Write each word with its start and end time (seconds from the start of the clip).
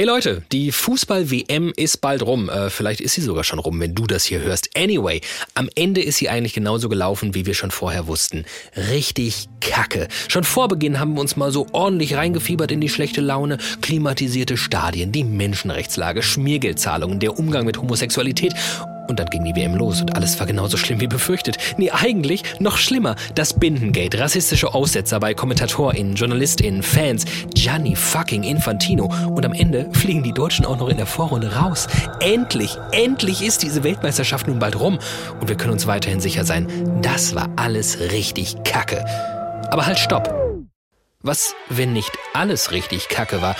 Hey 0.00 0.06
Leute, 0.06 0.40
die 0.50 0.72
Fußball-WM 0.72 1.74
ist 1.76 2.00
bald 2.00 2.22
rum. 2.22 2.48
Äh, 2.48 2.70
vielleicht 2.70 3.02
ist 3.02 3.16
sie 3.16 3.20
sogar 3.20 3.44
schon 3.44 3.58
rum, 3.58 3.78
wenn 3.80 3.94
du 3.94 4.06
das 4.06 4.24
hier 4.24 4.40
hörst. 4.40 4.70
Anyway, 4.74 5.20
am 5.52 5.68
Ende 5.74 6.00
ist 6.00 6.16
sie 6.16 6.30
eigentlich 6.30 6.54
genauso 6.54 6.88
gelaufen, 6.88 7.34
wie 7.34 7.44
wir 7.44 7.52
schon 7.52 7.70
vorher 7.70 8.06
wussten. 8.06 8.46
Richtig 8.74 9.50
kacke. 9.60 10.08
Schon 10.28 10.44
vor 10.44 10.68
Beginn 10.68 10.98
haben 11.00 11.12
wir 11.12 11.20
uns 11.20 11.36
mal 11.36 11.52
so 11.52 11.66
ordentlich 11.72 12.14
reingefiebert 12.14 12.72
in 12.72 12.80
die 12.80 12.88
schlechte 12.88 13.20
Laune, 13.20 13.58
klimatisierte 13.82 14.56
Stadien, 14.56 15.12
die 15.12 15.22
Menschenrechtslage, 15.22 16.22
Schmiergeldzahlungen, 16.22 17.20
der 17.20 17.38
Umgang 17.38 17.66
mit 17.66 17.76
Homosexualität 17.76 18.54
und 19.10 19.20
dann 19.20 19.28
ging 19.28 19.44
die 19.44 19.54
WM 19.54 19.74
los 19.74 20.00
und 20.00 20.16
alles 20.16 20.38
war 20.40 20.46
genauso 20.46 20.76
schlimm 20.76 21.00
wie 21.00 21.06
befürchtet. 21.06 21.58
Nee, 21.76 21.90
eigentlich 21.90 22.42
noch 22.58 22.78
schlimmer. 22.78 23.16
Das 23.34 23.52
Bindengate, 23.52 24.18
rassistische 24.18 24.72
Aussetzer 24.72 25.20
bei 25.20 25.34
KommentatorInnen, 25.34 26.14
JournalistInnen, 26.14 26.82
Fans, 26.82 27.24
Gianni 27.54 27.96
fucking 27.96 28.44
Infantino. 28.44 29.12
Und 29.28 29.44
am 29.44 29.52
Ende 29.52 29.88
fliegen 29.92 30.22
die 30.22 30.32
Deutschen 30.32 30.64
auch 30.64 30.78
noch 30.78 30.88
in 30.88 30.96
der 30.96 31.06
Vorrunde 31.06 31.54
raus. 31.54 31.88
Endlich, 32.20 32.76
endlich 32.92 33.42
ist 33.42 33.62
diese 33.62 33.84
Weltmeisterschaft 33.84 34.46
nun 34.46 34.58
bald 34.58 34.78
rum. 34.78 34.98
Und 35.40 35.48
wir 35.48 35.56
können 35.56 35.72
uns 35.72 35.86
weiterhin 35.86 36.20
sicher 36.20 36.44
sein, 36.44 36.66
das 37.02 37.34
war 37.34 37.48
alles 37.56 37.98
richtig 38.12 38.56
kacke. 38.64 39.04
Aber 39.70 39.86
halt, 39.86 39.98
stopp. 39.98 40.39
Was, 41.22 41.54
wenn 41.68 41.92
nicht 41.92 42.12
alles 42.32 42.72
richtig 42.72 43.10
Kacke 43.10 43.42
war? 43.42 43.54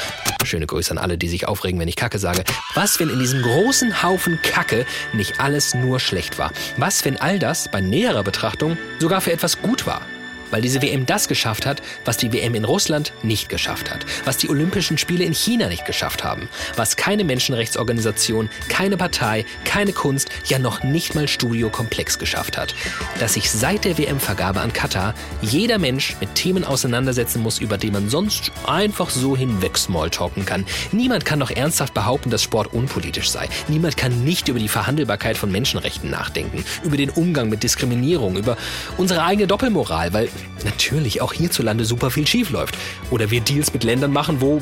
Schöne 0.44 0.66
Grüße 0.66 0.90
an 0.92 0.96
alle, 0.96 1.18
die 1.18 1.28
sich 1.28 1.46
aufregen, 1.46 1.78
wenn 1.78 1.88
ich 1.88 1.96
Kacke 1.96 2.18
sage. 2.18 2.42
Was, 2.72 2.98
wenn 2.98 3.10
in 3.10 3.18
diesem 3.18 3.42
großen 3.42 4.02
Haufen 4.02 4.40
Kacke 4.40 4.86
nicht 5.12 5.40
alles 5.40 5.74
nur 5.74 6.00
schlecht 6.00 6.38
war? 6.38 6.52
Was, 6.78 7.04
wenn 7.04 7.18
all 7.18 7.38
das 7.38 7.70
bei 7.70 7.82
näherer 7.82 8.22
Betrachtung 8.22 8.78
sogar 8.98 9.20
für 9.20 9.32
etwas 9.32 9.60
gut 9.60 9.86
war? 9.86 10.00
Weil 10.50 10.62
diese 10.62 10.82
WM 10.82 11.06
das 11.06 11.28
geschafft 11.28 11.66
hat, 11.66 11.82
was 12.04 12.16
die 12.16 12.32
WM 12.32 12.54
in 12.54 12.64
Russland 12.64 13.12
nicht 13.22 13.48
geschafft 13.48 13.90
hat, 13.90 14.04
was 14.24 14.36
die 14.36 14.48
Olympischen 14.48 14.98
Spiele 14.98 15.24
in 15.24 15.34
China 15.34 15.68
nicht 15.68 15.84
geschafft 15.84 16.24
haben, 16.24 16.48
was 16.76 16.96
keine 16.96 17.24
Menschenrechtsorganisation, 17.24 18.50
keine 18.68 18.96
Partei, 18.96 19.44
keine 19.64 19.92
Kunst, 19.92 20.30
ja 20.46 20.58
noch 20.58 20.82
nicht 20.82 21.14
mal 21.14 21.28
Studio 21.28 21.70
Komplex 21.70 22.18
geschafft 22.18 22.58
hat. 22.58 22.74
Dass 23.18 23.34
sich 23.34 23.50
seit 23.50 23.84
der 23.84 23.98
WM-Vergabe 23.98 24.60
an 24.60 24.72
Katar 24.72 25.14
jeder 25.42 25.78
Mensch 25.78 26.16
mit 26.20 26.34
Themen 26.34 26.64
auseinandersetzen 26.64 27.42
muss, 27.42 27.58
über 27.58 27.78
die 27.78 27.90
man 27.90 28.08
sonst 28.08 28.52
einfach 28.66 29.10
so 29.10 29.36
hinweg 29.36 29.78
smalltalken 29.78 30.44
kann. 30.44 30.64
Niemand 30.92 31.24
kann 31.24 31.40
doch 31.40 31.50
ernsthaft 31.50 31.94
behaupten, 31.94 32.30
dass 32.30 32.42
Sport 32.42 32.72
unpolitisch 32.72 33.30
sei. 33.30 33.48
Niemand 33.68 33.96
kann 33.96 34.24
nicht 34.24 34.48
über 34.48 34.58
die 34.58 34.68
Verhandelbarkeit 34.68 35.36
von 35.36 35.50
Menschenrechten 35.50 36.10
nachdenken, 36.10 36.64
über 36.82 36.96
den 36.96 37.10
Umgang 37.10 37.48
mit 37.48 37.62
Diskriminierung, 37.62 38.36
über 38.36 38.56
unsere 38.96 39.22
eigene 39.24 39.46
Doppelmoral, 39.46 40.12
weil 40.12 40.28
natürlich 40.64 41.20
auch 41.20 41.32
hierzulande 41.32 41.84
super 41.84 42.10
viel 42.10 42.26
schief 42.26 42.50
läuft. 42.50 42.76
Oder 43.10 43.30
wir 43.30 43.40
Deals 43.40 43.72
mit 43.72 43.84
Ländern 43.84 44.12
machen, 44.12 44.40
wo 44.40 44.60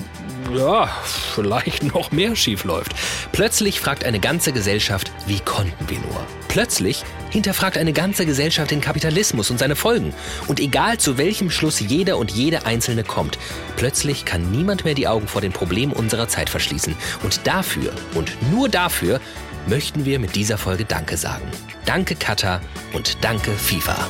ja, 0.57 0.87
vielleicht 1.35 1.95
noch 1.95 2.11
mehr 2.11 2.35
schief 2.35 2.65
läuft. 2.65 2.95
Plötzlich 3.33 3.81
fragt 3.81 4.05
eine 4.05 4.21
ganze 4.21 4.53
Gesellschaft, 4.53 5.13
wie 5.27 5.41
konnten 5.41 5.89
wir 5.89 5.99
nur? 5.99 6.27
Plötzlich 6.49 7.05
hinterfragt 7.31 7.77
eine 7.77 7.93
ganze 7.93 8.25
Gesellschaft 8.25 8.71
den 8.71 8.81
Kapitalismus 8.81 9.51
und 9.51 9.59
seine 9.59 9.77
Folgen. 9.77 10.15
Und 10.47 10.61
egal 10.61 10.99
zu 10.99 11.19
welchem 11.19 11.51
Schluss 11.51 11.81
jeder 11.81 12.17
und 12.17 12.31
jede 12.31 12.65
Einzelne 12.65 13.05
kommt, 13.05 13.39
plötzlich 13.77 14.25
kann 14.25 14.51
niemand 14.51 14.85
mehr 14.85 14.95
die 14.95 15.09
Augen 15.09 15.29
vor 15.29 15.41
den 15.41 15.53
Problemen 15.53 15.93
unserer 15.93 16.29
Zeit 16.29 16.49
verschließen. 16.49 16.97
Und 17.23 17.47
dafür 17.47 17.93
und 18.15 18.33
nur 18.51 18.69
dafür 18.69 19.21
möchten 19.67 20.05
wir 20.05 20.19
mit 20.19 20.35
dieser 20.35 20.57
Folge 20.57 20.85
Danke 20.85 21.17
sagen. 21.17 21.45
Danke 21.85 22.15
Katar 22.15 22.61
und 22.93 23.19
danke 23.21 23.51
FIFA. 23.51 24.09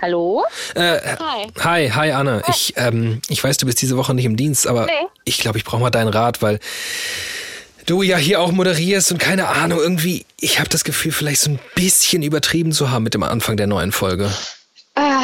Hallo? 0.00 0.44
Äh, 0.74 0.98
hi. 1.20 1.46
Hi, 1.60 1.90
hi 1.90 2.10
Anne. 2.10 2.42
Hi. 2.44 2.50
Ich, 2.50 2.74
ähm, 2.76 3.22
ich 3.28 3.42
weiß, 3.42 3.56
du 3.58 3.66
bist 3.66 3.80
diese 3.80 3.96
Woche 3.96 4.14
nicht 4.14 4.24
im 4.24 4.36
Dienst, 4.36 4.66
aber 4.66 4.86
nee. 4.86 4.92
ich 5.24 5.38
glaube, 5.38 5.58
ich 5.58 5.64
brauche 5.64 5.80
mal 5.80 5.90
deinen 5.90 6.08
Rat, 6.08 6.42
weil 6.42 6.58
du 7.86 8.02
ja 8.02 8.16
hier 8.16 8.40
auch 8.40 8.50
moderierst 8.50 9.12
und 9.12 9.18
keine 9.18 9.46
Ahnung, 9.48 9.78
irgendwie, 9.78 10.26
ich 10.40 10.58
habe 10.58 10.68
das 10.68 10.82
Gefühl, 10.82 11.12
vielleicht 11.12 11.40
so 11.40 11.50
ein 11.50 11.60
bisschen 11.76 12.22
übertrieben 12.24 12.72
zu 12.72 12.90
haben 12.90 13.04
mit 13.04 13.14
dem 13.14 13.22
Anfang 13.22 13.56
der 13.56 13.68
neuen 13.68 13.92
Folge. 13.92 14.28
Ah, 14.96 15.22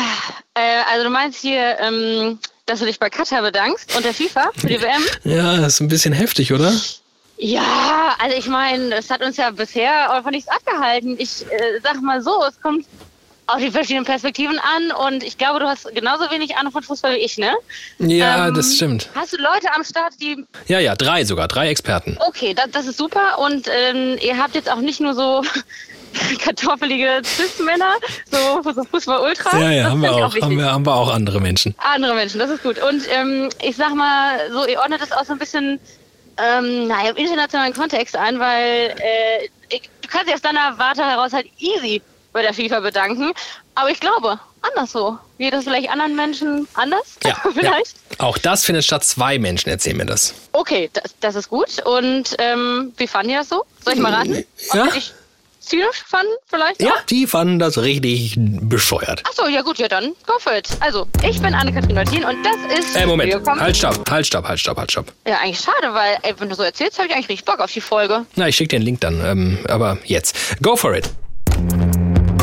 äh, 0.55 0.83
also 0.93 1.05
du 1.05 1.11
meinst 1.11 1.41
hier, 1.41 1.79
ähm, 1.81 2.39
dass 2.67 2.79
du 2.79 2.87
dich 2.87 3.01
bei 3.01 3.11
Katar 3.11 3.43
bedankst 3.43 3.97
und 3.97 4.05
der 4.05 4.15
FIFA 4.15 4.51
für 4.57 4.69
die 4.69 4.81
WM? 4.81 5.03
Ja, 5.25 5.57
das 5.57 5.75
ist 5.75 5.81
ein 5.81 5.89
bisschen 5.89 6.13
heftig, 6.13 6.53
oder? 6.53 6.73
Ja, 7.39 8.17
also 8.19 8.37
ich 8.37 8.47
meine, 8.47 8.97
es 8.97 9.11
hat 9.11 9.23
uns 9.23 9.37
ja 9.37 9.51
bisher 9.51 10.11
einfach 10.13 10.31
nichts 10.31 10.49
abgehalten. 10.49 11.17
Ich 11.19 11.47
äh, 11.47 11.81
sag 11.83 12.03
mal 12.03 12.21
so, 12.21 12.43
es 12.45 12.61
kommt 12.61 12.85
auf 13.47 13.59
die 13.59 13.71
verschiedenen 13.71 14.05
Perspektiven 14.05 14.59
an 14.59 14.91
und 15.07 15.23
ich 15.23 15.39
glaube, 15.39 15.61
du 15.61 15.67
hast 15.67 15.93
genauso 15.95 16.31
wenig 16.31 16.57
Ahnung 16.57 16.73
von 16.73 16.83
Fußball 16.83 17.15
wie 17.15 17.21
ich, 17.21 17.39
ne? 17.39 17.53
Ja, 17.99 18.49
ähm, 18.49 18.55
das 18.55 18.75
stimmt. 18.75 19.09
Hast 19.15 19.33
du 19.33 19.37
Leute 19.39 19.75
am 19.75 19.85
Start, 19.85 20.15
die. 20.21 20.45
Ja, 20.67 20.81
ja, 20.81 20.95
drei 20.97 21.25
sogar, 21.25 21.49
drei 21.49 21.69
Experten. 21.71 22.19
Okay, 22.29 22.55
das, 22.55 22.71
das 22.73 22.87
ist 22.87 22.99
super 22.99 23.39
und 23.39 23.67
ähm, 23.69 24.19
ihr 24.21 24.37
habt 24.37 24.55
jetzt 24.55 24.71
auch 24.71 24.81
nicht 24.81 25.01
nur 25.01 25.15
so 25.15 25.43
kartoffelige 26.45 27.23
Cis-Männer, 27.25 27.95
so, 28.31 28.71
so 28.71 28.85
Fußball-Ultras. 28.85 29.55
Ja, 29.55 29.71
ja, 29.71 29.85
haben 29.91 30.03
wir 30.03 30.13
auch, 30.13 30.25
auch 30.25 30.43
haben, 30.43 30.59
wir, 30.59 30.73
haben 30.73 30.85
wir 30.85 30.95
auch 30.95 31.15
andere 31.15 31.41
Menschen. 31.41 31.75
Andere 31.79 32.15
Menschen, 32.15 32.39
das 32.39 32.51
ist 32.51 32.63
gut. 32.63 32.83
Und 32.83 33.03
ähm, 33.11 33.49
ich 33.63 33.77
sag 33.77 33.95
mal, 33.95 34.39
so, 34.53 34.67
ihr 34.67 34.79
ordnet 34.79 35.01
das 35.01 35.13
auch 35.13 35.25
so 35.25 35.33
ein 35.33 35.39
bisschen 35.39 35.81
ähm, 36.39 36.87
naja, 36.87 37.11
im 37.11 37.17
internationalen 37.17 37.73
Kontext 37.73 38.17
ein, 38.17 38.39
weil 38.39 38.95
äh, 38.99 39.49
ich, 39.71 39.83
du 40.03 40.09
kannst 40.09 40.29
dich 40.29 40.35
aus 40.35 40.43
deiner 40.43 40.79
Warte 40.79 41.05
heraus 41.05 41.33
halt 41.33 41.47
easy 41.59 42.03
bei 42.33 42.43
der 42.43 42.55
FIFA 42.55 42.81
bedanken. 42.81 43.33
Aber 43.75 43.91
ich 43.91 44.01
glaube, 44.01 44.39
anders 44.63 44.93
so. 44.93 45.19
Geht 45.39 45.53
das 45.53 45.65
vielleicht 45.65 45.91
anderen 45.91 46.17
Menschen 46.17 46.69
anders? 46.75 47.17
Ja, 47.25 47.37
vielleicht? 47.55 47.97
Ja. 48.19 48.27
Auch 48.27 48.39
das 48.39 48.65
findet 48.65 48.85
statt. 48.85 49.05
Zwei 49.05 49.39
Menschen 49.39 49.71
erzählen 49.71 49.97
mir 49.97 50.07
das. 50.07 50.35
Okay, 50.53 50.91
das, 50.93 51.15
das 51.21 51.35
ist 51.35 51.49
gut. 51.49 51.81
Und 51.85 52.37
ähm, 52.39 52.93
wie 52.97 53.07
fanden 53.07 53.29
die 53.29 53.35
das 53.35 53.49
so? 53.49 53.65
Soll 53.85 53.95
ich 53.95 54.01
mal 54.01 54.13
raten? 54.13 54.45
Ja. 54.73 54.89
Ich 54.95 55.13
zynisch 55.69 56.03
fanden 56.07 56.33
vielleicht? 56.47 56.83
Ja, 56.83 56.91
auch? 56.91 57.03
die 57.03 57.27
fanden 57.27 57.59
das 57.59 57.79
richtig 57.79 58.37
bescheuert. 58.39 59.23
Achso, 59.29 59.47
ja 59.49 59.63
gut, 59.63 59.79
ja 59.79 59.89
dann, 59.89 60.15
go 60.27 60.39
for 60.39 60.57
it. 60.57 60.69
Also, 60.81 61.07
ich 61.23 61.41
bin 61.41 61.55
Anne-Kathrin 61.55 61.95
Martin 61.95 62.25
und 62.25 62.37
das 62.45 62.79
ist... 62.79 62.97
Äh, 62.97 63.07
Moment, 63.07 63.35
halt, 63.47 63.77
stopp, 63.77 64.11
halt, 64.11 64.27
stopp, 64.27 64.47
halt, 64.47 64.61
stopp, 64.61 64.79
halt, 64.79 64.93
stopp. 64.93 65.07
Ja, 65.27 65.39
eigentlich 65.39 65.61
schade, 65.61 65.95
weil, 65.95 66.19
ey, 66.23 66.35
wenn 66.39 66.49
du 66.49 66.55
so 66.55 66.63
erzählst, 66.63 66.99
habe 66.99 67.09
ich 67.09 67.15
eigentlich 67.15 67.29
richtig 67.29 67.45
Bock 67.45 67.61
auf 67.61 67.73
die 67.73 67.81
Folge. 67.81 68.27
Na, 68.37 68.49
ich 68.49 68.57
schicke 68.57 68.71
dir 68.71 68.79
den 68.81 68.85
Link 68.85 69.01
dann, 69.01 69.25
ähm, 69.25 69.59
aber 69.69 69.99
jetzt. 70.05 70.35
Go 70.63 70.77
for 70.77 70.95
it. 70.95 71.09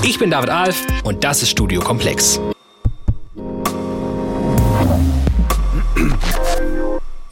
Ich 0.03 0.19
bin 0.19 0.29
David 0.29 0.49
Alf 0.49 0.77
und 1.03 1.23
das 1.23 1.41
ist 1.41 1.49
Studio 1.49 1.81
Komplex. 1.81 2.39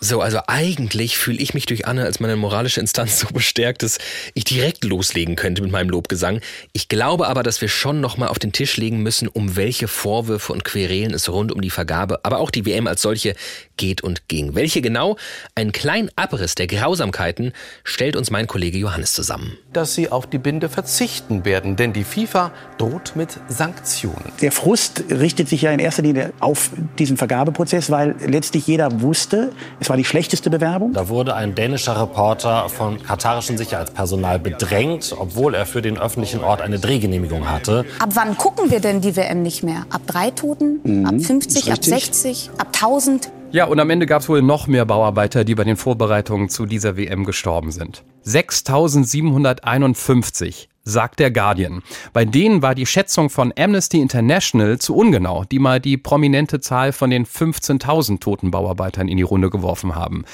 So, 0.04 0.20
also 0.20 0.42
eigentlich 0.48 1.18
fühle 1.18 1.38
ich 1.38 1.54
mich 1.54 1.66
durch 1.66 1.88
Anne 1.88 2.04
als 2.04 2.20
meine 2.20 2.36
moralische 2.36 2.82
Instanz 2.82 3.20
so 3.22 3.28
bestärkt, 3.28 3.84
dass 3.84 4.00
ich 4.34 4.44
direkt 4.44 4.84
loslegen 4.84 5.38
könnte 5.38 5.62
mit 5.62 5.72
meinem 5.72 5.90
Lobgesang. 5.90 6.42
Ich 6.74 6.90
glaube 6.90 7.30
aber, 7.30 7.42
dass 7.42 7.62
wir 7.62 7.70
schon 7.70 8.02
nochmal 8.02 8.28
auf 8.28 8.38
den 8.38 8.52
Tisch 8.52 8.76
legen 8.76 9.02
müssen, 9.02 9.30
um 9.30 9.56
welche 9.56 9.88
Vorwürfe 9.88 10.52
und 10.52 10.66
Querelen 10.66 11.14
es 11.14 11.30
rund 11.30 11.54
um 11.54 11.62
die 11.62 11.70
Vergabe, 11.70 12.20
aber 12.26 12.40
auch 12.40 12.52
die 12.52 12.66
WM 12.66 12.86
als 12.86 13.02
solche 13.02 13.34
geht 13.78 14.02
und 14.02 14.28
ging. 14.28 14.56
Welche 14.56 14.82
genau? 14.82 15.16
Einen 15.56 15.72
kleinen 15.72 16.10
Abriss 16.18 16.56
der 16.56 16.68
Grausamkeiten 16.68 17.54
stellt 17.86 18.18
uns 18.18 18.30
mein 18.30 18.48
Kollege 18.48 18.78
Johannes 18.78 19.14
zusammen. 19.14 19.58
Dass 19.74 19.96
sie 19.96 20.12
auf 20.12 20.28
die 20.28 20.38
Binde 20.38 20.70
verzichten 20.70 21.46
werden, 21.46 21.76
denn 21.76 21.94
die 21.94 22.04
FIFA 22.04 22.52
droht 22.78 23.14
mit 23.16 23.40
Sanktionen. 23.48 24.32
Der 24.42 24.52
Frust 24.52 25.04
richtet 25.10 25.50
sich 25.50 25.64
ja 25.64 25.72
in 25.72 25.80
erster 25.80 26.04
Linie 26.04 26.32
auf 26.40 26.70
diesen 27.00 27.18
Vergabeprozess, 27.18 27.90
weil 27.90 28.16
letztlich 28.26 28.68
jeder 28.68 29.02
wusste, 29.02 29.52
es 29.80 29.90
war 29.90 29.98
die 29.98 30.06
schlechteste 30.06 30.50
Bewerbung. 30.50 30.94
Da 30.94 31.10
wurde 31.10 31.36
ein 31.36 31.56
dänischer 31.56 32.00
Reporter 32.00 32.70
von 32.70 33.02
katarischen 33.02 33.58
Sicherheitspersonal 33.58 34.40
bedrängt, 34.40 35.16
obwohl 35.18 35.56
er 35.56 35.66
für 35.66 35.82
den 35.82 35.98
öffentlichen 35.98 36.44
Ort 36.44 36.62
eine 36.62 36.78
Drehgenehmigung 36.78 37.50
hatte. 37.50 37.86
Ab 38.00 38.10
wann 38.14 38.38
gucken 38.38 38.70
wir 38.70 38.80
denn 38.80 39.02
die 39.02 39.16
WM 39.16 39.42
nicht 39.42 39.64
mehr? 39.64 39.86
Ab 39.90 40.02
drei 40.06 40.30
Toten? 40.30 40.82
Mhm, 40.84 41.06
ab 41.06 41.16
50? 41.20 41.72
Ab 41.72 41.84
60? 41.84 42.52
Ab 42.58 42.68
1000? 42.74 43.32
Ja, 43.54 43.66
und 43.66 43.80
am 43.80 43.90
Ende 43.92 44.08
gab 44.08 44.24
es 44.24 44.30
wohl 44.30 44.42
noch 44.42 44.66
mehr 44.66 44.84
Bauarbeiter, 44.84 45.44
die 45.44 45.54
bei 45.54 45.64
den 45.64 45.78
Vorbereitungen 45.78 46.50
zu 46.50 46.66
dieser 46.66 46.98
WM 46.98 47.24
gestorben 47.24 47.72
sind. 47.72 48.04
6751 48.24 50.70
sagt 50.84 51.20
der 51.20 51.30
Guardian. 51.30 51.84
Bei 52.14 52.26
denen 52.26 52.64
war 52.64 52.74
die 52.74 52.88
Schätzung 52.88 53.30
von 53.30 53.54
Amnesty 53.56 54.02
International 54.02 54.80
zu 54.80 54.96
ungenau, 54.96 55.44
die 55.44 55.60
mal 55.60 55.80
die 55.80 55.98
prominente 55.98 56.62
Zahl 56.62 56.94
von 56.94 57.12
den 57.12 57.28
15.000 57.28 58.20
toten 58.20 58.50
Bauarbeitern 58.50 59.08
in 59.08 59.18
die 59.18 59.24
Runde 59.24 59.52
geworfen 59.52 59.94
haben. 59.94 60.26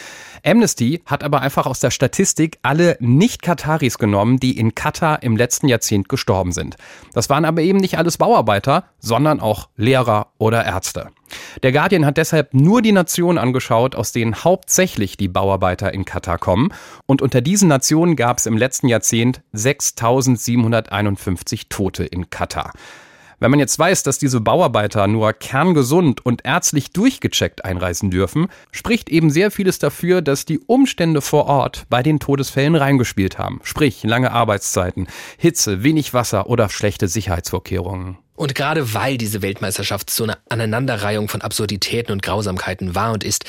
Amnesty 0.45 1.01
hat 1.05 1.23
aber 1.23 1.41
einfach 1.41 1.65
aus 1.65 1.79
der 1.79 1.91
Statistik 1.91 2.59
alle 2.63 2.97
Nicht-Kataris 2.99 3.97
genommen, 3.97 4.39
die 4.39 4.57
in 4.57 4.75
Katar 4.75 5.23
im 5.23 5.37
letzten 5.37 5.67
Jahrzehnt 5.67 6.09
gestorben 6.09 6.51
sind. 6.51 6.75
Das 7.13 7.29
waren 7.29 7.45
aber 7.45 7.61
eben 7.61 7.79
nicht 7.79 7.97
alles 7.97 8.17
Bauarbeiter, 8.17 8.85
sondern 8.99 9.39
auch 9.39 9.69
Lehrer 9.75 10.27
oder 10.37 10.65
Ärzte. 10.65 11.11
Der 11.63 11.71
Guardian 11.71 12.05
hat 12.05 12.17
deshalb 12.17 12.53
nur 12.53 12.81
die 12.81 12.91
Nationen 12.91 13.37
angeschaut, 13.37 13.95
aus 13.95 14.11
denen 14.11 14.43
hauptsächlich 14.43 15.17
die 15.17 15.27
Bauarbeiter 15.27 15.93
in 15.93 16.05
Katar 16.05 16.37
kommen. 16.37 16.69
Und 17.05 17.21
unter 17.21 17.41
diesen 17.41 17.67
Nationen 17.67 18.15
gab 18.15 18.39
es 18.39 18.45
im 18.45 18.57
letzten 18.57 18.87
Jahrzehnt 18.87 19.41
6.751 19.53 21.63
Tote 21.69 22.05
in 22.05 22.29
Katar. 22.29 22.71
Wenn 23.41 23.51
man 23.51 23.59
jetzt 23.59 23.79
weiß, 23.79 24.03
dass 24.03 24.17
diese 24.17 24.41
Bauarbeiter 24.41 25.07
nur 25.07 25.31
kerngesund 25.31 26.25
und 26.25 26.43
ärztlich 26.43 26.91
durchgecheckt 26.91 27.63
einreisen 27.63 28.11
dürfen, 28.11 28.47
spricht 28.71 29.09
eben 29.09 29.29
sehr 29.29 29.49
vieles 29.49 29.79
dafür, 29.79 30.21
dass 30.21 30.43
die 30.43 30.59
Umstände 30.59 31.21
vor 31.21 31.45
Ort 31.45 31.85
bei 31.89 32.03
den 32.03 32.19
Todesfällen 32.19 32.75
reingespielt 32.75 33.37
haben. 33.37 33.61
Sprich, 33.63 34.03
lange 34.03 34.31
Arbeitszeiten, 34.31 35.07
Hitze, 35.37 35.83
wenig 35.83 36.13
Wasser 36.13 36.47
oder 36.47 36.67
schlechte 36.69 37.07
Sicherheitsvorkehrungen. 37.07 38.17
Und 38.35 38.55
gerade 38.55 38.93
weil 38.93 39.17
diese 39.17 39.41
Weltmeisterschaft 39.41 40.09
so 40.09 40.25
eine 40.25 40.37
Aneinanderreihung 40.49 41.29
von 41.29 41.41
Absurditäten 41.41 42.11
und 42.11 42.21
Grausamkeiten 42.21 42.93
war 42.93 43.13
und 43.13 43.23
ist, 43.23 43.45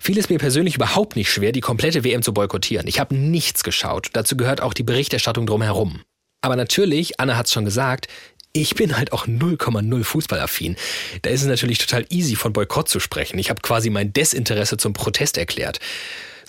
fiel 0.00 0.18
es 0.18 0.30
mir 0.30 0.38
persönlich 0.38 0.76
überhaupt 0.76 1.16
nicht 1.16 1.30
schwer, 1.30 1.52
die 1.52 1.60
komplette 1.60 2.04
WM 2.04 2.22
zu 2.22 2.32
boykottieren. 2.32 2.86
Ich 2.86 3.00
habe 3.00 3.14
nichts 3.14 3.64
geschaut. 3.64 4.08
Dazu 4.14 4.36
gehört 4.36 4.62
auch 4.62 4.72
die 4.72 4.82
Berichterstattung 4.82 5.46
drumherum. 5.46 6.00
Aber 6.42 6.56
natürlich, 6.56 7.20
Anna 7.20 7.36
hat's 7.36 7.52
schon 7.52 7.66
gesagt, 7.66 8.08
ich 8.52 8.74
bin 8.74 8.96
halt 8.96 9.12
auch 9.12 9.26
0,0 9.26 10.04
fußballaffin. 10.04 10.76
Da 11.22 11.30
ist 11.30 11.42
es 11.42 11.48
natürlich 11.48 11.78
total 11.78 12.04
easy, 12.10 12.36
von 12.36 12.52
Boykott 12.52 12.88
zu 12.88 12.98
sprechen. 13.00 13.38
Ich 13.38 13.50
habe 13.50 13.60
quasi 13.62 13.90
mein 13.90 14.12
Desinteresse 14.12 14.76
zum 14.76 14.92
Protest 14.92 15.38
erklärt. 15.38 15.78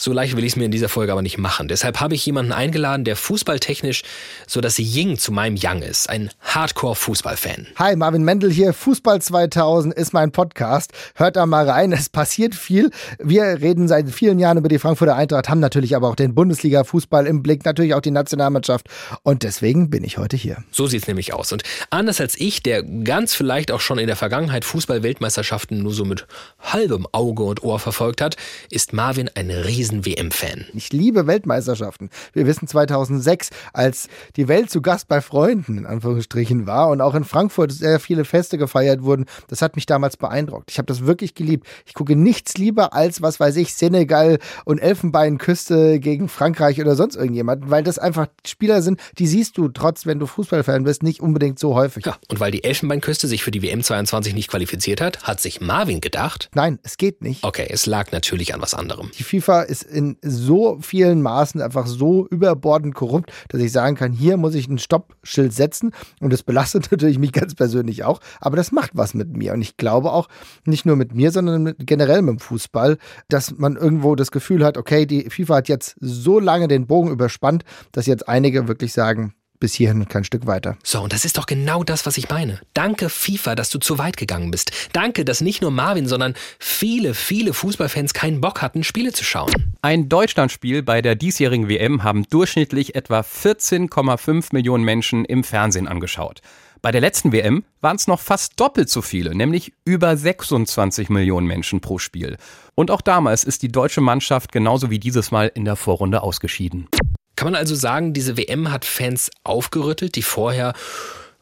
So 0.01 0.13
leicht 0.13 0.35
will 0.35 0.43
ich 0.43 0.53
es 0.53 0.55
mir 0.55 0.65
in 0.65 0.71
dieser 0.71 0.89
Folge 0.89 1.11
aber 1.11 1.21
nicht 1.21 1.37
machen. 1.37 1.67
Deshalb 1.67 1.99
habe 1.99 2.15
ich 2.15 2.25
jemanden 2.25 2.53
eingeladen, 2.53 3.05
der 3.05 3.15
fußballtechnisch 3.15 4.01
so 4.47 4.59
das 4.59 4.79
Ying 4.79 5.19
zu 5.19 5.31
meinem 5.31 5.55
Yang 5.55 5.83
ist. 5.83 6.09
Ein 6.09 6.31
Hardcore-Fußballfan. 6.39 7.67
Hi, 7.75 7.95
Marvin 7.95 8.23
Mendel 8.23 8.51
hier. 8.51 8.73
Fußball 8.73 9.21
2000 9.21 9.93
ist 9.93 10.11
mein 10.11 10.31
Podcast. 10.31 10.91
Hört 11.13 11.35
da 11.35 11.45
mal 11.45 11.69
rein. 11.69 11.91
Es 12.01 12.09
passiert 12.09 12.55
viel. 12.55 12.89
Wir 13.19 13.43
reden 13.61 13.87
seit 13.87 14.09
vielen 14.09 14.39
Jahren 14.39 14.57
über 14.57 14.69
die 14.69 14.79
Frankfurter 14.79 15.15
Eintracht, 15.15 15.49
haben 15.49 15.59
natürlich 15.59 15.95
aber 15.95 16.09
auch 16.09 16.15
den 16.15 16.33
Bundesliga-Fußball 16.33 17.27
im 17.27 17.43
Blick, 17.43 17.63
natürlich 17.63 17.93
auch 17.93 18.01
die 18.01 18.09
Nationalmannschaft. 18.09 18.87
Und 19.21 19.43
deswegen 19.43 19.91
bin 19.91 20.03
ich 20.03 20.17
heute 20.17 20.35
hier. 20.35 20.63
So 20.71 20.87
sieht 20.87 21.03
es 21.03 21.07
nämlich 21.07 21.35
aus. 21.35 21.51
Und 21.51 21.61
anders 21.91 22.19
als 22.19 22.39
ich, 22.39 22.63
der 22.63 22.81
ganz 22.81 23.35
vielleicht 23.35 23.71
auch 23.71 23.81
schon 23.81 23.99
in 23.99 24.07
der 24.07 24.15
Vergangenheit 24.15 24.65
Fußball-Weltmeisterschaften 24.65 25.83
nur 25.83 25.93
so 25.93 26.05
mit 26.05 26.25
halbem 26.59 27.05
Auge 27.11 27.43
und 27.43 27.61
Ohr 27.61 27.77
verfolgt 27.77 28.19
hat, 28.19 28.35
ist 28.71 28.93
Marvin 28.93 29.29
ein 29.35 29.51
riesen 29.51 29.90
riesen 29.91 30.05
WM-Fan. 30.05 30.65
Ich 30.73 30.91
liebe 30.91 31.27
Weltmeisterschaften. 31.27 32.09
Wir 32.33 32.45
wissen 32.45 32.67
2006, 32.67 33.49
als 33.73 34.07
die 34.35 34.47
Welt 34.47 34.69
zu 34.69 34.81
Gast 34.81 35.07
bei 35.07 35.21
Freunden 35.21 35.77
in 35.77 35.85
Anführungsstrichen 35.85 36.65
war 36.65 36.89
und 36.89 37.01
auch 37.01 37.15
in 37.15 37.23
Frankfurt 37.23 37.71
sehr 37.71 37.99
viele 37.99 38.25
Feste 38.25 38.57
gefeiert 38.57 39.03
wurden. 39.03 39.25
Das 39.47 39.61
hat 39.61 39.75
mich 39.75 39.85
damals 39.85 40.17
beeindruckt. 40.17 40.71
Ich 40.71 40.77
habe 40.77 40.85
das 40.85 41.05
wirklich 41.05 41.35
geliebt. 41.35 41.67
Ich 41.85 41.93
gucke 41.93 42.15
nichts 42.15 42.57
lieber 42.57 42.93
als, 42.93 43.21
was 43.21 43.39
weiß 43.39 43.57
ich, 43.57 43.73
Senegal 43.73 44.39
und 44.65 44.79
Elfenbeinküste 44.79 45.99
gegen 45.99 46.29
Frankreich 46.29 46.79
oder 46.79 46.95
sonst 46.95 47.15
irgendjemanden, 47.15 47.69
weil 47.69 47.83
das 47.83 47.99
einfach 47.99 48.27
Spieler 48.45 48.81
sind, 48.81 48.99
die 49.17 49.27
siehst 49.27 49.57
du 49.57 49.67
trotz, 49.69 50.05
wenn 50.05 50.19
du 50.19 50.25
Fußballfan 50.25 50.83
bist, 50.83 51.03
nicht 51.03 51.19
unbedingt 51.19 51.59
so 51.59 51.75
häufig. 51.75 52.05
Ja, 52.05 52.17
und 52.29 52.39
weil 52.39 52.51
die 52.51 52.63
Elfenbeinküste 52.63 53.27
sich 53.27 53.43
für 53.43 53.51
die 53.51 53.61
WM 53.61 53.83
22 53.83 54.33
nicht 54.33 54.49
qualifiziert 54.49 55.01
hat, 55.01 55.23
hat 55.23 55.41
sich 55.41 55.61
Marvin 55.61 56.01
gedacht. 56.01 56.49
Nein, 56.53 56.79
es 56.83 56.97
geht 56.97 57.21
nicht. 57.21 57.43
Okay, 57.43 57.67
es 57.69 57.85
lag 57.85 58.11
natürlich 58.11 58.53
an 58.53 58.61
was 58.61 58.73
anderem. 58.73 59.11
Die 59.17 59.23
FIFA 59.23 59.63
ist 59.71 59.83
in 59.83 60.17
so 60.21 60.77
vielen 60.81 61.21
Maßen 61.21 61.61
einfach 61.61 61.87
so 61.87 62.27
überbordend 62.27 62.93
korrupt, 62.93 63.31
dass 63.49 63.61
ich 63.61 63.71
sagen 63.71 63.95
kann, 63.95 64.11
hier 64.11 64.37
muss 64.37 64.53
ich 64.53 64.67
ein 64.67 64.77
Stoppschild 64.77 65.53
setzen. 65.53 65.91
Und 66.19 66.33
das 66.33 66.43
belastet 66.43 66.87
natürlich 66.91 67.17
mich 67.17 67.31
ganz 67.31 67.55
persönlich 67.55 68.03
auch. 68.03 68.19
Aber 68.39 68.57
das 68.57 68.71
macht 68.71 68.91
was 68.93 69.13
mit 69.13 69.35
mir. 69.35 69.53
Und 69.53 69.61
ich 69.61 69.77
glaube 69.77 70.11
auch 70.11 70.27
nicht 70.65 70.85
nur 70.85 70.95
mit 70.95 71.15
mir, 71.15 71.31
sondern 71.31 71.63
mit, 71.63 71.77
generell 71.79 72.21
mit 72.21 72.33
dem 72.33 72.39
Fußball, 72.39 72.97
dass 73.29 73.57
man 73.57 73.77
irgendwo 73.77 74.15
das 74.15 74.31
Gefühl 74.31 74.63
hat, 74.63 74.77
okay, 74.77 75.05
die 75.05 75.29
FIFA 75.29 75.55
hat 75.55 75.69
jetzt 75.69 75.95
so 75.99 76.39
lange 76.39 76.67
den 76.67 76.85
Bogen 76.85 77.09
überspannt, 77.09 77.63
dass 77.93 78.05
jetzt 78.05 78.27
einige 78.27 78.67
wirklich 78.67 78.93
sagen, 78.93 79.33
bis 79.61 79.73
hierhin 79.73 80.01
und 80.01 80.09
kein 80.09 80.25
Stück 80.25 80.45
weiter. 80.45 80.75
So, 80.83 80.99
und 80.99 81.13
das 81.13 81.23
ist 81.23 81.37
doch 81.37 81.45
genau 81.45 81.85
das, 81.85 82.05
was 82.05 82.17
ich 82.17 82.29
meine. 82.29 82.59
Danke 82.73 83.07
FIFA, 83.07 83.55
dass 83.55 83.69
du 83.69 83.79
zu 83.79 83.97
weit 83.97 84.17
gegangen 84.17 84.51
bist. 84.51 84.71
Danke, 84.91 85.23
dass 85.23 85.39
nicht 85.39 85.61
nur 85.61 85.71
Marvin, 85.71 86.07
sondern 86.07 86.33
viele, 86.59 87.13
viele 87.13 87.53
Fußballfans 87.53 88.13
keinen 88.13 88.41
Bock 88.41 88.61
hatten, 88.61 88.83
Spiele 88.83 89.13
zu 89.13 89.23
schauen. 89.23 89.77
Ein 89.81 90.09
Deutschlandspiel 90.09 90.83
bei 90.83 91.01
der 91.01 91.15
diesjährigen 91.15 91.69
WM 91.69 92.03
haben 92.03 92.27
durchschnittlich 92.29 92.95
etwa 92.95 93.21
14,5 93.21 94.47
Millionen 94.51 94.83
Menschen 94.83 95.23
im 95.23 95.45
Fernsehen 95.45 95.87
angeschaut. 95.87 96.41
Bei 96.81 96.91
der 96.91 97.01
letzten 97.01 97.31
WM 97.31 97.63
waren 97.79 97.95
es 97.95 98.07
noch 98.07 98.19
fast 98.19 98.59
doppelt 98.59 98.89
so 98.89 99.03
viele, 99.03 99.35
nämlich 99.35 99.71
über 99.85 100.17
26 100.17 101.09
Millionen 101.09 101.45
Menschen 101.45 101.79
pro 101.79 101.99
Spiel. 101.99 102.37
Und 102.73 102.89
auch 102.89 103.01
damals 103.01 103.43
ist 103.43 103.61
die 103.61 103.71
deutsche 103.71 104.01
Mannschaft 104.01 104.51
genauso 104.51 104.89
wie 104.89 104.97
dieses 104.97 105.29
Mal 105.29 105.51
in 105.53 105.63
der 105.63 105.75
Vorrunde 105.75 106.23
ausgeschieden. 106.23 106.87
Kann 107.35 107.47
man 107.47 107.55
also 107.55 107.75
sagen, 107.75 108.13
diese 108.13 108.37
WM 108.37 108.71
hat 108.71 108.85
Fans 108.85 109.31
aufgerüttelt, 109.43 110.15
die 110.15 110.21
vorher 110.21 110.73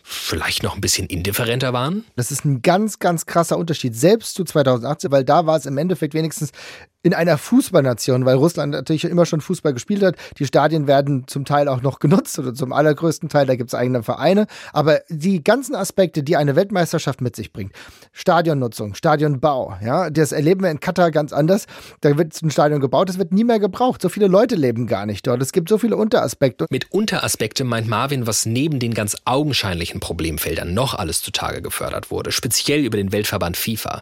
vielleicht 0.09 0.63
noch 0.63 0.75
ein 0.75 0.81
bisschen 0.81 1.07
indifferenter 1.07 1.71
waren? 1.71 2.05
Das 2.15 2.31
ist 2.31 2.43
ein 2.43 2.61
ganz, 2.61 2.99
ganz 2.99 3.25
krasser 3.25 3.57
Unterschied, 3.57 3.95
selbst 3.95 4.33
zu 4.33 4.43
2018, 4.43 5.11
weil 5.11 5.23
da 5.23 5.45
war 5.45 5.57
es 5.57 5.65
im 5.65 5.77
Endeffekt 5.77 6.13
wenigstens 6.13 6.51
in 7.01 7.13
einer 7.13 7.37
Fußballnation, 7.37 8.25
weil 8.25 8.35
Russland 8.35 8.73
natürlich 8.73 9.05
immer 9.05 9.25
schon 9.25 9.39
Fußball 9.39 9.73
gespielt 9.73 10.03
hat. 10.03 10.15
Die 10.37 10.45
Stadien 10.45 10.85
werden 10.85 11.27
zum 11.27 11.45
Teil 11.45 11.69
auch 11.69 11.81
noch 11.81 11.99
genutzt 11.99 12.37
oder 12.39 12.53
zum 12.53 12.73
allergrößten 12.73 13.29
Teil, 13.29 13.45
da 13.45 13.55
gibt 13.55 13.69
es 13.69 13.73
eigene 13.73 14.03
Vereine. 14.03 14.47
Aber 14.73 14.99
die 15.07 15.41
ganzen 15.41 15.75
Aspekte, 15.75 16.23
die 16.23 16.35
eine 16.35 16.57
Weltmeisterschaft 16.57 17.21
mit 17.21 17.37
sich 17.37 17.53
bringt, 17.53 17.71
Stadionnutzung, 18.11 18.95
Stadionbau, 18.95 19.77
ja, 19.81 20.09
das 20.09 20.33
erleben 20.33 20.63
wir 20.63 20.71
in 20.71 20.81
Katar 20.81 21.11
ganz 21.11 21.31
anders. 21.31 21.67
Da 22.01 22.17
wird 22.17 22.41
ein 22.41 22.51
Stadion 22.51 22.81
gebaut, 22.81 23.07
das 23.07 23.17
wird 23.17 23.31
nie 23.31 23.45
mehr 23.45 23.59
gebraucht. 23.59 24.01
So 24.01 24.09
viele 24.09 24.27
Leute 24.27 24.55
leben 24.55 24.85
gar 24.85 25.05
nicht 25.05 25.25
dort. 25.25 25.41
Es 25.41 25.53
gibt 25.53 25.69
so 25.69 25.77
viele 25.77 25.95
Unteraspekte. 25.95 26.65
Mit 26.69 26.91
Unteraspekte 26.91 27.63
meint 27.63 27.87
Marvin, 27.87 28.27
was 28.27 28.45
neben 28.45 28.79
den 28.79 28.93
ganz 28.93 29.15
augenscheinlichen 29.23 30.01
Problemfeldern 30.01 30.73
noch 30.73 30.95
alles 30.95 31.21
zutage 31.21 31.61
gefördert 31.61 32.11
wurde, 32.11 32.33
speziell 32.33 32.83
über 32.83 32.97
den 32.97 33.13
Weltverband 33.13 33.55
FIFA. 33.55 34.01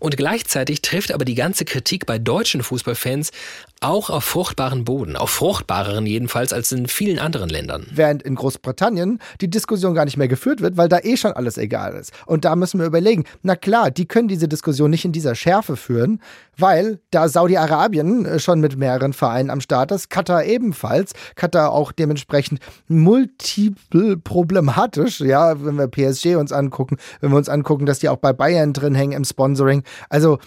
Und 0.00 0.16
gleichzeitig 0.16 0.80
trifft 0.80 1.12
aber 1.12 1.26
die 1.26 1.34
ganze 1.34 1.66
Kritik 1.66 2.06
bei 2.06 2.18
Deutschland 2.18 2.37
deutschen 2.38 2.62
Fußballfans 2.62 3.32
auch 3.80 4.10
auf 4.10 4.24
fruchtbaren 4.24 4.84
Boden, 4.84 5.16
auf 5.16 5.30
fruchtbareren 5.30 6.06
jedenfalls 6.06 6.52
als 6.52 6.70
in 6.70 6.86
vielen 6.86 7.18
anderen 7.18 7.48
Ländern. 7.48 7.86
Während 7.92 8.22
in 8.22 8.36
Großbritannien 8.36 9.18
die 9.40 9.50
Diskussion 9.50 9.94
gar 9.94 10.04
nicht 10.04 10.16
mehr 10.16 10.28
geführt 10.28 10.60
wird, 10.60 10.76
weil 10.76 10.88
da 10.88 11.00
eh 11.00 11.16
schon 11.16 11.32
alles 11.32 11.58
egal 11.58 11.94
ist. 11.94 12.12
Und 12.26 12.44
da 12.44 12.54
müssen 12.54 12.78
wir 12.78 12.86
überlegen, 12.86 13.24
na 13.42 13.56
klar, 13.56 13.90
die 13.90 14.06
können 14.06 14.28
diese 14.28 14.46
Diskussion 14.46 14.90
nicht 14.90 15.04
in 15.04 15.10
dieser 15.10 15.34
Schärfe 15.34 15.76
führen, 15.76 16.20
weil 16.56 17.00
da 17.10 17.28
Saudi-Arabien 17.28 18.24
äh, 18.24 18.38
schon 18.38 18.60
mit 18.60 18.76
mehreren 18.76 19.12
Vereinen 19.12 19.50
am 19.50 19.60
Start 19.60 19.90
ist, 19.90 20.10
Katar 20.10 20.44
ebenfalls, 20.44 21.12
Katar 21.34 21.72
auch 21.72 21.90
dementsprechend 21.90 22.60
multiple 22.86 24.16
problematisch, 24.16 25.20
ja, 25.20 25.64
wenn 25.64 25.76
wir 25.76 25.88
PSG 25.88 26.36
uns 26.36 26.52
angucken, 26.52 26.98
wenn 27.20 27.30
wir 27.30 27.36
uns 27.36 27.48
angucken, 27.48 27.86
dass 27.86 27.98
die 27.98 28.08
auch 28.08 28.16
bei 28.16 28.32
Bayern 28.32 28.72
drin 28.72 28.94
hängen 28.94 29.12
im 29.12 29.24
Sponsoring. 29.24 29.82
Also 30.08 30.38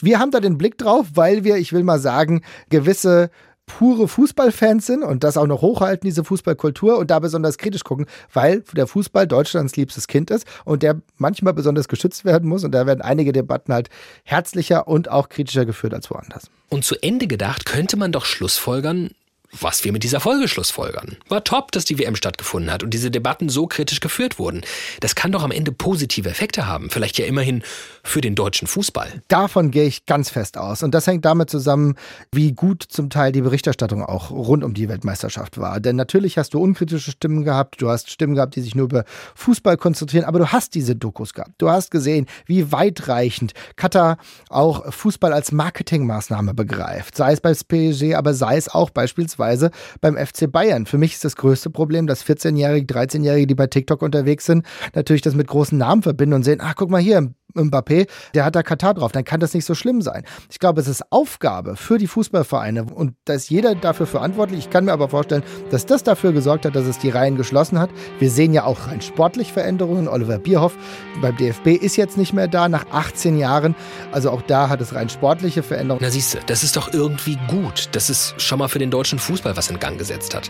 wir 0.00 0.18
haben 0.18 0.30
da 0.30 0.40
den 0.40 0.58
Blick 0.58 0.78
drauf, 0.78 1.06
weil 1.14 1.25
wir, 1.44 1.56
ich 1.56 1.72
will 1.72 1.82
mal 1.82 1.98
sagen, 1.98 2.42
gewisse 2.70 3.30
pure 3.66 4.06
Fußballfans 4.06 4.86
sind 4.86 5.02
und 5.02 5.24
das 5.24 5.36
auch 5.36 5.46
noch 5.46 5.60
hochhalten, 5.60 6.06
diese 6.06 6.24
Fußballkultur 6.24 6.98
und 6.98 7.10
da 7.10 7.18
besonders 7.18 7.58
kritisch 7.58 7.84
gucken, 7.84 8.06
weil 8.32 8.62
der 8.74 8.86
Fußball 8.86 9.26
Deutschlands 9.26 9.76
liebstes 9.76 10.06
Kind 10.06 10.30
ist 10.30 10.46
und 10.64 10.82
der 10.82 11.00
manchmal 11.16 11.52
besonders 11.52 11.88
geschützt 11.88 12.24
werden 12.24 12.48
muss 12.48 12.64
und 12.64 12.72
da 12.72 12.86
werden 12.86 13.02
einige 13.02 13.32
Debatten 13.32 13.72
halt 13.72 13.90
herzlicher 14.24 14.86
und 14.86 15.10
auch 15.10 15.28
kritischer 15.28 15.66
geführt 15.66 15.94
als 15.94 16.10
woanders. 16.10 16.48
Und 16.68 16.84
zu 16.84 16.96
Ende 17.02 17.26
gedacht 17.26 17.66
könnte 17.66 17.96
man 17.96 18.12
doch 18.12 18.24
Schlussfolgern, 18.24 19.10
was 19.60 19.84
wir 19.84 19.92
mit 19.92 20.02
dieser 20.02 20.20
Folge 20.20 20.48
schlussfolgern. 20.48 21.16
War 21.28 21.44
top, 21.44 21.72
dass 21.72 21.84
die 21.84 21.98
WM 21.98 22.16
stattgefunden 22.16 22.70
hat 22.70 22.82
und 22.82 22.90
diese 22.90 23.10
Debatten 23.10 23.48
so 23.48 23.66
kritisch 23.66 24.00
geführt 24.00 24.38
wurden. 24.38 24.62
Das 25.00 25.14
kann 25.14 25.32
doch 25.32 25.42
am 25.42 25.50
Ende 25.50 25.72
positive 25.72 26.28
Effekte 26.28 26.66
haben. 26.66 26.90
Vielleicht 26.90 27.18
ja 27.18 27.26
immerhin 27.26 27.62
für 28.02 28.20
den 28.20 28.34
deutschen 28.34 28.68
Fußball. 28.68 29.22
Davon 29.28 29.70
gehe 29.70 29.84
ich 29.84 30.06
ganz 30.06 30.30
fest 30.30 30.58
aus. 30.58 30.82
Und 30.82 30.94
das 30.94 31.06
hängt 31.06 31.24
damit 31.24 31.50
zusammen, 31.50 31.96
wie 32.32 32.52
gut 32.52 32.84
zum 32.88 33.10
Teil 33.10 33.32
die 33.32 33.40
Berichterstattung 33.40 34.04
auch 34.04 34.30
rund 34.30 34.62
um 34.64 34.74
die 34.74 34.88
Weltmeisterschaft 34.88 35.58
war. 35.58 35.80
Denn 35.80 35.96
natürlich 35.96 36.38
hast 36.38 36.54
du 36.54 36.60
unkritische 36.60 37.10
Stimmen 37.10 37.44
gehabt, 37.44 37.80
du 37.80 37.88
hast 37.88 38.10
Stimmen 38.10 38.34
gehabt, 38.34 38.56
die 38.56 38.60
sich 38.60 38.74
nur 38.74 38.84
über 38.84 39.04
Fußball 39.34 39.76
konzentrieren, 39.76 40.24
aber 40.24 40.38
du 40.38 40.52
hast 40.52 40.74
diese 40.74 40.94
Dokus 40.94 41.34
gehabt. 41.34 41.52
Du 41.58 41.70
hast 41.70 41.90
gesehen, 41.90 42.26
wie 42.46 42.72
weitreichend 42.72 43.54
Katar 43.76 44.18
auch 44.48 44.92
Fußball 44.92 45.32
als 45.32 45.52
Marketingmaßnahme 45.52 46.54
begreift. 46.54 47.16
Sei 47.16 47.32
es 47.32 47.40
bei 47.40 47.52
PSG, 47.52 48.14
aber 48.14 48.34
sei 48.34 48.56
es 48.56 48.68
auch 48.68 48.90
beispielsweise 48.90 49.45
beispielsweise 49.46 49.70
beim 50.00 50.16
FC 50.16 50.50
Bayern. 50.50 50.86
Für 50.86 50.98
mich 50.98 51.14
ist 51.14 51.24
das 51.24 51.36
größte 51.36 51.70
Problem, 51.70 52.06
dass 52.06 52.24
14-Jährige, 52.24 52.92
13-Jährige, 52.92 53.46
die 53.46 53.54
bei 53.54 53.66
TikTok 53.66 54.02
unterwegs 54.02 54.46
sind, 54.46 54.66
natürlich 54.94 55.22
das 55.22 55.34
mit 55.34 55.46
großen 55.46 55.78
Namen 55.78 56.02
verbinden 56.02 56.34
und 56.34 56.42
sehen, 56.42 56.60
ach, 56.62 56.74
guck 56.76 56.90
mal 56.90 57.00
hier, 57.00 57.30
Mbappé, 57.56 58.06
der 58.34 58.44
hat 58.44 58.54
da 58.54 58.62
Katar 58.62 58.94
drauf, 58.94 59.12
dann 59.12 59.24
kann 59.24 59.40
das 59.40 59.54
nicht 59.54 59.64
so 59.64 59.74
schlimm 59.74 60.02
sein. 60.02 60.24
Ich 60.50 60.58
glaube, 60.58 60.80
es 60.80 60.88
ist 60.88 61.02
Aufgabe 61.10 61.76
für 61.76 61.98
die 61.98 62.06
Fußballvereine 62.06 62.84
und 62.84 63.14
da 63.24 63.34
ist 63.34 63.50
jeder 63.50 63.74
dafür 63.74 64.06
verantwortlich. 64.06 64.58
Ich 64.60 64.70
kann 64.70 64.84
mir 64.84 64.92
aber 64.92 65.08
vorstellen, 65.08 65.42
dass 65.70 65.86
das 65.86 66.02
dafür 66.02 66.32
gesorgt 66.32 66.66
hat, 66.66 66.76
dass 66.76 66.86
es 66.86 66.98
die 66.98 67.10
Reihen 67.10 67.36
geschlossen 67.36 67.78
hat. 67.78 67.90
Wir 68.18 68.30
sehen 68.30 68.52
ja 68.52 68.64
auch 68.64 68.88
rein 68.88 69.00
sportlich 69.00 69.52
Veränderungen. 69.52 70.08
Oliver 70.08 70.38
Bierhoff 70.38 70.76
beim 71.22 71.36
DFB 71.36 71.68
ist 71.68 71.96
jetzt 71.96 72.18
nicht 72.18 72.32
mehr 72.32 72.48
da 72.48 72.68
nach 72.68 72.86
18 72.90 73.38
Jahren. 73.38 73.74
Also 74.12 74.30
auch 74.30 74.42
da 74.42 74.68
hat 74.68 74.80
es 74.80 74.94
rein 74.94 75.08
sportliche 75.08 75.62
Veränderungen. 75.62 76.04
Na 76.04 76.10
siehst 76.10 76.34
du, 76.34 76.38
das 76.46 76.62
ist 76.62 76.76
doch 76.76 76.92
irgendwie 76.92 77.38
gut. 77.48 77.88
Das 77.92 78.10
ist 78.10 78.40
schon 78.40 78.58
mal 78.58 78.68
für 78.68 78.78
den 78.78 78.90
deutschen 78.90 79.18
Fußball 79.18 79.35
Fußball 79.36 79.56
was 79.56 79.68
in 79.68 79.78
Gang 79.78 79.98
gesetzt 79.98 80.34
hat. 80.34 80.48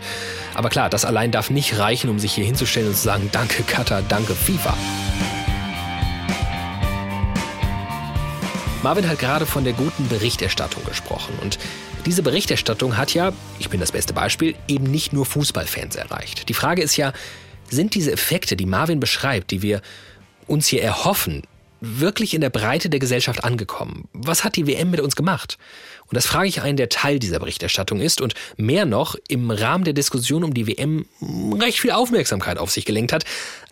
Aber 0.53 0.69
klar, 0.69 0.89
das 0.89 1.03
allein 1.03 1.31
darf 1.31 1.49
nicht 1.49 1.77
reichen, 1.77 2.09
um 2.09 2.19
sich 2.19 2.33
hier 2.33 2.45
hinzustellen 2.45 2.87
und 2.87 2.95
zu 2.95 3.03
sagen, 3.03 3.29
danke 3.33 3.63
Katar, 3.63 4.01
danke 4.07 4.33
FIFA. 4.33 4.77
Marvin 8.83 9.09
hat 9.09 9.19
gerade 9.19 9.45
von 9.45 9.65
der 9.65 9.73
guten 9.73 10.07
Berichterstattung 10.07 10.85
gesprochen. 10.85 11.37
Und 11.41 11.59
diese 12.05 12.23
Berichterstattung 12.23 12.95
hat 12.95 13.13
ja, 13.13 13.33
ich 13.59 13.69
bin 13.69 13.81
das 13.81 13.91
beste 13.91 14.13
Beispiel, 14.13 14.55
eben 14.69 14.85
nicht 14.85 15.11
nur 15.11 15.25
Fußballfans 15.25 15.97
erreicht. 15.97 16.47
Die 16.47 16.53
Frage 16.53 16.81
ist 16.81 16.95
ja, 16.95 17.11
sind 17.69 17.93
diese 17.93 18.13
Effekte, 18.13 18.55
die 18.55 18.65
Marvin 18.65 19.01
beschreibt, 19.01 19.51
die 19.51 19.61
wir 19.61 19.81
uns 20.45 20.67
hier 20.67 20.81
erhoffen, 20.81 21.43
wirklich 21.81 22.33
in 22.33 22.41
der 22.41 22.49
Breite 22.49 22.89
der 22.89 23.01
Gesellschaft 23.01 23.43
angekommen? 23.43 24.07
Was 24.13 24.45
hat 24.45 24.55
die 24.55 24.65
WM 24.65 24.91
mit 24.91 25.01
uns 25.01 25.17
gemacht? 25.17 25.57
Und 26.09 26.15
das 26.15 26.25
frage 26.25 26.47
ich 26.47 26.61
einen, 26.61 26.77
der 26.77 26.89
Teil 26.89 27.19
dieser 27.19 27.39
Berichterstattung 27.39 27.99
ist 27.99 28.21
und 28.21 28.33
mehr 28.55 28.85
noch 28.85 29.15
im 29.27 29.51
Rahmen 29.51 29.83
der 29.83 29.93
Diskussion 29.93 30.43
um 30.43 30.53
die 30.53 30.67
WM 30.67 31.05
recht 31.59 31.79
viel 31.79 31.91
Aufmerksamkeit 31.91 32.57
auf 32.57 32.71
sich 32.71 32.85
gelenkt 32.85 33.11
hat. 33.11 33.23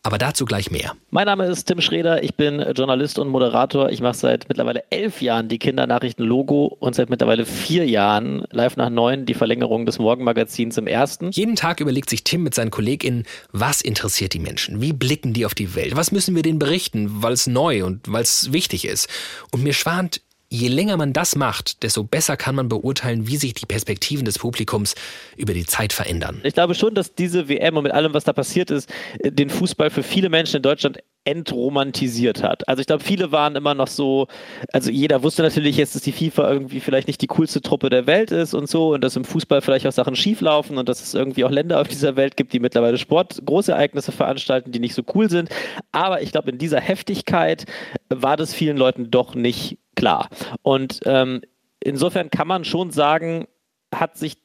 Aber 0.04 0.20
dazu 0.20 0.46
gleich 0.46 0.70
mehr. 0.70 0.94
Mein 1.10 1.26
Name 1.26 1.48
ist 1.48 1.66
Tim 1.66 1.82
Schreder, 1.82 2.22
ich 2.22 2.36
bin 2.36 2.64
Journalist 2.76 3.18
und 3.18 3.28
Moderator. 3.28 3.90
Ich 3.90 4.02
mache 4.02 4.14
seit 4.14 4.48
mittlerweile 4.48 4.84
elf 4.92 5.20
Jahren 5.20 5.48
die 5.48 5.58
Kindernachrichten 5.58 6.24
Logo 6.24 6.66
und 6.80 6.94
seit 6.94 7.10
mittlerweile 7.10 7.44
vier 7.44 7.88
Jahren 7.88 8.46
live 8.52 8.78
nach 8.78 8.92
neun 8.92 9.26
die 9.26 9.34
Verlängerung 9.34 9.88
des 9.88 9.98
Morgenmagazins 9.98 10.78
im 10.78 10.86
ersten. 10.86 11.32
Jeden 11.32 11.56
Tag 11.56 11.80
überlegt 11.80 12.12
sich 12.12 12.24
Tim 12.24 12.44
mit 12.44 12.54
seinen 12.54 12.70
KollegInnen, 12.70 13.24
was 13.52 13.82
interessiert 13.82 14.34
die 14.34 14.40
Menschen? 14.40 14.80
Wie 14.80 14.94
blicken 14.94 15.34
die 15.34 15.44
auf 15.44 15.56
die 15.56 15.74
Welt? 15.74 15.96
Was 15.96 16.12
müssen 16.12 16.36
wir 16.36 16.44
denen 16.44 16.60
berichten, 16.60 17.24
weil 17.24 17.34
es 17.34 17.48
neu 17.48 17.84
und 17.84 18.02
weil 18.08 18.22
es 18.22 18.54
wichtig 18.54 18.86
ist? 18.86 19.10
Und 19.52 19.64
mir 19.64 19.74
schwant 19.74 20.22
Je 20.56 20.70
länger 20.70 20.96
man 20.96 21.12
das 21.12 21.36
macht, 21.36 21.84
desto 21.84 22.06
besser 22.06 22.38
kann 22.38 22.56
man 22.56 22.70
beurteilen, 22.70 23.28
wie 23.28 23.36
sich 23.36 23.56
die 23.56 23.66
Perspektiven 23.66 24.24
des 24.24 24.40
Publikums 24.40 24.96
über 25.36 25.54
die 25.54 25.66
Zeit 25.66 25.92
verändern. 25.92 26.40
Ich 26.44 26.54
glaube 26.54 26.76
schon, 26.76 26.96
dass 26.96 27.14
diese 27.14 27.50
WM 27.50 27.76
und 27.76 27.84
mit 27.84 27.92
allem, 27.92 28.14
was 28.14 28.24
da 28.24 28.32
passiert 28.32 28.72
ist, 28.72 28.90
den 29.22 29.50
Fußball 29.50 29.90
für 29.90 30.02
viele 30.02 30.30
Menschen 30.30 30.56
in 30.56 30.62
Deutschland 30.62 31.00
entromantisiert 31.26 32.42
hat. 32.42 32.68
Also 32.70 32.80
ich 32.80 32.88
glaube, 32.88 33.04
viele 33.04 33.34
waren 33.34 33.58
immer 33.58 33.74
noch 33.74 33.88
so, 33.88 34.28
also 34.72 34.92
jeder 34.92 35.24
wusste 35.24 35.42
natürlich 35.42 35.76
jetzt, 35.76 35.96
dass 35.96 36.04
die 36.04 36.12
FIFA 36.14 36.50
irgendwie 36.52 36.80
vielleicht 36.80 37.08
nicht 37.08 37.22
die 37.22 37.28
coolste 37.28 37.62
Truppe 37.62 37.90
der 37.90 38.08
Welt 38.08 38.32
ist 38.32 38.54
und 38.54 38.70
so 38.70 38.94
und 38.94 39.04
dass 39.04 39.16
im 39.18 39.26
Fußball 39.26 39.62
vielleicht 39.62 39.88
auch 39.88 39.92
Sachen 39.92 40.16
schieflaufen 40.16 40.78
und 40.78 40.88
dass 40.88 41.02
es 41.02 41.16
irgendwie 41.16 41.44
auch 41.44 41.52
Länder 41.52 41.82
auf 41.82 41.88
dieser 41.88 42.16
Welt 42.16 42.38
gibt, 42.38 42.54
die 42.54 42.60
mittlerweile 42.60 42.98
Sport, 42.98 43.42
Großereignisse 43.44 44.12
veranstalten, 44.12 44.72
die 44.72 44.80
nicht 44.80 44.94
so 44.94 45.02
cool 45.16 45.30
sind. 45.30 45.50
Aber 45.92 46.22
ich 46.22 46.32
glaube, 46.32 46.52
in 46.52 46.60
dieser 46.60 46.80
Heftigkeit 46.80 47.66
war 48.10 48.38
das 48.38 48.54
vielen 48.54 48.78
Leuten 48.78 49.10
doch 49.10 49.34
nicht 49.34 49.80
klar. 49.96 50.30
Und 50.62 51.00
ähm, 51.06 51.42
insofern 51.80 52.30
kann 52.30 52.48
man 52.48 52.66
schon 52.66 52.92
sagen, 52.92 53.48
hat 53.94 54.18
sich 54.18 54.38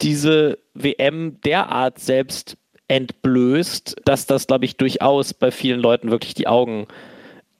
diese 0.00 0.58
WM 0.74 1.40
derart 1.40 1.98
selbst 1.98 2.56
entblößt, 2.88 3.96
dass 4.04 4.26
das, 4.26 4.46
glaube 4.46 4.64
ich, 4.64 4.76
durchaus 4.76 5.34
bei 5.34 5.50
vielen 5.50 5.80
Leuten 5.80 6.10
wirklich 6.10 6.34
die 6.34 6.46
Augen 6.46 6.86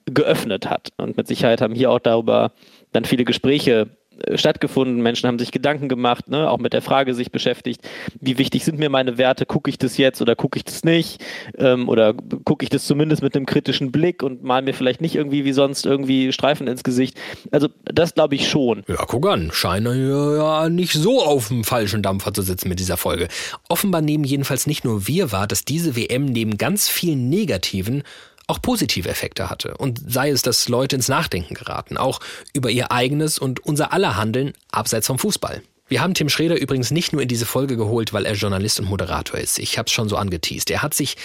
geöffnet 0.06 0.70
hat. 0.70 0.90
Und 0.98 1.16
mit 1.16 1.26
Sicherheit 1.26 1.60
haben 1.60 1.74
hier 1.74 1.90
auch 1.90 1.98
darüber 1.98 2.52
dann 2.92 3.04
viele 3.04 3.24
Gespräche 3.24 3.88
stattgefunden. 4.34 5.02
Menschen 5.02 5.26
haben 5.26 5.38
sich 5.38 5.50
Gedanken 5.50 5.88
gemacht, 5.88 6.28
ne, 6.28 6.50
auch 6.50 6.58
mit 6.58 6.72
der 6.72 6.82
Frage 6.82 7.14
sich 7.14 7.30
beschäftigt, 7.30 7.86
wie 8.20 8.38
wichtig 8.38 8.64
sind 8.64 8.78
mir 8.78 8.90
meine 8.90 9.18
Werte, 9.18 9.46
gucke 9.46 9.70
ich 9.70 9.78
das 9.78 9.96
jetzt 9.96 10.20
oder 10.20 10.34
gucke 10.34 10.58
ich 10.58 10.64
das 10.64 10.84
nicht 10.84 11.22
ähm, 11.58 11.88
oder 11.88 12.14
gucke 12.44 12.64
ich 12.64 12.70
das 12.70 12.86
zumindest 12.86 13.22
mit 13.22 13.36
einem 13.36 13.46
kritischen 13.46 13.92
Blick 13.92 14.22
und 14.22 14.42
mal 14.42 14.62
mir 14.62 14.74
vielleicht 14.74 15.00
nicht 15.00 15.14
irgendwie 15.14 15.44
wie 15.44 15.52
sonst 15.52 15.86
irgendwie 15.86 16.32
Streifen 16.32 16.66
ins 16.66 16.84
Gesicht. 16.84 17.18
Also 17.50 17.68
das 17.84 18.14
glaube 18.14 18.34
ich 18.34 18.48
schon. 18.48 18.84
Ja, 18.88 19.04
guck 19.06 19.26
an, 19.26 19.50
scheinen 19.52 20.08
ja 20.38 20.68
nicht 20.68 20.92
so 20.92 21.22
auf 21.22 21.48
dem 21.48 21.64
falschen 21.64 22.02
Dampfer 22.02 22.32
zu 22.32 22.42
sitzen 22.42 22.68
mit 22.68 22.78
dieser 22.78 22.96
Folge. 22.96 23.28
Offenbar 23.68 24.00
nehmen 24.00 24.24
jedenfalls 24.24 24.66
nicht 24.66 24.84
nur 24.84 25.06
wir 25.06 25.32
wahr, 25.32 25.46
dass 25.46 25.64
diese 25.64 25.96
WM 25.96 26.26
neben 26.26 26.56
ganz 26.56 26.88
vielen 26.88 27.28
negativen 27.28 28.02
auch 28.46 28.62
positive 28.62 29.08
Effekte 29.08 29.50
hatte. 29.50 29.76
Und 29.76 30.00
sei 30.06 30.30
es, 30.30 30.42
dass 30.42 30.68
Leute 30.68 30.96
ins 30.96 31.08
Nachdenken 31.08 31.54
geraten, 31.54 31.96
auch 31.96 32.20
über 32.52 32.70
ihr 32.70 32.92
eigenes 32.92 33.38
und 33.38 33.60
unser 33.60 33.92
aller 33.92 34.16
Handeln 34.16 34.52
abseits 34.70 35.06
vom 35.06 35.18
Fußball. 35.18 35.62
Wir 35.88 36.00
haben 36.00 36.14
Tim 36.14 36.28
Schreder 36.28 36.60
übrigens 36.60 36.90
nicht 36.90 37.12
nur 37.12 37.22
in 37.22 37.28
diese 37.28 37.46
Folge 37.46 37.76
geholt, 37.76 38.12
weil 38.12 38.26
er 38.26 38.34
Journalist 38.34 38.80
und 38.80 38.88
Moderator 38.88 39.38
ist. 39.38 39.60
Ich 39.60 39.78
habe 39.78 39.86
es 39.86 39.92
schon 39.92 40.08
so 40.08 40.16
angeteased. 40.16 40.68
Er 40.70 40.82
hat 40.82 40.94
sich 40.94 41.16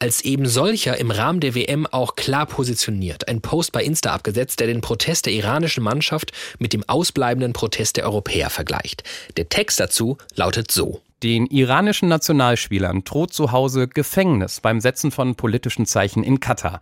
als 0.00 0.22
eben 0.22 0.46
solcher 0.46 0.98
im 0.98 1.12
Rahmen 1.12 1.38
der 1.38 1.54
WM 1.54 1.86
auch 1.86 2.16
klar 2.16 2.46
positioniert. 2.46 3.28
Ein 3.28 3.40
Post 3.40 3.70
bei 3.70 3.84
Insta 3.84 4.12
abgesetzt, 4.12 4.58
der 4.58 4.66
den 4.66 4.80
Protest 4.80 5.26
der 5.26 5.32
iranischen 5.32 5.84
Mannschaft 5.84 6.32
mit 6.58 6.72
dem 6.72 6.82
ausbleibenden 6.88 7.52
Protest 7.52 7.98
der 7.98 8.04
Europäer 8.04 8.50
vergleicht. 8.50 9.04
Der 9.36 9.48
Text 9.48 9.78
dazu 9.78 10.18
lautet 10.34 10.72
so. 10.72 11.00
Den 11.22 11.46
iranischen 11.46 12.08
Nationalspielern 12.08 13.04
droht 13.04 13.34
zu 13.34 13.52
Hause 13.52 13.88
Gefängnis 13.88 14.60
beim 14.60 14.80
Setzen 14.80 15.10
von 15.10 15.34
politischen 15.34 15.84
Zeichen 15.84 16.22
in 16.22 16.40
Katar. 16.40 16.80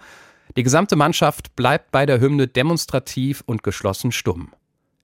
Die 0.56 0.62
gesamte 0.62 0.94
Mannschaft 0.94 1.56
bleibt 1.56 1.90
bei 1.90 2.06
der 2.06 2.20
Hymne 2.20 2.46
demonstrativ 2.46 3.42
und 3.46 3.64
geschlossen 3.64 4.12
stumm. 4.12 4.52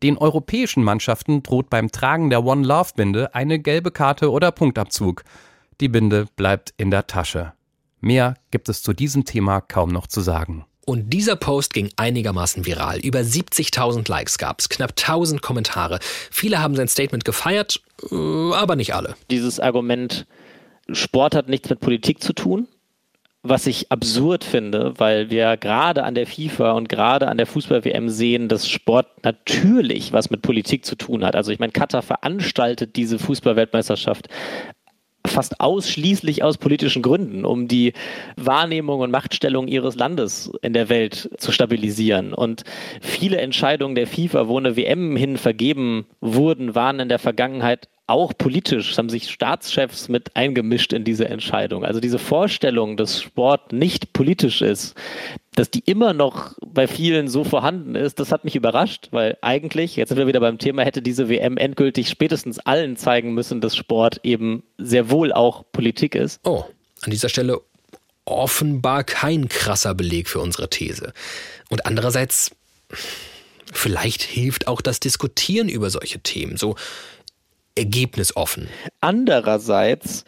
Den 0.05 0.19
europäischen 0.19 0.85
Mannschaften 0.85 1.43
droht 1.43 1.69
beim 1.69 1.91
Tragen 1.91 2.31
der 2.31 2.45
One 2.45 2.67
Love 2.67 2.91
Binde 2.95 3.35
eine 3.35 3.59
gelbe 3.59 3.91
Karte 3.91 4.31
oder 4.31 4.53
Punktabzug. 4.53 5.25
Die 5.81 5.89
Binde 5.89 6.27
bleibt 6.37 6.73
in 6.77 6.93
der 6.93 7.07
Tasche. 7.09 7.55
Mehr 8.01 8.35
gibt 8.53 8.69
es 8.69 8.83
zu 8.83 8.93
diesem 8.93 9.25
Thema 9.25 9.61
kaum 9.61 9.91
noch 9.91 10.07
zu 10.07 10.21
sagen. 10.21 10.65
Und 10.87 11.11
dieser 11.11 11.37
Post 11.37 11.73
ging 11.73 11.91
einigermaßen 11.97 12.67
viral. 12.67 12.99
Über 13.01 13.21
70.000 13.21 14.09
Likes 14.11 14.39
gab 14.39 14.61
es, 14.61 14.69
knapp 14.69 14.91
1000 14.91 15.41
Kommentare. 15.43 15.99
Viele 16.31 16.61
haben 16.61 16.77
sein 16.77 16.89
Statement 16.89 17.25
gefeiert, 17.25 17.81
äh, 18.11 18.53
aber 18.55 18.77
nicht 18.77 18.95
alle. 18.95 19.17
Dieses 19.31 19.61
Argument, 19.61 20.27
Sport 20.93 21.35
hat 21.35 21.49
nichts 21.49 21.71
mit 21.71 21.81
Politik 21.81 22.23
zu 22.23 22.35
tun, 22.35 22.69
was 23.43 23.67
ich 23.67 23.91
absurd 23.91 24.45
finde, 24.45 24.95
weil 24.99 25.31
wir 25.31 25.57
gerade 25.57 26.05
an 26.05 26.15
der 26.15 26.27
FIFA 26.27 26.73
und 26.73 26.89
gerade 26.89 27.29
an 27.29 27.37
der 27.37 27.47
Fußball-WM 27.47 28.09
sehen, 28.09 28.49
dass 28.49 28.69
Sport 28.69 29.07
natürlich 29.23 30.13
was 30.13 30.31
mit 30.31 30.43
Politik 30.43 30.85
zu 30.85 30.97
tun 30.97 31.25
hat. 31.25 31.37
Also 31.37 31.53
ich 31.53 31.59
meine, 31.59 31.73
Katar 31.73 32.03
veranstaltet 32.03 32.97
diese 32.97 33.19
Fußball-Weltmeisterschaft 33.19 34.29
fast 35.27 35.61
ausschließlich 35.61 36.43
aus 36.43 36.59
politischen 36.59 37.03
Gründen, 37.03 37.45
um 37.45 37.67
die 37.67 37.93
Wahrnehmung 38.37 39.01
und 39.01 39.11
Machtstellung 39.11 39.69
ihres 39.69 39.97
Landes 39.97 40.53
in 40.63 40.73
der 40.73 40.89
Welt 40.89 41.31
zu 41.39 41.51
stabilisieren. 41.51 42.35
Und 42.35 42.65
viele 43.01 43.39
Entscheidungen 43.39 43.95
der 43.95 44.07
FIFA, 44.07 44.49
wo 44.49 44.59
eine 44.59 44.77
WM 44.77 45.17
hin 45.17 45.37
vergeben 45.37 46.07
wurden, 46.21 46.75
waren 46.75 47.01
in 47.01 47.09
der 47.09 47.19
Vergangenheit 47.19 47.89
auch 48.07 48.33
politisch, 48.37 48.97
haben 48.99 49.09
sich 49.09 49.31
Staatschefs 49.31 50.09
mit 50.09 50.37
eingemischt 50.37 50.93
in 50.93 51.05
diese 51.05 51.29
Entscheidung. 51.29 51.85
Also 51.85 52.01
diese 52.01 52.19
Vorstellung, 52.19 52.97
dass 52.97 53.23
Sport 53.23 53.73
nicht 53.73 54.13
politisch 54.13 54.61
ist, 54.61 54.95
dass 55.55 55.71
die 55.71 55.83
immer 55.87 56.13
noch 56.13 56.55
bei 56.61 56.87
vielen 56.87 57.29
so 57.29 57.45
vorhanden 57.45 57.95
ist, 57.95 58.21
das 58.21 58.31
hat 58.31 58.45
mich 58.45 58.57
überrascht, 58.57 59.09
weil 59.13 59.39
eigentlich, 59.41 59.97
jetzt 59.97 60.11
sind 60.11 60.19
wir 60.19 60.27
wieder 60.27 60.41
beim 60.41 60.59
Thema, 60.59 60.83
hätte 60.83 61.01
diese 61.01 61.29
WM 61.29 61.57
endgültig 61.57 62.11
spätestens 62.11 62.59
allen 62.59 62.97
zeigen 62.97 63.33
müssen, 63.33 63.61
dass 63.61 63.77
Sport 63.77 64.21
eben 64.23 64.65
sehr 64.77 65.11
wohl 65.11 65.33
auch 65.33 65.65
Politik 65.73 66.15
ist. 66.15 66.41
Oh, 66.45 66.65
an 67.03 67.11
dieser 67.11 67.31
Stelle 67.31 67.61
offenbar 68.27 69.05
kein 69.05 69.49
krasser 69.49 69.95
Beleg 69.95 70.29
für 70.29 70.41
unsere 70.41 70.69
These. 70.69 71.13
Und 71.71 71.87
andererseits, 71.87 72.51
vielleicht 73.73 74.23
hilft 74.23 74.67
auch 74.67 74.81
das 74.81 75.01
Diskutieren 75.01 75.69
über 75.69 75.89
solche 75.91 76.21
Themen, 76.21 76.57
so 76.57 76.77
ergebnisoffen. 77.77 78.69
Andererseits 79.01 80.25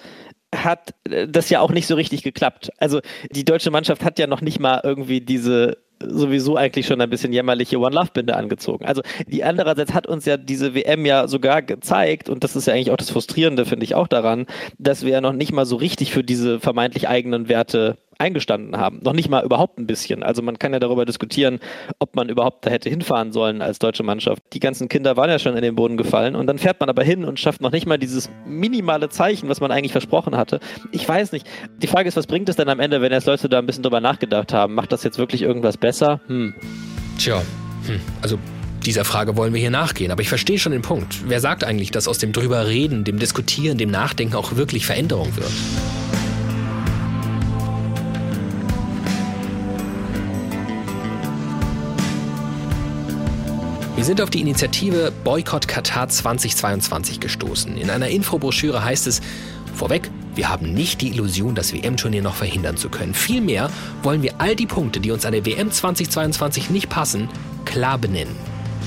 hat 0.54 0.94
das 1.28 1.50
ja 1.50 1.60
auch 1.60 1.70
nicht 1.70 1.86
so 1.86 1.94
richtig 1.94 2.22
geklappt. 2.22 2.70
Also 2.78 3.00
die 3.30 3.44
deutsche 3.44 3.70
Mannschaft 3.70 4.04
hat 4.04 4.18
ja 4.18 4.26
noch 4.26 4.40
nicht 4.40 4.60
mal 4.60 4.80
irgendwie 4.82 5.20
diese 5.20 5.78
sowieso 6.02 6.56
eigentlich 6.56 6.86
schon 6.86 7.00
ein 7.00 7.08
bisschen 7.08 7.32
jämmerliche 7.32 7.78
One 7.78 7.94
Love 7.94 8.10
Binde 8.12 8.36
angezogen. 8.36 8.84
Also 8.84 9.02
die 9.26 9.44
andererseits 9.44 9.94
hat 9.94 10.06
uns 10.06 10.26
ja 10.26 10.36
diese 10.36 10.74
WM 10.74 11.06
ja 11.06 11.26
sogar 11.26 11.62
gezeigt 11.62 12.28
und 12.28 12.44
das 12.44 12.54
ist 12.54 12.66
ja 12.66 12.74
eigentlich 12.74 12.90
auch 12.90 12.98
das 12.98 13.10
frustrierende 13.10 13.64
finde 13.64 13.84
ich 13.84 13.94
auch 13.94 14.08
daran, 14.08 14.46
dass 14.78 15.04
wir 15.04 15.12
ja 15.12 15.20
noch 15.20 15.32
nicht 15.32 15.52
mal 15.52 15.64
so 15.64 15.76
richtig 15.76 16.12
für 16.12 16.22
diese 16.22 16.60
vermeintlich 16.60 17.08
eigenen 17.08 17.48
Werte 17.48 17.96
eingestanden 18.18 18.76
haben. 18.76 19.00
Noch 19.02 19.12
nicht 19.12 19.28
mal 19.28 19.44
überhaupt 19.44 19.78
ein 19.78 19.86
bisschen. 19.86 20.22
Also 20.22 20.42
man 20.42 20.58
kann 20.58 20.72
ja 20.72 20.78
darüber 20.78 21.04
diskutieren, 21.04 21.60
ob 21.98 22.16
man 22.16 22.28
überhaupt 22.28 22.66
da 22.66 22.70
hätte 22.70 22.88
hinfahren 22.88 23.32
sollen 23.32 23.62
als 23.62 23.78
deutsche 23.78 24.02
Mannschaft. 24.02 24.42
Die 24.52 24.60
ganzen 24.60 24.88
Kinder 24.88 25.16
waren 25.16 25.30
ja 25.30 25.38
schon 25.38 25.56
in 25.56 25.62
den 25.62 25.74
Boden 25.74 25.96
gefallen 25.96 26.34
und 26.36 26.46
dann 26.46 26.58
fährt 26.58 26.80
man 26.80 26.88
aber 26.88 27.02
hin 27.02 27.24
und 27.24 27.38
schafft 27.38 27.60
noch 27.60 27.72
nicht 27.72 27.86
mal 27.86 27.98
dieses 27.98 28.30
minimale 28.46 29.08
Zeichen, 29.08 29.48
was 29.48 29.60
man 29.60 29.70
eigentlich 29.70 29.92
versprochen 29.92 30.36
hatte. 30.36 30.60
Ich 30.92 31.06
weiß 31.08 31.32
nicht. 31.32 31.46
Die 31.82 31.86
Frage 31.86 32.08
ist, 32.08 32.16
was 32.16 32.26
bringt 32.26 32.48
es 32.48 32.56
denn 32.56 32.68
am 32.68 32.80
Ende, 32.80 33.00
wenn 33.00 33.12
jetzt 33.12 33.26
Leute 33.26 33.48
da 33.48 33.58
ein 33.58 33.66
bisschen 33.66 33.82
drüber 33.82 34.00
nachgedacht 34.00 34.52
haben? 34.52 34.74
Macht 34.74 34.92
das 34.92 35.02
jetzt 35.02 35.18
wirklich 35.18 35.42
irgendwas 35.42 35.76
besser? 35.76 36.20
Hm. 36.26 36.54
Tja, 37.18 37.42
hm. 37.86 38.00
also 38.22 38.38
dieser 38.84 39.04
Frage 39.04 39.36
wollen 39.36 39.52
wir 39.52 39.60
hier 39.60 39.70
nachgehen, 39.70 40.12
aber 40.12 40.22
ich 40.22 40.28
verstehe 40.28 40.58
schon 40.58 40.72
den 40.72 40.82
Punkt. 40.82 41.28
Wer 41.28 41.40
sagt 41.40 41.64
eigentlich, 41.64 41.90
dass 41.90 42.06
aus 42.06 42.18
dem 42.18 42.32
drüber 42.32 42.68
reden, 42.68 43.04
dem 43.04 43.18
Diskutieren, 43.18 43.78
dem 43.78 43.90
Nachdenken 43.90 44.36
auch 44.36 44.56
wirklich 44.56 44.86
Veränderung 44.86 45.34
wird? 45.36 45.50
Wir 53.96 54.04
sind 54.04 54.20
auf 54.20 54.28
die 54.28 54.42
Initiative 54.42 55.10
Boykott 55.24 55.66
Katar 55.68 56.06
2022 56.10 57.18
gestoßen. 57.18 57.78
In 57.78 57.88
einer 57.88 58.08
Infobroschüre 58.08 58.84
heißt 58.84 59.06
es, 59.06 59.22
vorweg, 59.74 60.10
wir 60.34 60.50
haben 60.50 60.74
nicht 60.74 61.00
die 61.00 61.08
Illusion, 61.08 61.54
das 61.54 61.72
WM-Turnier 61.72 62.20
noch 62.20 62.34
verhindern 62.34 62.76
zu 62.76 62.90
können. 62.90 63.14
Vielmehr 63.14 63.70
wollen 64.02 64.22
wir 64.22 64.38
all 64.38 64.54
die 64.54 64.66
Punkte, 64.66 65.00
die 65.00 65.12
uns 65.12 65.24
an 65.24 65.32
der 65.32 65.46
WM 65.46 65.72
2022 65.72 66.68
nicht 66.68 66.90
passen, 66.90 67.30
klar 67.64 67.96
benennen. 67.96 68.36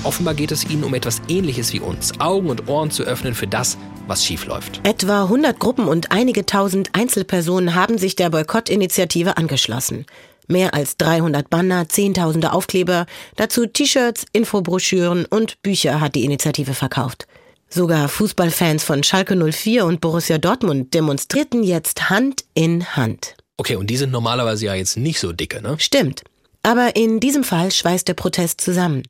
Offenbar 0.03 0.35
geht 0.35 0.51
es 0.51 0.69
ihnen 0.69 0.83
um 0.83 0.93
etwas 0.93 1.23
Ähnliches 1.27 1.73
wie 1.73 1.79
uns, 1.79 2.19
Augen 2.19 2.51
und 2.51 2.69
Ohren 2.69 2.91
zu 2.91 3.01
öffnen 3.01 3.33
für 3.33 3.47
das, 3.47 3.79
was 4.05 4.23
schiefläuft. 4.23 4.79
Etwa 4.83 5.23
100 5.23 5.59
Gruppen 5.59 5.87
und 5.87 6.11
einige 6.11 6.45
tausend 6.45 6.89
Einzelpersonen 6.93 7.73
haben 7.73 7.97
sich 7.97 8.15
der 8.15 8.29
Boykott-Initiative 8.29 9.37
angeschlossen. 9.37 10.05
Mehr 10.51 10.73
als 10.73 10.97
300 10.97 11.47
Banner, 11.49 11.87
Zehntausende 11.87 12.53
Aufkleber, 12.53 13.05
dazu 13.35 13.67
T-Shirts, 13.67 14.25
Infobroschüren 14.33 15.25
und 15.25 15.61
Bücher 15.61 16.01
hat 16.01 16.15
die 16.15 16.25
Initiative 16.25 16.73
verkauft. 16.73 17.27
Sogar 17.69 18.09
Fußballfans 18.09 18.83
von 18.83 19.03
Schalke 19.03 19.35
04 19.35 19.85
und 19.85 20.01
Borussia 20.01 20.39
Dortmund 20.39 20.95
demonstrierten 20.95 21.61
jetzt 21.61 22.09
Hand 22.09 22.45
in 22.55 22.95
Hand. 22.95 23.35
Okay, 23.57 23.75
und 23.75 23.91
die 23.91 23.97
sind 23.97 24.11
normalerweise 24.11 24.65
ja 24.65 24.73
jetzt 24.73 24.97
nicht 24.97 25.19
so 25.19 25.33
dicke, 25.33 25.61
ne? 25.61 25.75
Stimmt. 25.77 26.23
Aber 26.63 26.95
in 26.95 27.19
diesem 27.19 27.43
Fall 27.43 27.71
schweißt 27.71 28.07
der 28.07 28.15
Protest 28.15 28.59
zusammen. 28.59 29.03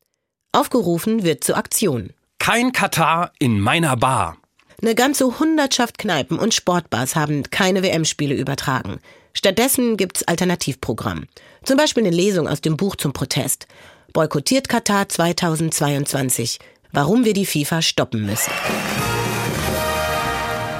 Aufgerufen 0.51 1.23
wird 1.23 1.45
zur 1.45 1.55
Aktion. 1.55 2.09
Kein 2.37 2.73
Katar 2.73 3.31
in 3.39 3.61
meiner 3.61 3.95
Bar. 3.95 4.37
Eine 4.81 4.95
ganze 4.95 5.39
Hundertschaft 5.39 5.97
Kneipen 5.97 6.37
und 6.37 6.53
Sportbars 6.53 7.15
haben 7.15 7.43
keine 7.43 7.81
WM-Spiele 7.81 8.35
übertragen. 8.35 8.99
Stattdessen 9.33 9.97
gibt's 9.97 10.23
Alternativprogramm. 10.23 11.27
Zum 11.63 11.77
Beispiel 11.77 12.05
eine 12.05 12.15
Lesung 12.15 12.47
aus 12.47 12.61
dem 12.61 12.77
Buch 12.77 12.95
zum 12.95 13.13
Protest. 13.13 13.67
Boykottiert 14.13 14.69
Katar 14.69 15.07
2022. 15.07 16.59
Warum 16.91 17.25
wir 17.25 17.33
die 17.33 17.45
FIFA 17.45 17.81
stoppen 17.81 18.25
müssen. 18.25 18.51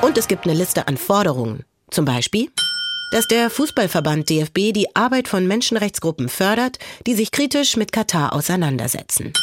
Und 0.01 0.18
es 0.18 0.27
gibt 0.27 0.46
eine 0.46 0.58
Liste 0.58 0.88
an 0.88 0.98
Forderungen. 0.98 1.63
Zum 1.91 2.06
Beispiel, 2.06 2.50
dass 3.12 3.27
der 3.27 3.50
Fußballverband 3.50 4.29
DFB 4.29 4.74
die 4.74 4.96
Arbeit 4.96 5.27
von 5.27 5.48
Menschenrechtsgruppen 5.48 6.29
fördert, 6.29 6.79
die 7.06 7.15
sich 7.15 7.32
kritisch 7.32 7.77
mit 7.77 7.91
Katar 7.91 8.34
auseinandersetzen. 8.34 9.34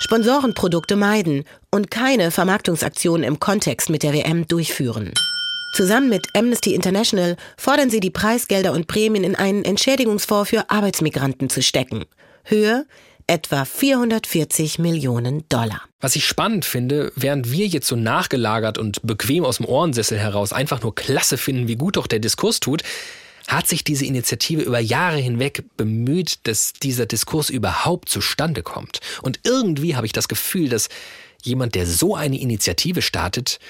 Sponsorenprodukte 0.00 0.96
meiden 0.96 1.44
und 1.72 1.90
keine 1.90 2.30
Vermarktungsaktionen 2.30 3.24
im 3.24 3.40
Kontext 3.40 3.90
mit 3.90 4.02
der 4.02 4.12
WM 4.12 4.46
durchführen. 4.46 5.12
Zusammen 5.78 6.08
mit 6.08 6.26
Amnesty 6.34 6.74
International 6.74 7.36
fordern 7.56 7.88
sie 7.88 8.00
die 8.00 8.10
Preisgelder 8.10 8.72
und 8.72 8.88
Prämien 8.88 9.22
in 9.22 9.36
einen 9.36 9.64
Entschädigungsfonds 9.64 10.50
für 10.50 10.70
Arbeitsmigranten 10.70 11.50
zu 11.50 11.62
stecken. 11.62 12.04
Höhe 12.42 12.84
etwa 13.28 13.64
440 13.64 14.80
Millionen 14.80 15.48
Dollar. 15.48 15.82
Was 16.00 16.16
ich 16.16 16.26
spannend 16.26 16.64
finde, 16.64 17.12
während 17.14 17.52
wir 17.52 17.68
jetzt 17.68 17.86
so 17.86 17.94
nachgelagert 17.94 18.76
und 18.76 19.06
bequem 19.06 19.44
aus 19.44 19.58
dem 19.58 19.66
Ohrensessel 19.66 20.18
heraus 20.18 20.52
einfach 20.52 20.82
nur 20.82 20.96
klasse 20.96 21.38
finden, 21.38 21.68
wie 21.68 21.76
gut 21.76 21.96
doch 21.96 22.08
der 22.08 22.18
Diskurs 22.18 22.58
tut, 22.58 22.82
hat 23.46 23.68
sich 23.68 23.84
diese 23.84 24.04
Initiative 24.04 24.62
über 24.62 24.80
Jahre 24.80 25.18
hinweg 25.18 25.62
bemüht, 25.76 26.40
dass 26.48 26.72
dieser 26.72 27.06
Diskurs 27.06 27.50
überhaupt 27.50 28.08
zustande 28.08 28.64
kommt. 28.64 28.98
Und 29.22 29.38
irgendwie 29.44 29.94
habe 29.94 30.06
ich 30.06 30.12
das 30.12 30.26
Gefühl, 30.26 30.70
dass 30.70 30.88
jemand, 31.44 31.76
der 31.76 31.86
so 31.86 32.16
eine 32.16 32.40
Initiative 32.40 33.00
startet, 33.00 33.60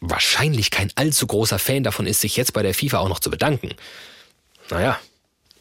wahrscheinlich 0.00 0.70
kein 0.70 0.90
allzu 0.94 1.26
großer 1.26 1.58
Fan 1.58 1.82
davon 1.82 2.06
ist, 2.06 2.20
sich 2.20 2.36
jetzt 2.36 2.52
bei 2.52 2.62
der 2.62 2.74
FIFA 2.74 2.98
auch 2.98 3.08
noch 3.08 3.20
zu 3.20 3.30
bedanken. 3.30 3.70
Naja, 4.70 4.98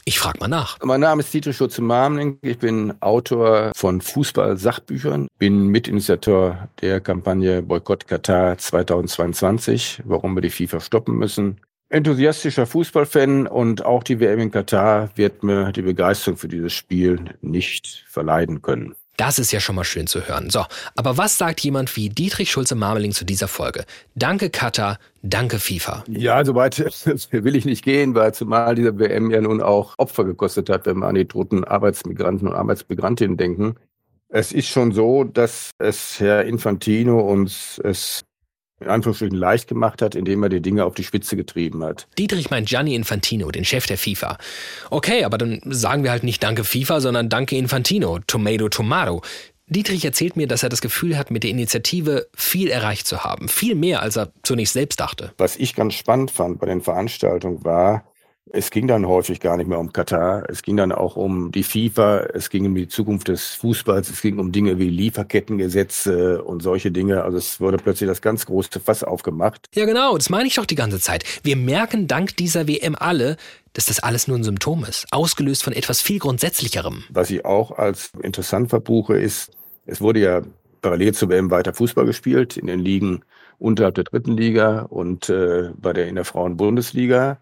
ich 0.07 0.19
frage 0.19 0.39
mal 0.39 0.47
nach. 0.47 0.77
Mein 0.83 1.01
Name 1.01 1.21
ist 1.21 1.33
Dietrich 1.33 1.57
Schutze-Marmling. 1.57 2.39
Ich 2.41 2.59
bin 2.59 2.93
Autor 3.01 3.73
von 3.75 3.99
Fußball-Sachbüchern, 3.99 5.27
bin 5.37 5.67
Mitinitiator 5.67 6.69
der 6.81 7.01
Kampagne 7.01 7.61
Boykott 7.61 8.07
Katar 8.07 8.57
2022, 8.57 10.03
warum 10.05 10.33
wir 10.35 10.41
die 10.41 10.49
FIFA 10.49 10.79
stoppen 10.79 11.17
müssen. 11.17 11.59
Enthusiastischer 11.89 12.65
Fußballfan 12.65 13.47
und 13.47 13.85
auch 13.85 14.03
die 14.03 14.19
WM 14.21 14.39
in 14.39 14.51
Katar 14.51 15.09
wird 15.15 15.43
mir 15.43 15.71
die 15.71 15.81
Begeisterung 15.81 16.37
für 16.37 16.47
dieses 16.47 16.73
Spiel 16.73 17.37
nicht 17.41 18.05
verleiden 18.07 18.61
können. 18.61 18.95
Das 19.17 19.39
ist 19.39 19.51
ja 19.51 19.59
schon 19.59 19.75
mal 19.75 19.83
schön 19.83 20.05
zu 20.05 20.27
hören. 20.27 20.51
So, 20.51 20.63
aber 20.95 21.17
was 21.17 21.39
sagt 21.39 21.59
jemand 21.61 21.95
wie 21.95 22.09
Dietrich 22.09 22.51
Schulze-Marmeling 22.51 23.13
zu 23.13 23.25
dieser 23.25 23.47
Folge? 23.47 23.83
Danke 24.13 24.51
Katar, 24.51 24.99
danke 25.23 25.57
FIFA. 25.57 26.03
Ja, 26.07 26.45
soweit 26.45 26.77
will 27.31 27.55
ich 27.55 27.65
nicht 27.65 27.83
gehen, 27.83 28.13
weil 28.13 28.35
zumal 28.35 28.75
diese 28.75 28.97
WM 28.99 29.31
ja 29.31 29.41
nun 29.41 29.61
auch 29.61 29.95
Opfer 29.97 30.23
gekostet 30.23 30.69
hat, 30.69 30.85
wenn 30.85 30.99
wir 30.99 31.07
an 31.07 31.15
die 31.15 31.25
toten 31.25 31.63
Arbeitsmigranten 31.63 32.47
und 32.47 32.53
Arbeitsmigrantinnen 32.53 33.37
denken. 33.37 33.75
Es 34.29 34.51
ist 34.51 34.67
schon 34.67 34.91
so, 34.91 35.23
dass 35.23 35.71
es 35.79 36.19
Herr 36.19 36.45
Infantino 36.45 37.19
uns 37.19 37.81
es 37.83 38.23
in 38.79 38.89
Anführungsstrichen 38.89 39.37
leicht 39.37 39.67
gemacht 39.67 40.01
hat, 40.01 40.15
indem 40.15 40.43
er 40.43 40.49
die 40.49 40.61
Dinge 40.61 40.85
auf 40.85 40.93
die 40.93 41.03
Spitze 41.03 41.35
getrieben 41.35 41.83
hat. 41.83 42.07
Dietrich 42.17 42.49
meint 42.49 42.69
Gianni 42.69 42.95
Infantino, 42.95 43.49
den 43.49 43.65
Chef 43.65 43.85
der 43.87 43.97
FIFA. 43.97 44.37
Okay, 44.89 45.23
aber 45.23 45.37
dann 45.37 45.61
sagen 45.65 46.03
wir 46.03 46.11
halt 46.11 46.23
nicht 46.23 46.43
Danke 46.43 46.63
FIFA, 46.63 47.01
sondern 47.01 47.29
Danke 47.29 47.57
Infantino, 47.57 48.19
Tomato 48.27 48.69
Tomato. 48.69 49.21
Dietrich 49.69 50.05
erzählt 50.05 50.37
mir, 50.37 50.47
dass 50.47 50.63
er 50.63 50.69
das 50.69 50.79
Gefühl 50.79 51.17
hat, 51.17 51.29
mit 51.29 51.43
der 51.43 51.49
Initiative 51.49 52.27
viel 52.33 52.69
erreicht 52.69 53.05
zu 53.05 53.25
haben. 53.25 53.49
Viel 53.49 53.75
mehr, 53.75 54.01
als 54.01 54.15
er 54.15 54.31
zunächst 54.43 54.73
selbst 54.73 54.99
dachte. 55.01 55.33
Was 55.37 55.57
ich 55.57 55.75
ganz 55.75 55.95
spannend 55.95 56.31
fand 56.31 56.59
bei 56.59 56.67
den 56.67 56.81
Veranstaltungen 56.81 57.65
war, 57.65 58.05
es 58.51 58.71
ging 58.71 58.87
dann 58.87 59.05
häufig 59.07 59.39
gar 59.39 59.57
nicht 59.57 59.67
mehr 59.67 59.79
um 59.79 59.91
Katar. 59.91 60.49
Es 60.49 60.61
ging 60.61 60.77
dann 60.77 60.91
auch 60.91 61.15
um 61.15 61.51
die 61.51 61.63
FIFA. 61.63 62.27
Es 62.33 62.49
ging 62.49 62.65
um 62.65 62.75
die 62.75 62.87
Zukunft 62.87 63.27
des 63.27 63.53
Fußballs. 63.55 64.09
Es 64.09 64.21
ging 64.21 64.39
um 64.39 64.51
Dinge 64.51 64.79
wie 64.79 64.89
Lieferkettengesetze 64.89 66.43
und 66.43 66.61
solche 66.61 66.91
Dinge. 66.91 67.23
Also 67.23 67.37
es 67.37 67.59
wurde 67.59 67.77
plötzlich 67.77 68.07
das 68.07 68.21
ganz 68.21 68.45
große 68.45 68.79
Fass 68.79 69.03
aufgemacht. 69.03 69.67
Ja, 69.75 69.85
genau. 69.85 70.15
Das 70.17 70.29
meine 70.29 70.47
ich 70.47 70.55
doch 70.55 70.65
die 70.65 70.75
ganze 70.75 70.99
Zeit. 70.99 71.23
Wir 71.43 71.57
merken 71.57 72.07
dank 72.07 72.37
dieser 72.37 72.67
WM 72.67 72.95
alle, 72.95 73.37
dass 73.73 73.85
das 73.85 73.99
alles 73.99 74.27
nur 74.27 74.37
ein 74.37 74.43
Symptom 74.43 74.85
ist. 74.85 75.07
Ausgelöst 75.11 75.63
von 75.63 75.73
etwas 75.73 76.01
viel 76.01 76.19
Grundsätzlicherem. 76.19 77.03
Was 77.09 77.29
ich 77.29 77.43
auch 77.43 77.77
als 77.77 78.11
interessant 78.21 78.69
verbuche, 78.69 79.17
ist, 79.17 79.51
es 79.85 79.99
wurde 79.99 80.21
ja 80.21 80.41
parallel 80.81 81.13
zur 81.13 81.29
WM 81.29 81.51
weiter 81.51 81.73
Fußball 81.73 82.05
gespielt 82.05 82.55
in 82.55 82.67
den 82.67 82.79
Ligen 82.79 83.23
unterhalb 83.59 83.95
der 83.95 84.03
dritten 84.03 84.37
Liga 84.37 84.81
und 84.83 85.29
äh, 85.29 85.71
bei 85.75 85.91
der 85.91 86.07
in 86.07 86.15
der 86.15 86.25
Frauenbundesliga. 86.25 87.39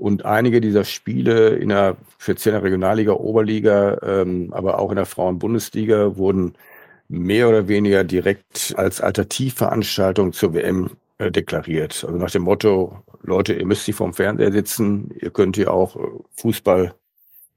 Und 0.00 0.24
einige 0.24 0.62
dieser 0.62 0.84
Spiele 0.84 1.50
in 1.50 1.68
der 1.68 1.98
speziell 2.16 2.54
in 2.54 2.60
der 2.60 2.64
Regionalliga, 2.64 3.12
Oberliga, 3.12 3.98
ähm, 4.02 4.50
aber 4.52 4.78
auch 4.78 4.88
in 4.88 4.96
der 4.96 5.04
Frauenbundesliga 5.04 6.16
wurden 6.16 6.54
mehr 7.08 7.50
oder 7.50 7.68
weniger 7.68 8.02
direkt 8.02 8.72
als 8.78 9.02
Alternativveranstaltung 9.02 10.32
zur 10.32 10.54
WM 10.54 10.92
äh, 11.18 11.30
deklariert. 11.30 12.02
Also 12.02 12.16
nach 12.16 12.30
dem 12.30 12.42
Motto, 12.42 12.96
Leute, 13.22 13.52
ihr 13.52 13.66
müsst 13.66 13.84
hier 13.84 13.92
vorm 13.92 14.14
Fernseher 14.14 14.52
sitzen, 14.52 15.10
ihr 15.20 15.28
könnt 15.28 15.56
hier 15.56 15.70
auch 15.70 15.96
äh, 15.96 16.00
Fußball 16.36 16.94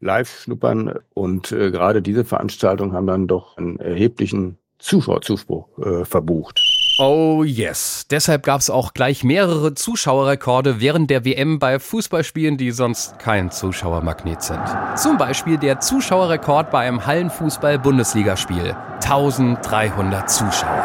live 0.02 0.42
schnuppern. 0.42 1.00
Und 1.14 1.54
äh, 1.54 1.72
gerade 1.72 2.02
diese 2.02 2.26
Veranstaltungen 2.26 2.92
haben 2.92 3.08
dann 3.08 3.28
doch 3.28 3.56
einen 3.56 3.80
erheblichen 3.80 4.58
Zuschauerzuspruch 4.80 5.78
äh, 5.78 6.04
verbucht. 6.04 6.73
Oh 7.00 7.44
yes. 7.44 8.06
Deshalb 8.12 8.44
gab 8.44 8.62
es 8.62 8.70
auch 8.70 8.94
gleich 8.94 9.24
mehrere 9.24 9.74
Zuschauerrekorde 9.74 10.80
während 10.80 11.10
der 11.10 11.26
WM 11.26 11.58
bei 11.58 11.80
Fußballspielen, 11.80 12.58
die 12.58 12.70
sonst 12.70 13.18
kein 13.18 13.50
Zuschauermagnet 13.50 14.44
sind. 14.44 14.62
Zum 14.96 15.18
Beispiel 15.18 15.58
der 15.58 15.80
Zuschauerrekord 15.80 16.70
bei 16.70 16.86
einem 16.88 17.04
Hallenfußball-Bundesligaspiel. 17.04 18.76
1300 19.04 20.30
Zuschauer. 20.30 20.84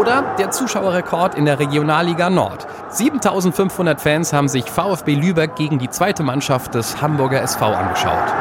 Oder 0.00 0.22
der 0.38 0.52
Zuschauerrekord 0.52 1.34
in 1.34 1.44
der 1.44 1.58
Regionalliga 1.58 2.30
Nord. 2.30 2.68
7500 2.90 4.00
Fans 4.00 4.32
haben 4.32 4.48
sich 4.48 4.64
VfB 4.66 5.14
Lübeck 5.16 5.56
gegen 5.56 5.80
die 5.80 5.90
zweite 5.90 6.22
Mannschaft 6.22 6.74
des 6.74 7.02
Hamburger 7.02 7.42
SV 7.42 7.66
angeschaut. 7.66 8.32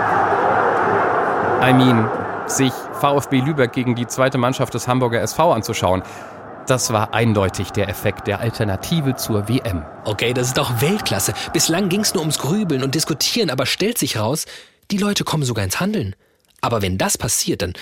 I 1.64 1.74
mean, 1.74 2.08
sich 2.46 2.74
VfB 3.06 3.42
Lübeck 3.42 3.72
gegen 3.72 3.94
die 3.94 4.08
zweite 4.08 4.40
Mannschaft 4.40 4.74
des 4.74 4.88
Hamburger 4.88 5.22
SV 5.22 5.54
anzuschauen. 5.54 6.02
Das 6.66 6.92
war 6.92 7.14
eindeutig 7.14 7.70
der 7.70 7.88
Effekt 7.88 8.26
der 8.26 8.40
Alternative 8.40 9.16
zur 9.16 9.48
WM. 9.48 9.86
Okay, 10.06 10.34
das 10.34 10.48
ist 10.48 10.58
doch 10.58 10.82
Weltklasse. 10.82 11.36
Bislang 11.54 11.90
ging 11.90 12.00
es 12.00 12.16
nur 12.16 12.22
ums 12.22 12.40
Grübeln 12.40 12.82
und 12.82 12.96
Diskutieren, 12.96 13.52
aber 13.52 13.68
stellt 13.68 14.00
sich 14.00 14.18
raus, 14.18 14.48
die 14.90 14.98
Leute 14.98 15.24
kommen 15.24 15.44
sogar 15.44 15.64
ins 15.64 15.80
Handeln. 15.80 16.16
Aber 16.62 16.82
wenn 16.82 16.98
das 16.98 17.16
passiert, 17.16 17.62
dann 17.62 17.74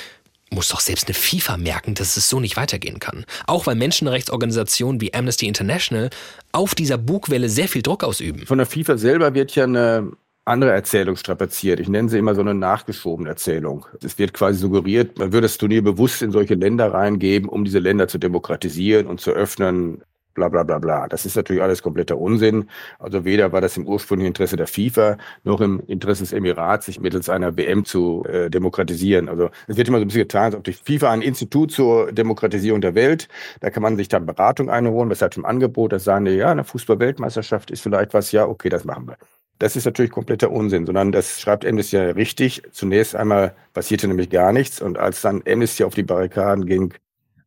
muss 0.49 0.67
doch 0.67 0.81
selbst 0.81 1.07
eine 1.07 1.13
FIFA 1.13 1.55
merken, 1.55 1.95
dass 1.95 2.17
es 2.17 2.27
so 2.27 2.41
nicht 2.41 2.57
weitergehen 2.57 2.99
kann. 2.99 3.23
Auch 3.47 3.65
weil 3.65 3.75
Menschenrechtsorganisationen 3.75 4.99
wie 4.99 5.13
Amnesty 5.13 5.47
International 5.47 6.09
auf 6.51 6.75
dieser 6.75 6.97
Bugwelle 6.97 7.47
sehr 7.47 7.69
viel 7.69 7.81
Druck 7.81 8.03
ausüben. 8.03 8.45
Von 8.45 8.57
der 8.57 8.67
FIFA 8.67 8.97
selber 8.97 9.33
wird 9.33 9.55
ja 9.55 9.63
eine 9.63 10.11
andere 10.45 10.71
Erzählung 10.71 11.15
strapaziert. 11.15 11.79
Ich 11.79 11.87
nenne 11.89 12.09
sie 12.09 12.17
immer 12.17 12.35
so 12.35 12.41
eine 12.41 12.53
nachgeschobene 12.53 13.29
Erzählung. 13.29 13.85
Es 14.03 14.17
wird 14.19 14.33
quasi 14.33 14.59
suggeriert, 14.59 15.17
man 15.17 15.31
würde 15.31 15.45
das 15.47 15.57
Turnier 15.57 15.81
bewusst 15.83 16.21
in 16.21 16.31
solche 16.31 16.55
Länder 16.55 16.93
reingeben, 16.93 17.49
um 17.49 17.63
diese 17.65 17.79
Länder 17.79 18.07
zu 18.07 18.17
demokratisieren 18.17 19.07
und 19.07 19.21
zu 19.21 19.31
öffnen. 19.31 20.03
bla 20.35 20.49
bla 20.49 20.63
bla 20.63 20.79
bla. 20.79 21.07
Das 21.07 21.25
ist 21.25 21.35
natürlich 21.35 21.61
alles 21.61 21.81
kompletter 21.83 22.17
Unsinn. 22.17 22.67
Also 22.99 23.23
weder 23.23 23.51
war 23.51 23.61
das 23.61 23.77
im 23.77 23.87
ursprünglichen 23.87 24.29
Interesse 24.29 24.57
der 24.57 24.67
FIFA 24.67 25.17
noch 25.43 25.61
im 25.61 25.79
Interesse 25.87 26.23
des 26.23 26.33
Emirats, 26.33 26.87
sich 26.87 26.99
mittels 26.99 27.29
einer 27.29 27.55
WM 27.55 27.85
zu 27.85 28.25
äh, 28.25 28.49
demokratisieren. 28.49 29.29
Also 29.29 29.49
es 29.67 29.77
wird 29.77 29.87
immer 29.87 29.99
so 29.99 30.05
ein 30.05 30.07
bisschen 30.07 30.23
getan, 30.23 30.45
als 30.45 30.55
ob 30.55 30.63
durch 30.63 30.77
FIFA 30.83 31.11
ein 31.11 31.21
Institut 31.21 31.71
zur 31.71 32.11
Demokratisierung 32.11 32.81
der 32.81 32.95
Welt, 32.95 33.27
da 33.61 33.69
kann 33.69 33.83
man 33.83 33.95
sich 33.95 34.07
dann 34.07 34.25
Beratung 34.25 34.69
einholen, 34.69 35.09
weshalb 35.09 35.37
im 35.37 35.45
Angebot, 35.45 35.91
das 35.93 36.03
sagen 36.03 36.25
die, 36.25 36.31
ja, 36.31 36.51
eine 36.51 36.63
Fußball-Weltmeisterschaft 36.63 37.71
ist 37.71 37.81
vielleicht 37.81 38.13
was, 38.13 38.31
ja, 38.31 38.47
okay, 38.47 38.69
das 38.69 38.85
machen 38.85 39.07
wir. 39.07 39.17
Das 39.63 39.77
ist 39.77 39.85
natürlich 39.85 40.11
kompletter 40.11 40.51
Unsinn, 40.51 40.85
sondern 40.85 41.13
das 41.13 41.39
schreibt 41.39 41.65
Amnesty 41.65 41.95
ja 41.95 42.09
richtig. 42.09 42.63
Zunächst 42.73 43.15
einmal 43.15 43.55
passierte 43.73 44.09
nämlich 44.09 44.29
gar 44.29 44.51
nichts 44.51 44.81
und 44.81 44.97
als 44.97 45.21
dann 45.21 45.41
Amnesty 45.47 45.85
auf 45.85 45.95
die 45.95 46.03
Barrikaden 46.03 46.65
ging, 46.65 46.93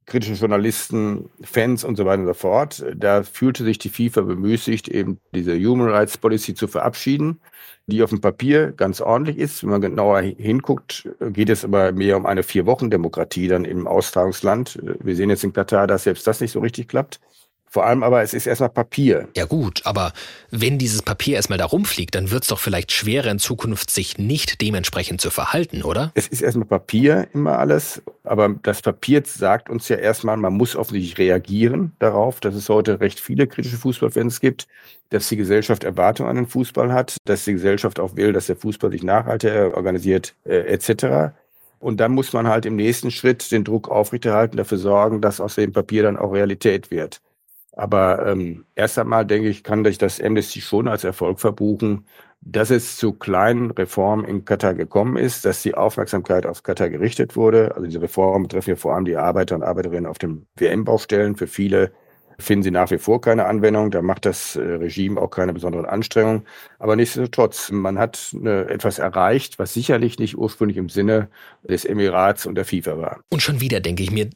kritische 0.06 0.32
Journalisten, 0.32 1.28
Fans 1.42 1.84
und 1.84 1.96
so 1.96 2.06
weiter 2.06 2.22
und 2.22 2.28
so 2.28 2.32
fort. 2.32 2.86
Da 2.96 3.22
fühlte 3.22 3.64
sich 3.64 3.76
die 3.76 3.90
FIFA 3.90 4.22
bemüßigt, 4.22 4.88
eben 4.88 5.20
diese 5.34 5.58
Human 5.58 5.90
Rights 5.90 6.16
Policy 6.16 6.54
zu 6.54 6.68
verabschieden, 6.68 7.38
die 7.86 8.02
auf 8.02 8.08
dem 8.08 8.22
Papier 8.22 8.72
ganz 8.72 9.02
ordentlich 9.02 9.36
ist. 9.36 9.62
Wenn 9.62 9.68
man 9.68 9.82
genauer 9.82 10.22
hinguckt, 10.22 11.10
geht 11.20 11.50
es 11.50 11.66
aber 11.66 11.92
mehr 11.92 12.16
um 12.16 12.24
eine 12.24 12.44
Vier-Wochen-Demokratie 12.44 13.48
dann 13.48 13.66
im 13.66 13.86
Austragungsland. 13.86 14.78
Wir 15.02 15.16
sehen 15.16 15.28
jetzt 15.28 15.44
in 15.44 15.52
Katar, 15.52 15.86
dass 15.86 16.04
selbst 16.04 16.26
das 16.26 16.40
nicht 16.40 16.52
so 16.52 16.60
richtig 16.60 16.88
klappt. 16.88 17.20
Vor 17.76 17.84
allem 17.84 18.02
aber, 18.02 18.22
es 18.22 18.32
ist 18.32 18.46
erstmal 18.46 18.70
Papier. 18.70 19.28
Ja 19.36 19.44
gut, 19.44 19.82
aber 19.84 20.14
wenn 20.50 20.78
dieses 20.78 21.02
Papier 21.02 21.36
erstmal 21.36 21.58
da 21.58 21.66
rumfliegt, 21.66 22.14
dann 22.14 22.30
wird 22.30 22.44
es 22.44 22.48
doch 22.48 22.58
vielleicht 22.58 22.90
schwerer 22.90 23.30
in 23.30 23.38
Zukunft, 23.38 23.90
sich 23.90 24.16
nicht 24.16 24.62
dementsprechend 24.62 25.20
zu 25.20 25.28
verhalten, 25.28 25.82
oder? 25.82 26.10
Es 26.14 26.26
ist 26.26 26.40
erstmal 26.40 26.66
Papier 26.66 27.28
immer 27.34 27.58
alles, 27.58 28.00
aber 28.24 28.48
das 28.62 28.80
Papier 28.80 29.22
sagt 29.26 29.68
uns 29.68 29.90
ja 29.90 29.96
erstmal, 29.96 30.38
man 30.38 30.54
muss 30.54 30.74
offensichtlich 30.74 31.18
reagieren 31.18 31.92
darauf, 31.98 32.40
dass 32.40 32.54
es 32.54 32.70
heute 32.70 32.98
recht 32.98 33.20
viele 33.20 33.46
kritische 33.46 33.76
Fußballfans 33.76 34.40
gibt, 34.40 34.68
dass 35.10 35.28
die 35.28 35.36
Gesellschaft 35.36 35.84
Erwartungen 35.84 36.30
an 36.30 36.36
den 36.36 36.46
Fußball 36.46 36.94
hat, 36.94 37.18
dass 37.26 37.44
die 37.44 37.52
Gesellschaft 37.52 38.00
auch 38.00 38.16
will, 38.16 38.32
dass 38.32 38.46
der 38.46 38.56
Fußball 38.56 38.90
sich 38.90 39.02
nachhaltig 39.02 39.76
organisiert, 39.76 40.34
äh, 40.46 40.60
etc. 40.60 41.34
Und 41.78 42.00
dann 42.00 42.12
muss 42.12 42.32
man 42.32 42.46
halt 42.46 42.64
im 42.64 42.76
nächsten 42.76 43.10
Schritt 43.10 43.52
den 43.52 43.64
Druck 43.64 43.90
aufrechterhalten, 43.90 44.56
dafür 44.56 44.78
sorgen, 44.78 45.20
dass 45.20 45.42
aus 45.42 45.56
dem 45.56 45.74
Papier 45.74 46.04
dann 46.04 46.16
auch 46.16 46.32
Realität 46.32 46.90
wird. 46.90 47.20
Aber 47.76 48.26
ähm, 48.26 48.64
erst 48.74 48.98
einmal 48.98 49.26
denke 49.26 49.48
ich, 49.50 49.62
kann 49.62 49.84
sich 49.84 49.98
das 49.98 50.20
Amnesty 50.20 50.62
schon 50.62 50.88
als 50.88 51.04
Erfolg 51.04 51.38
verbuchen, 51.38 52.06
dass 52.40 52.70
es 52.70 52.96
zu 52.96 53.12
kleinen 53.12 53.70
Reformen 53.70 54.24
in 54.24 54.46
Katar 54.46 54.72
gekommen 54.72 55.16
ist, 55.16 55.44
dass 55.44 55.62
die 55.62 55.74
Aufmerksamkeit 55.74 56.46
auf 56.46 56.62
Katar 56.62 56.88
gerichtet 56.88 57.36
wurde. 57.36 57.74
Also 57.74 57.86
diese 57.86 58.00
Reformen 58.00 58.44
betreffen 58.44 58.70
ja 58.70 58.76
vor 58.76 58.94
allem 58.94 59.04
die 59.04 59.16
Arbeiter 59.16 59.56
und 59.56 59.62
Arbeiterinnen 59.62 60.06
auf 60.06 60.16
den 60.16 60.46
WM-Baustellen. 60.56 61.36
Für 61.36 61.46
viele 61.46 61.92
finden 62.38 62.62
sie 62.62 62.70
nach 62.70 62.90
wie 62.90 62.98
vor 62.98 63.20
keine 63.20 63.44
Anwendung. 63.44 63.90
Da 63.90 64.00
macht 64.00 64.24
das 64.24 64.56
äh, 64.56 64.60
Regime 64.62 65.20
auch 65.20 65.30
keine 65.30 65.52
besonderen 65.52 65.84
Anstrengungen. 65.84 66.46
Aber 66.78 66.96
nichtsdestotrotz, 66.96 67.70
man 67.70 67.98
hat 67.98 68.34
eine, 68.34 68.68
etwas 68.68 68.98
erreicht, 68.98 69.58
was 69.58 69.74
sicherlich 69.74 70.18
nicht 70.18 70.38
ursprünglich 70.38 70.78
im 70.78 70.88
Sinne 70.88 71.28
des 71.62 71.84
Emirats 71.84 72.46
und 72.46 72.54
der 72.54 72.64
FIFA 72.64 72.98
war. 72.98 73.20
Und 73.28 73.42
schon 73.42 73.60
wieder 73.60 73.80
denke 73.80 74.02
ich 74.02 74.10
mir, 74.10 74.30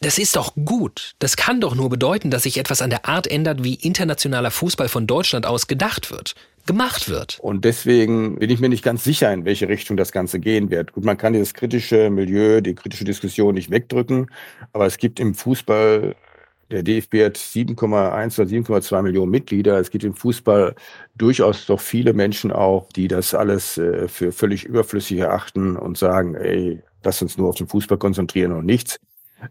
das 0.00 0.18
ist 0.18 0.36
doch 0.36 0.54
gut. 0.64 1.14
Das 1.18 1.36
kann 1.36 1.60
doch 1.60 1.74
nur 1.74 1.88
bedeuten, 1.88 2.30
dass 2.30 2.42
sich 2.42 2.58
etwas 2.58 2.82
an 2.82 2.90
der 2.90 3.06
Art 3.06 3.26
ändert, 3.26 3.64
wie 3.64 3.74
internationaler 3.74 4.50
Fußball 4.50 4.88
von 4.88 5.06
Deutschland 5.06 5.46
aus 5.46 5.66
gedacht 5.66 6.10
wird 6.10 6.34
gemacht 6.66 7.08
wird. 7.08 7.38
Und 7.40 7.64
deswegen 7.64 8.36
bin 8.36 8.50
ich 8.50 8.60
mir 8.60 8.68
nicht 8.68 8.84
ganz 8.84 9.04
sicher, 9.04 9.32
in 9.32 9.44
welche 9.44 9.68
Richtung 9.68 9.96
das 9.96 10.12
Ganze 10.12 10.40
gehen 10.40 10.70
wird. 10.70 10.92
Gut, 10.92 11.04
man 11.04 11.18
kann 11.18 11.32
dieses 11.32 11.54
kritische 11.54 12.10
Milieu, 12.10 12.60
die 12.60 12.74
kritische 12.74 13.04
Diskussion 13.04 13.54
nicht 13.54 13.70
wegdrücken, 13.70 14.30
aber 14.72 14.86
es 14.86 14.96
gibt 14.96 15.20
im 15.20 15.34
Fußball, 15.34 16.16
der 16.70 16.82
DFB 16.82 17.24
hat 17.24 17.36
7,1 17.36 18.40
oder 18.40 18.48
7,2 18.48 19.02
Millionen 19.02 19.30
Mitglieder. 19.30 19.78
Es 19.78 19.90
gibt 19.90 20.04
im 20.04 20.14
Fußball 20.14 20.74
durchaus 21.14 21.66
doch 21.66 21.80
viele 21.80 22.14
Menschen 22.14 22.50
auch, 22.50 22.88
die 22.96 23.08
das 23.08 23.34
alles 23.34 23.76
äh, 23.76 24.08
für 24.08 24.32
völlig 24.32 24.64
überflüssig 24.64 25.18
erachten 25.18 25.76
und 25.76 25.98
sagen, 25.98 26.34
ey, 26.34 26.80
lass 27.02 27.20
uns 27.20 27.36
nur 27.36 27.50
auf 27.50 27.56
den 27.56 27.68
Fußball 27.68 27.98
konzentrieren 27.98 28.52
und 28.52 28.64
nichts. 28.64 28.98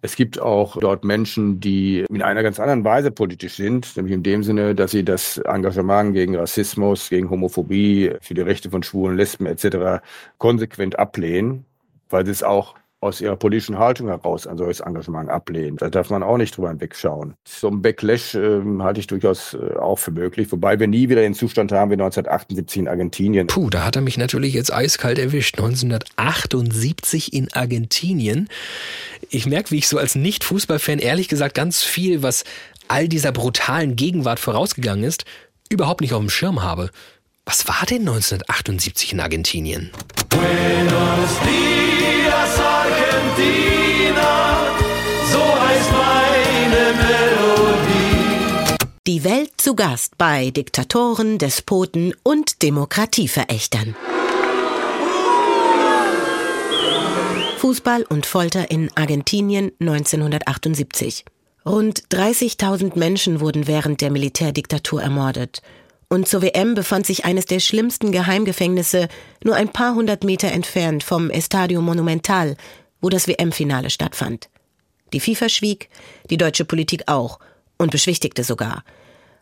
Es 0.02 0.16
gibt 0.16 0.40
auch 0.40 0.78
dort 0.78 1.04
Menschen, 1.04 1.60
die 1.60 2.06
in 2.10 2.22
einer 2.22 2.44
ganz 2.44 2.60
anderen 2.60 2.84
Weise 2.84 3.12
politisch 3.12 3.56
sind, 3.56 3.96
nämlich 3.96 4.14
in 4.14 4.24
dem 4.24 4.44
Sinne, 4.44 4.76
dass 4.76 4.92
sie 4.92 5.04
das 5.04 5.38
Engagement 5.38 6.14
gegen 6.14 6.36
Rassismus, 6.36 7.10
gegen 7.10 7.30
Homophobie, 7.30 8.14
für 8.22 8.34
die 8.34 8.42
Rechte 8.42 8.70
von 8.70 8.84
Schwulen, 8.84 9.18
Lesben 9.18 9.46
etc. 9.46 10.04
konsequent 10.38 10.98
ablehnen, 10.98 11.66
weil 12.10 12.26
sie 12.26 12.32
es 12.32 12.44
auch 12.44 12.76
aus 13.04 13.22
ihrer 13.22 13.36
politischen 13.36 13.78
Haltung 13.78 14.08
heraus 14.08 14.48
ein 14.48 14.58
solches 14.58 14.80
Engagement 14.80 15.30
ablehnen. 15.30 15.78
Da 15.78 15.90
darf 15.90 16.10
man 16.10 16.24
auch 16.24 16.38
nicht 16.38 16.56
drüber 16.56 16.70
hinwegschauen. 16.70 17.36
So 17.48 17.68
ein 17.68 17.82
Backlash 17.82 18.36
äh, 18.36 18.62
halte 18.80 19.00
ich 19.00 19.08
durchaus 19.08 19.54
äh, 19.54 19.76
auch 19.78 20.00
für 20.00 20.12
möglich, 20.12 20.52
wobei 20.52 20.80
wir 20.80 20.88
nie 20.88 21.10
wieder 21.10 21.22
den 21.22 21.34
Zustand 21.34 21.72
haben 21.72 21.92
wie 21.92 21.96
1978 21.96 22.80
in 22.80 22.88
Argentinien. 22.88 23.48
Puh, 23.48 23.70
da 23.70 23.86
hat 23.86 23.96
er 23.96 24.02
mich 24.02 24.18
natürlich 24.18 24.54
jetzt 24.54 24.74
eiskalt 24.74 25.20
erwischt. 25.20 25.58
1978 25.58 27.34
in 27.34 27.52
Argentinien. 27.54 28.50
Ich 29.30 29.46
merke, 29.46 29.72
wie 29.72 29.78
ich 29.78 29.88
so 29.88 29.98
als 29.98 30.16
Nicht-Fußballfan 30.16 31.00
ehrlich 31.00 31.28
gesagt 31.28 31.56
ganz 31.56 31.84
viel, 31.84 32.24
was 32.24 32.44
all 32.88 33.08
dieser 33.08 33.32
brutalen 33.32 33.96
Gegenwart 33.96 34.40
vorausgegangen 34.40 35.04
ist, 35.04 35.26
überhaupt 35.70 36.02
nicht 36.02 36.14
auf 36.14 36.20
dem 36.20 36.30
Schirm 36.30 36.62
habe. 36.64 36.90
Was 37.46 37.68
war 37.68 37.86
denn 37.90 38.02
1978 38.02 39.14
in 39.14 39.20
Argentinien? 39.20 39.92
Buenos 40.30 41.40
Dias, 41.44 41.73
Argentina, 43.34 44.76
so 45.32 45.40
heißt 45.40 45.92
meine 45.92 46.94
Melodie. 46.94 48.76
Die 49.08 49.24
Welt 49.24 49.54
zu 49.58 49.76
Gast 49.76 50.20
bei 50.20 50.52
Diktatoren, 50.52 51.40
Despoten 51.40 52.14
und 52.22 52.62
Demokratieverächtern. 52.62 53.96
Fußball 57.58 58.04
und 58.04 58.28
Folter 58.28 58.70
in 58.70 58.92
Argentinien 58.94 59.72
1978. 59.80 61.26
Rund 61.66 62.04
30.000 62.12 63.00
Menschen 63.00 63.40
wurden 63.40 63.66
während 63.66 64.02
der 64.02 64.12
Militärdiktatur 64.12 65.02
ermordet. 65.02 65.64
Und 66.08 66.28
zur 66.28 66.44
WM 66.44 66.76
befand 66.76 67.08
sich 67.08 67.26
eines 67.26 67.46
der 67.46 67.60
schlimmsten 67.60 68.12
Geheimgefängnisse 68.12 69.08
nur 69.44 69.56
ein 69.56 69.70
paar 69.70 69.96
hundert 69.96 70.24
Meter 70.24 70.52
entfernt 70.52 71.04
vom 71.04 71.32
Estadio 71.32 71.82
Monumental, 71.82 72.56
wo 73.04 73.10
das 73.10 73.28
WM-Finale 73.28 73.92
stattfand. 73.92 74.50
Die 75.14 75.20
FIFA 75.20 75.50
schwieg, 75.50 75.90
die 76.32 76.38
deutsche 76.38 76.66
Politik 76.66 77.04
auch 77.06 77.38
und 77.78 77.92
beschwichtigte 77.92 78.44
sogar. 78.44 78.84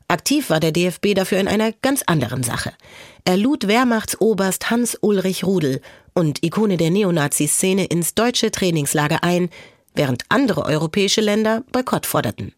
Aktiv 0.09 0.49
war 0.49 0.59
der 0.59 0.73
DFB 0.73 1.13
dafür 1.15 1.39
in 1.39 1.47
einer 1.47 1.71
ganz 1.71 2.01
anderen 2.01 2.43
Sache. 2.43 2.73
Er 3.23 3.37
lud 3.37 3.67
Wehrmachtsoberst 3.67 4.69
Hans-Ulrich 4.69 5.45
Rudel 5.45 5.79
und 6.13 6.43
Ikone 6.43 6.75
der 6.75 6.89
Neonazi-Szene 6.89 7.85
ins 7.85 8.13
deutsche 8.15 8.51
Trainingslager 8.51 9.23
ein, 9.23 9.49
während 9.95 10.23
andere 10.27 10.65
europäische 10.65 11.21
Länder 11.21 11.63
Boykott 11.71 12.05
forderten. 12.05 12.53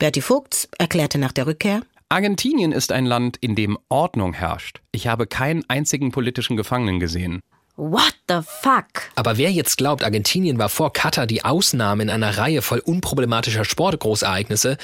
Berti 0.00 0.20
Vogts 0.20 0.68
erklärte 0.78 1.18
nach 1.18 1.32
der 1.32 1.46
Rückkehr, 1.46 1.82
Argentinien 2.10 2.72
ist 2.72 2.90
ein 2.90 3.04
Land, 3.04 3.36
in 3.36 3.54
dem 3.54 3.76
Ordnung 3.90 4.32
herrscht. 4.32 4.80
Ich 4.92 5.06
habe 5.08 5.26
keinen 5.26 5.68
einzigen 5.68 6.10
politischen 6.10 6.56
Gefangenen 6.56 7.00
gesehen. 7.00 7.40
What 7.80 8.14
the 8.28 8.40
fuck? 8.44 9.10
Aber 9.14 9.38
wer 9.38 9.52
jetzt 9.52 9.78
glaubt, 9.78 10.02
Argentinien 10.02 10.58
war 10.58 10.68
vor 10.68 10.92
Katar 10.92 11.26
die 11.26 11.44
Ausnahme 11.44 12.02
in 12.02 12.10
einer 12.10 12.36
Reihe 12.36 12.60
voll 12.60 12.80
unproblematischer 12.80 13.64
Sportgroßereignisse, 13.64 14.76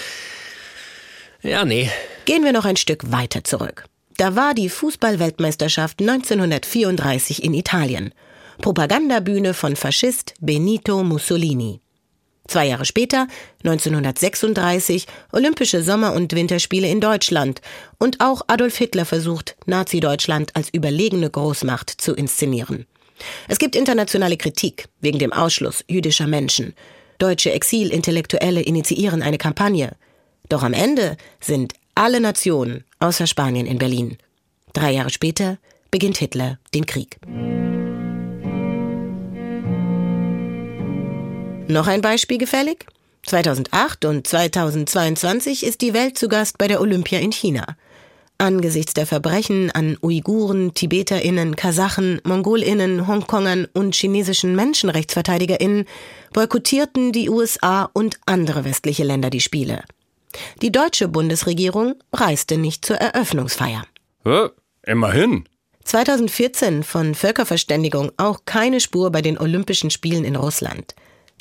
ja, 1.44 1.66
nee. 1.66 1.90
Gehen 2.24 2.42
wir 2.42 2.52
noch 2.52 2.64
ein 2.64 2.76
Stück 2.76 3.12
weiter 3.12 3.44
zurück. 3.44 3.84
Da 4.16 4.34
war 4.34 4.54
die 4.54 4.70
Fußballweltmeisterschaft 4.70 6.00
1934 6.00 7.44
in 7.44 7.52
Italien. 7.52 8.14
Propagandabühne 8.62 9.52
von 9.52 9.76
Faschist 9.76 10.34
Benito 10.40 11.04
Mussolini. 11.04 11.83
Zwei 12.46 12.66
Jahre 12.66 12.84
später, 12.84 13.26
1936, 13.62 15.06
Olympische 15.32 15.82
Sommer- 15.82 16.12
und 16.12 16.34
Winterspiele 16.34 16.88
in 16.88 17.00
Deutschland. 17.00 17.62
Und 17.98 18.20
auch 18.20 18.42
Adolf 18.48 18.76
Hitler 18.76 19.06
versucht, 19.06 19.56
Nazi-Deutschland 19.66 20.54
als 20.54 20.68
überlegene 20.72 21.30
Großmacht 21.30 21.90
zu 21.90 22.14
inszenieren. 22.14 22.86
Es 23.48 23.58
gibt 23.58 23.76
internationale 23.76 24.36
Kritik 24.36 24.86
wegen 25.00 25.18
dem 25.18 25.32
Ausschluss 25.32 25.84
jüdischer 25.88 26.26
Menschen. 26.26 26.74
Deutsche 27.18 27.52
Exilintellektuelle 27.52 28.60
initiieren 28.60 29.22
eine 29.22 29.38
Kampagne. 29.38 29.96
Doch 30.48 30.62
am 30.62 30.72
Ende 30.72 31.16
sind 31.40 31.74
alle 31.94 32.20
Nationen 32.20 32.84
außer 32.98 33.26
Spanien 33.26 33.66
in 33.66 33.78
Berlin. 33.78 34.18
Drei 34.72 34.92
Jahre 34.92 35.10
später 35.10 35.58
beginnt 35.90 36.18
Hitler 36.18 36.58
den 36.74 36.86
Krieg. 36.86 37.16
Noch 41.68 41.86
ein 41.86 42.02
Beispiel 42.02 42.38
gefällig? 42.38 42.86
2008 43.26 44.04
und 44.04 44.26
2022 44.26 45.64
ist 45.64 45.80
die 45.80 45.94
Welt 45.94 46.18
zu 46.18 46.28
Gast 46.28 46.58
bei 46.58 46.68
der 46.68 46.80
Olympia 46.80 47.18
in 47.20 47.32
China. 47.32 47.64
Angesichts 48.36 48.92
der 48.92 49.06
Verbrechen 49.06 49.70
an 49.70 49.96
Uiguren, 50.02 50.74
TibeterInnen, 50.74 51.56
Kasachen, 51.56 52.20
MongolInnen, 52.24 53.06
Hongkongern 53.06 53.66
und 53.72 53.94
chinesischen 53.94 54.54
MenschenrechtsverteidigerInnen 54.56 55.86
boykottierten 56.34 57.12
die 57.12 57.30
USA 57.30 57.88
und 57.94 58.18
andere 58.26 58.64
westliche 58.64 59.04
Länder 59.04 59.30
die 59.30 59.40
Spiele. 59.40 59.84
Die 60.60 60.72
deutsche 60.72 61.08
Bundesregierung 61.08 61.94
reiste 62.12 62.58
nicht 62.58 62.84
zur 62.84 62.96
Eröffnungsfeier. 62.96 63.84
Hä? 64.24 64.48
Immerhin. 64.84 65.44
2014 65.84 66.82
von 66.82 67.14
Völkerverständigung 67.14 68.12
auch 68.18 68.40
keine 68.44 68.80
Spur 68.80 69.10
bei 69.10 69.22
den 69.22 69.38
Olympischen 69.38 69.90
Spielen 69.90 70.24
in 70.24 70.36
Russland. 70.36 70.94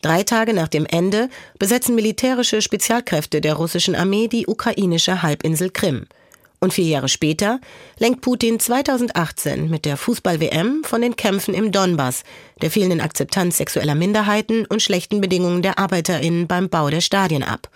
Drei 0.03 0.23
Tage 0.23 0.53
nach 0.53 0.67
dem 0.67 0.85
Ende 0.85 1.29
besetzen 1.57 1.95
militärische 1.95 2.61
Spezialkräfte 2.61 3.39
der 3.39 3.53
russischen 3.53 3.95
Armee 3.95 4.27
die 4.27 4.47
ukrainische 4.47 5.23
Halbinsel 5.23 5.69
Krim. 5.69 6.07
Und 6.59 6.73
vier 6.73 6.87
Jahre 6.87 7.07
später 7.07 7.61
lenkt 7.99 8.19
Putin 8.19 8.59
2018 8.59 9.69
mit 9.69 9.85
der 9.85 9.95
Fußball-WM 9.95 10.83
von 10.83 11.01
den 11.01 11.15
Kämpfen 11.15 11.53
im 11.53 11.71
Donbass, 11.71 12.23
der 12.61 12.69
fehlenden 12.69 12.99
Akzeptanz 12.99 13.55
sexueller 13.55 13.95
Minderheiten 13.95 14.65
und 14.65 14.81
schlechten 14.81 15.21
Bedingungen 15.21 15.61
der 15.61 15.79
ArbeiterInnen 15.79 16.47
beim 16.47 16.67
Bau 16.67 16.89
der 16.89 17.01
Stadien 17.01 17.43
ab. 17.43 17.69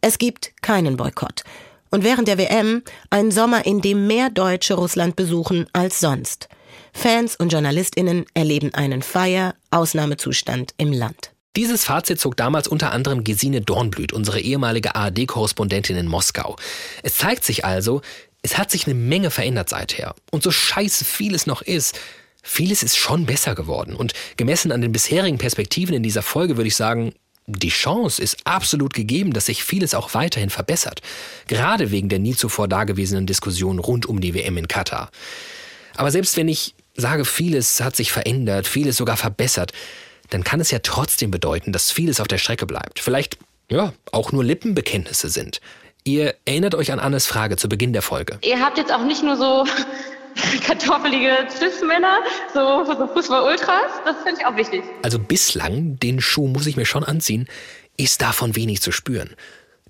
Es 0.00 0.16
gibt 0.16 0.52
keinen 0.62 0.96
Boykott. 0.96 1.44
Und 1.90 2.04
während 2.04 2.26
der 2.26 2.38
WM 2.38 2.82
einen 3.10 3.32
Sommer, 3.32 3.66
in 3.66 3.82
dem 3.82 4.06
mehr 4.06 4.30
Deutsche 4.30 4.74
Russland 4.74 5.14
besuchen 5.14 5.66
als 5.74 6.00
sonst. 6.00 6.48
Fans 6.94 7.36
und 7.36 7.52
JournalistInnen 7.52 8.24
erleben 8.32 8.72
einen 8.72 9.02
Feier, 9.02 9.54
Ausnahmezustand 9.70 10.72
im 10.78 10.90
Land. 10.90 11.29
Dieses 11.56 11.84
Fazit 11.84 12.20
zog 12.20 12.36
damals 12.36 12.68
unter 12.68 12.92
anderem 12.92 13.24
Gesine 13.24 13.60
Dornblüt, 13.60 14.12
unsere 14.12 14.40
ehemalige 14.40 14.94
ARD-Korrespondentin 14.94 15.96
in 15.96 16.06
Moskau. 16.06 16.54
Es 17.02 17.16
zeigt 17.16 17.44
sich 17.44 17.64
also, 17.64 18.02
es 18.42 18.56
hat 18.56 18.70
sich 18.70 18.86
eine 18.86 18.94
Menge 18.94 19.30
verändert 19.30 19.68
seither. 19.68 20.14
Und 20.30 20.44
so 20.44 20.52
scheiße 20.52 21.04
vieles 21.04 21.46
noch 21.46 21.60
ist, 21.60 21.98
vieles 22.40 22.84
ist 22.84 22.96
schon 22.96 23.26
besser 23.26 23.56
geworden. 23.56 23.96
Und 23.96 24.12
gemessen 24.36 24.70
an 24.70 24.80
den 24.80 24.92
bisherigen 24.92 25.38
Perspektiven 25.38 25.94
in 25.94 26.04
dieser 26.04 26.22
Folge 26.22 26.56
würde 26.56 26.68
ich 26.68 26.76
sagen, 26.76 27.14
die 27.48 27.68
Chance 27.70 28.22
ist 28.22 28.36
absolut 28.44 28.94
gegeben, 28.94 29.32
dass 29.32 29.46
sich 29.46 29.64
vieles 29.64 29.92
auch 29.94 30.14
weiterhin 30.14 30.50
verbessert. 30.50 31.02
Gerade 31.48 31.90
wegen 31.90 32.08
der 32.08 32.20
nie 32.20 32.36
zuvor 32.36 32.68
dagewesenen 32.68 33.26
Diskussion 33.26 33.80
rund 33.80 34.06
um 34.06 34.20
die 34.20 34.34
WM 34.34 34.56
in 34.56 34.68
Katar. 34.68 35.10
Aber 35.96 36.12
selbst 36.12 36.36
wenn 36.36 36.46
ich 36.46 36.76
sage, 36.94 37.24
vieles 37.24 37.80
hat 37.80 37.96
sich 37.96 38.12
verändert, 38.12 38.68
vieles 38.68 38.96
sogar 38.96 39.16
verbessert, 39.16 39.72
dann 40.30 40.44
kann 40.44 40.60
es 40.60 40.70
ja 40.70 40.78
trotzdem 40.80 41.30
bedeuten, 41.30 41.72
dass 41.72 41.90
vieles 41.90 42.20
auf 42.20 42.28
der 42.28 42.38
Strecke 42.38 42.66
bleibt. 42.66 43.00
Vielleicht, 43.00 43.38
ja, 43.70 43.92
auch 44.12 44.32
nur 44.32 44.44
Lippenbekenntnisse 44.44 45.28
sind. 45.28 45.60
Ihr 46.04 46.34
erinnert 46.44 46.74
euch 46.74 46.92
an 46.92 46.98
Annes 46.98 47.26
Frage 47.26 47.56
zu 47.56 47.68
Beginn 47.68 47.92
der 47.92 48.02
Folge. 48.02 48.38
Ihr 48.42 48.60
habt 48.60 48.78
jetzt 48.78 48.92
auch 48.92 49.04
nicht 49.04 49.22
nur 49.22 49.36
so 49.36 49.66
kartoffelige 50.66 51.46
Cis-Männer, 51.50 52.20
so, 52.54 52.84
so 52.84 53.06
Fußball-Ultras. 53.08 53.92
Das 54.04 54.16
finde 54.22 54.40
ich 54.40 54.46
auch 54.46 54.56
wichtig. 54.56 54.82
Also 55.02 55.18
bislang, 55.18 55.98
den 55.98 56.20
Schuh 56.20 56.46
muss 56.48 56.66
ich 56.66 56.76
mir 56.76 56.86
schon 56.86 57.04
anziehen, 57.04 57.48
ist 57.96 58.22
davon 58.22 58.56
wenig 58.56 58.80
zu 58.80 58.92
spüren. 58.92 59.36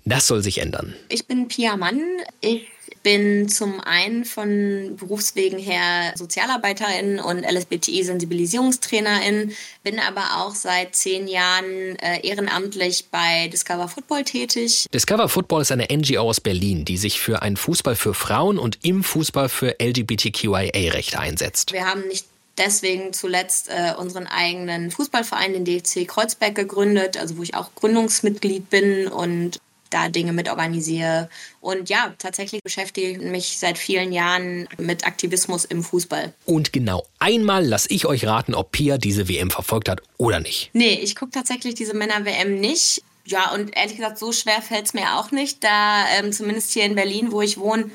Das 0.03 0.27
soll 0.27 0.41
sich 0.41 0.57
ändern. 0.57 0.95
Ich 1.09 1.27
bin 1.27 1.47
Pia 1.47 1.77
Mann. 1.77 2.01
Ich 2.41 2.67
bin 3.03 3.47
zum 3.49 3.79
einen 3.79 4.25
von 4.25 4.95
Berufswegen 4.97 5.59
her 5.59 6.13
Sozialarbeiterin 6.15 7.19
und 7.19 7.43
LSBTI-Sensibilisierungstrainerin, 7.43 9.53
bin 9.83 9.99
aber 9.99 10.37
auch 10.37 10.55
seit 10.55 10.95
zehn 10.95 11.27
Jahren 11.27 11.99
äh, 11.99 12.25
ehrenamtlich 12.25 13.09
bei 13.11 13.47
Discover 13.47 13.87
Football 13.87 14.23
tätig. 14.23 14.87
Discover 14.93 15.29
Football 15.29 15.61
ist 15.61 15.71
eine 15.71 15.87
NGO 15.91 16.21
aus 16.21 16.41
Berlin, 16.41 16.85
die 16.85 16.97
sich 16.97 17.19
für 17.19 17.41
einen 17.41 17.57
Fußball 17.57 17.95
für 17.95 18.13
Frauen 18.13 18.59
und 18.59 18.77
im 18.83 19.03
Fußball 19.03 19.49
für 19.49 19.75
LGBTQIA-Rechte 19.81 21.19
einsetzt. 21.19 21.73
Wir 21.73 21.85
haben 21.85 22.07
nicht 22.07 22.25
deswegen 22.57 23.13
zuletzt 23.13 23.69
äh, 23.69 23.93
unseren 23.97 24.27
eigenen 24.27 24.91
Fußballverein, 24.91 25.53
den 25.53 25.65
DFC 25.65 26.07
Kreuzberg, 26.07 26.55
gegründet, 26.55 27.17
also 27.17 27.37
wo 27.37 27.43
ich 27.43 27.55
auch 27.55 27.73
Gründungsmitglied 27.75 28.69
bin 28.69 29.07
und 29.07 29.59
da 29.91 30.09
Dinge 30.09 30.33
mit 30.33 30.49
organisiere. 30.49 31.29
Und 31.59 31.89
ja, 31.89 32.13
tatsächlich 32.17 32.63
beschäftige 32.63 33.11
ich 33.11 33.17
mich 33.19 33.59
seit 33.59 33.77
vielen 33.77 34.11
Jahren 34.11 34.67
mit 34.77 35.05
Aktivismus 35.05 35.65
im 35.65 35.83
Fußball. 35.83 36.33
Und 36.45 36.73
genau 36.73 37.05
einmal 37.19 37.65
lasse 37.65 37.89
ich 37.91 38.05
euch 38.05 38.25
raten, 38.25 38.55
ob 38.55 38.71
Pia 38.71 38.97
diese 38.97 39.29
WM 39.29 39.51
verfolgt 39.51 39.89
hat 39.89 40.01
oder 40.17 40.39
nicht. 40.39 40.69
Nee, 40.73 40.99
ich 41.01 41.15
gucke 41.15 41.31
tatsächlich 41.31 41.75
diese 41.75 41.93
Männer-WM 41.93 42.59
nicht. 42.59 43.03
Ja, 43.25 43.51
und 43.53 43.75
ehrlich 43.77 43.97
gesagt, 43.97 44.17
so 44.17 44.31
schwer 44.31 44.61
fällt 44.61 44.87
es 44.87 44.93
mir 44.93 45.17
auch 45.17 45.31
nicht, 45.31 45.63
da 45.63 46.05
ähm, 46.17 46.33
zumindest 46.33 46.71
hier 46.71 46.85
in 46.85 46.95
Berlin, 46.95 47.31
wo 47.31 47.41
ich 47.41 47.59
wohne, 47.59 47.91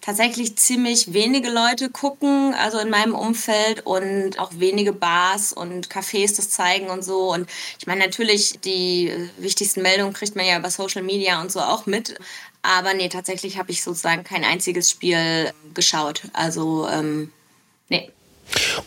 tatsächlich 0.00 0.56
ziemlich 0.56 1.12
wenige 1.12 1.50
Leute 1.50 1.90
gucken, 1.90 2.54
also 2.54 2.78
in 2.78 2.90
meinem 2.90 3.14
Umfeld 3.14 3.84
und 3.84 4.38
auch 4.38 4.52
wenige 4.56 4.92
Bars 4.92 5.52
und 5.52 5.88
Cafés 5.88 6.36
das 6.36 6.50
zeigen 6.50 6.88
und 6.88 7.04
so. 7.04 7.32
Und 7.32 7.48
ich 7.78 7.86
meine, 7.86 8.00
natürlich, 8.00 8.60
die 8.64 9.12
wichtigsten 9.38 9.82
Meldungen 9.82 10.14
kriegt 10.14 10.36
man 10.36 10.46
ja 10.46 10.58
über 10.58 10.70
Social 10.70 11.02
Media 11.02 11.40
und 11.40 11.52
so 11.52 11.60
auch 11.60 11.86
mit. 11.86 12.14
Aber 12.62 12.94
nee, 12.94 13.08
tatsächlich 13.08 13.58
habe 13.58 13.70
ich 13.70 13.82
sozusagen 13.82 14.24
kein 14.24 14.44
einziges 14.44 14.90
Spiel 14.90 15.52
geschaut. 15.74 16.22
Also, 16.32 16.88
ähm, 16.88 17.32
nee. 17.88 18.10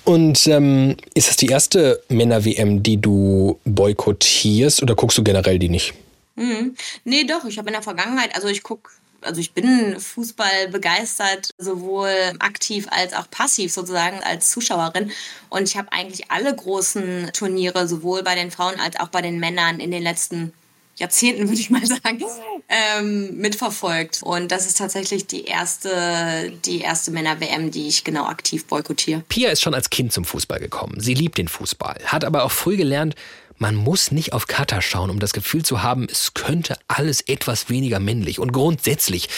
Und 0.03 0.45
ähm, 0.47 0.97
ist 1.13 1.29
das 1.29 1.37
die 1.37 1.47
erste 1.47 2.03
Männer-WM, 2.09 2.83
die 2.83 2.97
du 2.97 3.59
boykottierst 3.65 4.81
oder 4.81 4.95
guckst 4.95 5.17
du 5.17 5.23
generell 5.23 5.57
die 5.57 5.69
nicht? 5.69 5.93
Mhm. 6.35 6.75
Nee, 7.03 7.23
doch. 7.23 7.45
Ich 7.45 7.57
habe 7.57 7.69
in 7.69 7.73
der 7.73 7.81
Vergangenheit, 7.81 8.35
also 8.35 8.47
ich 8.47 8.63
gucke 8.63 8.89
also 9.25 9.39
ich 9.39 9.53
bin 9.53 9.99
Fußball 9.99 10.69
begeistert, 10.69 11.49
sowohl 11.57 12.33
aktiv 12.39 12.87
als 12.89 13.13
auch 13.13 13.29
passiv 13.29 13.71
sozusagen 13.73 14.21
als 14.23 14.51
Zuschauerin. 14.51 15.11
Und 15.49 15.63
ich 15.63 15.77
habe 15.77 15.91
eigentlich 15.91 16.31
alle 16.31 16.55
großen 16.55 17.31
Turniere, 17.33 17.87
sowohl 17.87 18.23
bei 18.23 18.35
den 18.35 18.51
Frauen 18.51 18.79
als 18.79 18.99
auch 18.99 19.09
bei 19.09 19.21
den 19.21 19.39
Männern 19.39 19.79
in 19.79 19.91
den 19.91 20.03
letzten 20.03 20.53
Jahrzehnten, 20.95 21.43
würde 21.49 21.59
ich 21.59 21.69
mal 21.69 21.85
sagen, 21.85 22.23
ähm, 22.69 23.37
mitverfolgt. 23.37 24.21
Und 24.23 24.51
das 24.51 24.65
ist 24.65 24.77
tatsächlich 24.77 25.27
die 25.27 25.45
erste, 25.45 26.53
die 26.65 26.81
erste 26.81 27.11
Männer-WM, 27.11 27.71
die 27.71 27.87
ich 27.87 28.03
genau 28.03 28.25
aktiv 28.25 28.65
boykottiere. 28.65 29.23
Pia 29.29 29.49
ist 29.49 29.61
schon 29.61 29.73
als 29.73 29.89
Kind 29.89 30.13
zum 30.13 30.25
Fußball 30.25 30.59
gekommen. 30.59 30.99
Sie 30.99 31.13
liebt 31.13 31.37
den 31.37 31.47
Fußball, 31.47 31.97
hat 32.05 32.23
aber 32.23 32.43
auch 32.43 32.51
früh 32.51 32.77
gelernt, 32.77 33.15
man 33.63 33.75
muss 33.75 34.11
nicht 34.11 34.33
auf 34.33 34.47
Katar 34.47 34.81
schauen, 34.81 35.09
um 35.09 35.19
das 35.19 35.31
Gefühl 35.31 35.63
zu 35.63 35.81
haben, 35.81 36.05
es 36.11 36.33
könnte 36.33 36.75
alles 36.89 37.21
etwas 37.21 37.69
weniger 37.69 38.01
männlich 38.01 38.37
und 38.37 38.51
grundsätzlich 38.51 39.29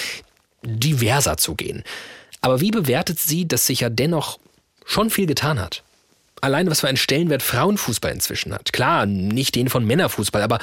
diverser 0.63 1.38
zugehen. 1.38 1.83
Aber 2.41 2.59
wie 2.59 2.71
bewertet 2.71 3.19
sie, 3.19 3.47
dass 3.47 3.67
sich 3.67 3.81
ja 3.81 3.89
dennoch 3.91 4.39
schon 4.83 5.11
viel 5.11 5.27
getan 5.27 5.59
hat? 5.59 5.83
Allein 6.41 6.71
was 6.71 6.79
für 6.79 6.88
einen 6.88 6.97
Stellenwert 6.97 7.43
Frauenfußball 7.43 8.11
inzwischen 8.11 8.51
hat. 8.51 8.73
Klar, 8.73 9.05
nicht 9.05 9.53
den 9.53 9.69
von 9.69 9.85
Männerfußball, 9.85 10.41
aber 10.41 10.57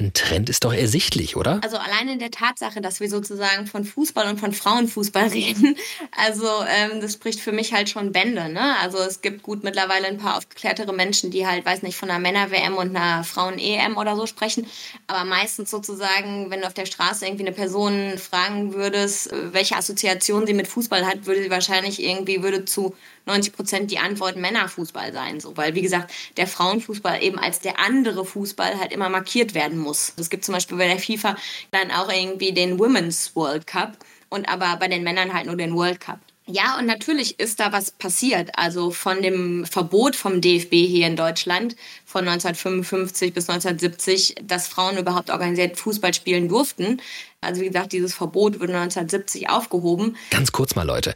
ein 0.00 0.12
Trend 0.12 0.50
ist 0.50 0.64
doch 0.64 0.74
ersichtlich, 0.74 1.36
oder? 1.36 1.60
Also 1.62 1.76
alleine 1.76 2.18
der 2.18 2.32
Tatsache, 2.32 2.80
dass 2.80 2.98
wir 2.98 3.08
sozusagen 3.08 3.68
von 3.68 3.84
Fußball 3.84 4.28
und 4.28 4.40
von 4.40 4.52
Frauenfußball 4.52 5.28
reden, 5.28 5.76
also 6.16 6.48
ähm, 6.68 7.00
das 7.00 7.12
spricht 7.12 7.38
für 7.38 7.52
mich 7.52 7.72
halt 7.72 7.88
schon 7.88 8.10
Bände. 8.10 8.48
Ne? 8.48 8.76
Also 8.82 8.98
es 8.98 9.20
gibt 9.20 9.44
gut 9.44 9.62
mittlerweile 9.62 10.08
ein 10.08 10.18
paar 10.18 10.36
aufgeklärtere 10.36 10.92
Menschen, 10.92 11.30
die 11.30 11.46
halt, 11.46 11.64
weiß 11.64 11.82
nicht, 11.82 11.96
von 11.96 12.10
einer 12.10 12.18
Männer-WM 12.18 12.74
und 12.74 12.96
einer 12.96 13.22
Frauen-EM 13.22 13.96
oder 13.96 14.16
so 14.16 14.26
sprechen. 14.26 14.66
Aber 15.06 15.24
meistens 15.24 15.70
sozusagen, 15.70 16.50
wenn 16.50 16.62
du 16.62 16.66
auf 16.66 16.74
der 16.74 16.86
Straße 16.86 17.24
irgendwie 17.24 17.46
eine 17.46 17.54
Person 17.54 18.18
fragen 18.18 18.74
würdest, 18.74 19.30
welche 19.52 19.76
Assoziation 19.76 20.44
sie 20.44 20.54
mit 20.54 20.66
Fußball 20.66 21.06
hat, 21.06 21.26
würde 21.26 21.44
sie 21.44 21.50
wahrscheinlich 21.50 22.02
irgendwie, 22.02 22.42
würde 22.42 22.64
zu 22.64 22.96
90 23.26 23.52
Prozent 23.52 23.90
die 23.90 23.98
Antwort 23.98 24.36
Männerfußball 24.36 25.12
sein. 25.12 25.40
So. 25.40 25.56
Weil, 25.56 25.74
wie 25.74 25.82
gesagt, 25.82 26.12
der 26.36 26.46
Frauenfußball 26.46 27.22
eben 27.22 27.38
als 27.38 27.60
der 27.60 27.78
andere 27.78 28.24
Fußball 28.24 28.78
halt 28.78 28.92
immer 28.92 29.08
markiert 29.08 29.54
werden 29.54 29.78
muss. 29.78 30.12
Es 30.16 30.30
gibt 30.30 30.44
zum 30.44 30.54
Beispiel 30.54 30.78
bei 30.78 30.88
der 30.88 30.98
FIFA 30.98 31.36
dann 31.70 31.90
auch 31.90 32.10
irgendwie 32.10 32.52
den 32.52 32.78
Women's 32.78 33.34
World 33.34 33.66
Cup 33.66 33.96
und 34.28 34.48
aber 34.48 34.76
bei 34.76 34.88
den 34.88 35.04
Männern 35.04 35.32
halt 35.32 35.46
nur 35.46 35.56
den 35.56 35.74
World 35.74 36.00
Cup. 36.00 36.18
Ja, 36.46 36.78
und 36.78 36.84
natürlich 36.84 37.40
ist 37.40 37.58
da 37.58 37.72
was 37.72 37.90
passiert. 37.90 38.50
Also 38.58 38.90
von 38.90 39.22
dem 39.22 39.64
Verbot 39.64 40.14
vom 40.14 40.42
DFB 40.42 40.72
hier 40.72 41.06
in 41.06 41.16
Deutschland 41.16 41.74
von 42.04 42.28
1955 42.28 43.32
bis 43.32 43.48
1970, 43.48 44.34
dass 44.42 44.68
Frauen 44.68 44.98
überhaupt 44.98 45.30
organisiert 45.30 45.78
Fußball 45.78 46.12
spielen 46.12 46.48
durften. 46.48 47.00
Also 47.40 47.62
wie 47.62 47.68
gesagt, 47.68 47.92
dieses 47.92 48.12
Verbot 48.12 48.60
wurde 48.60 48.74
1970 48.74 49.48
aufgehoben. 49.48 50.16
Ganz 50.30 50.52
kurz 50.52 50.74
mal, 50.74 50.86
Leute. 50.86 51.14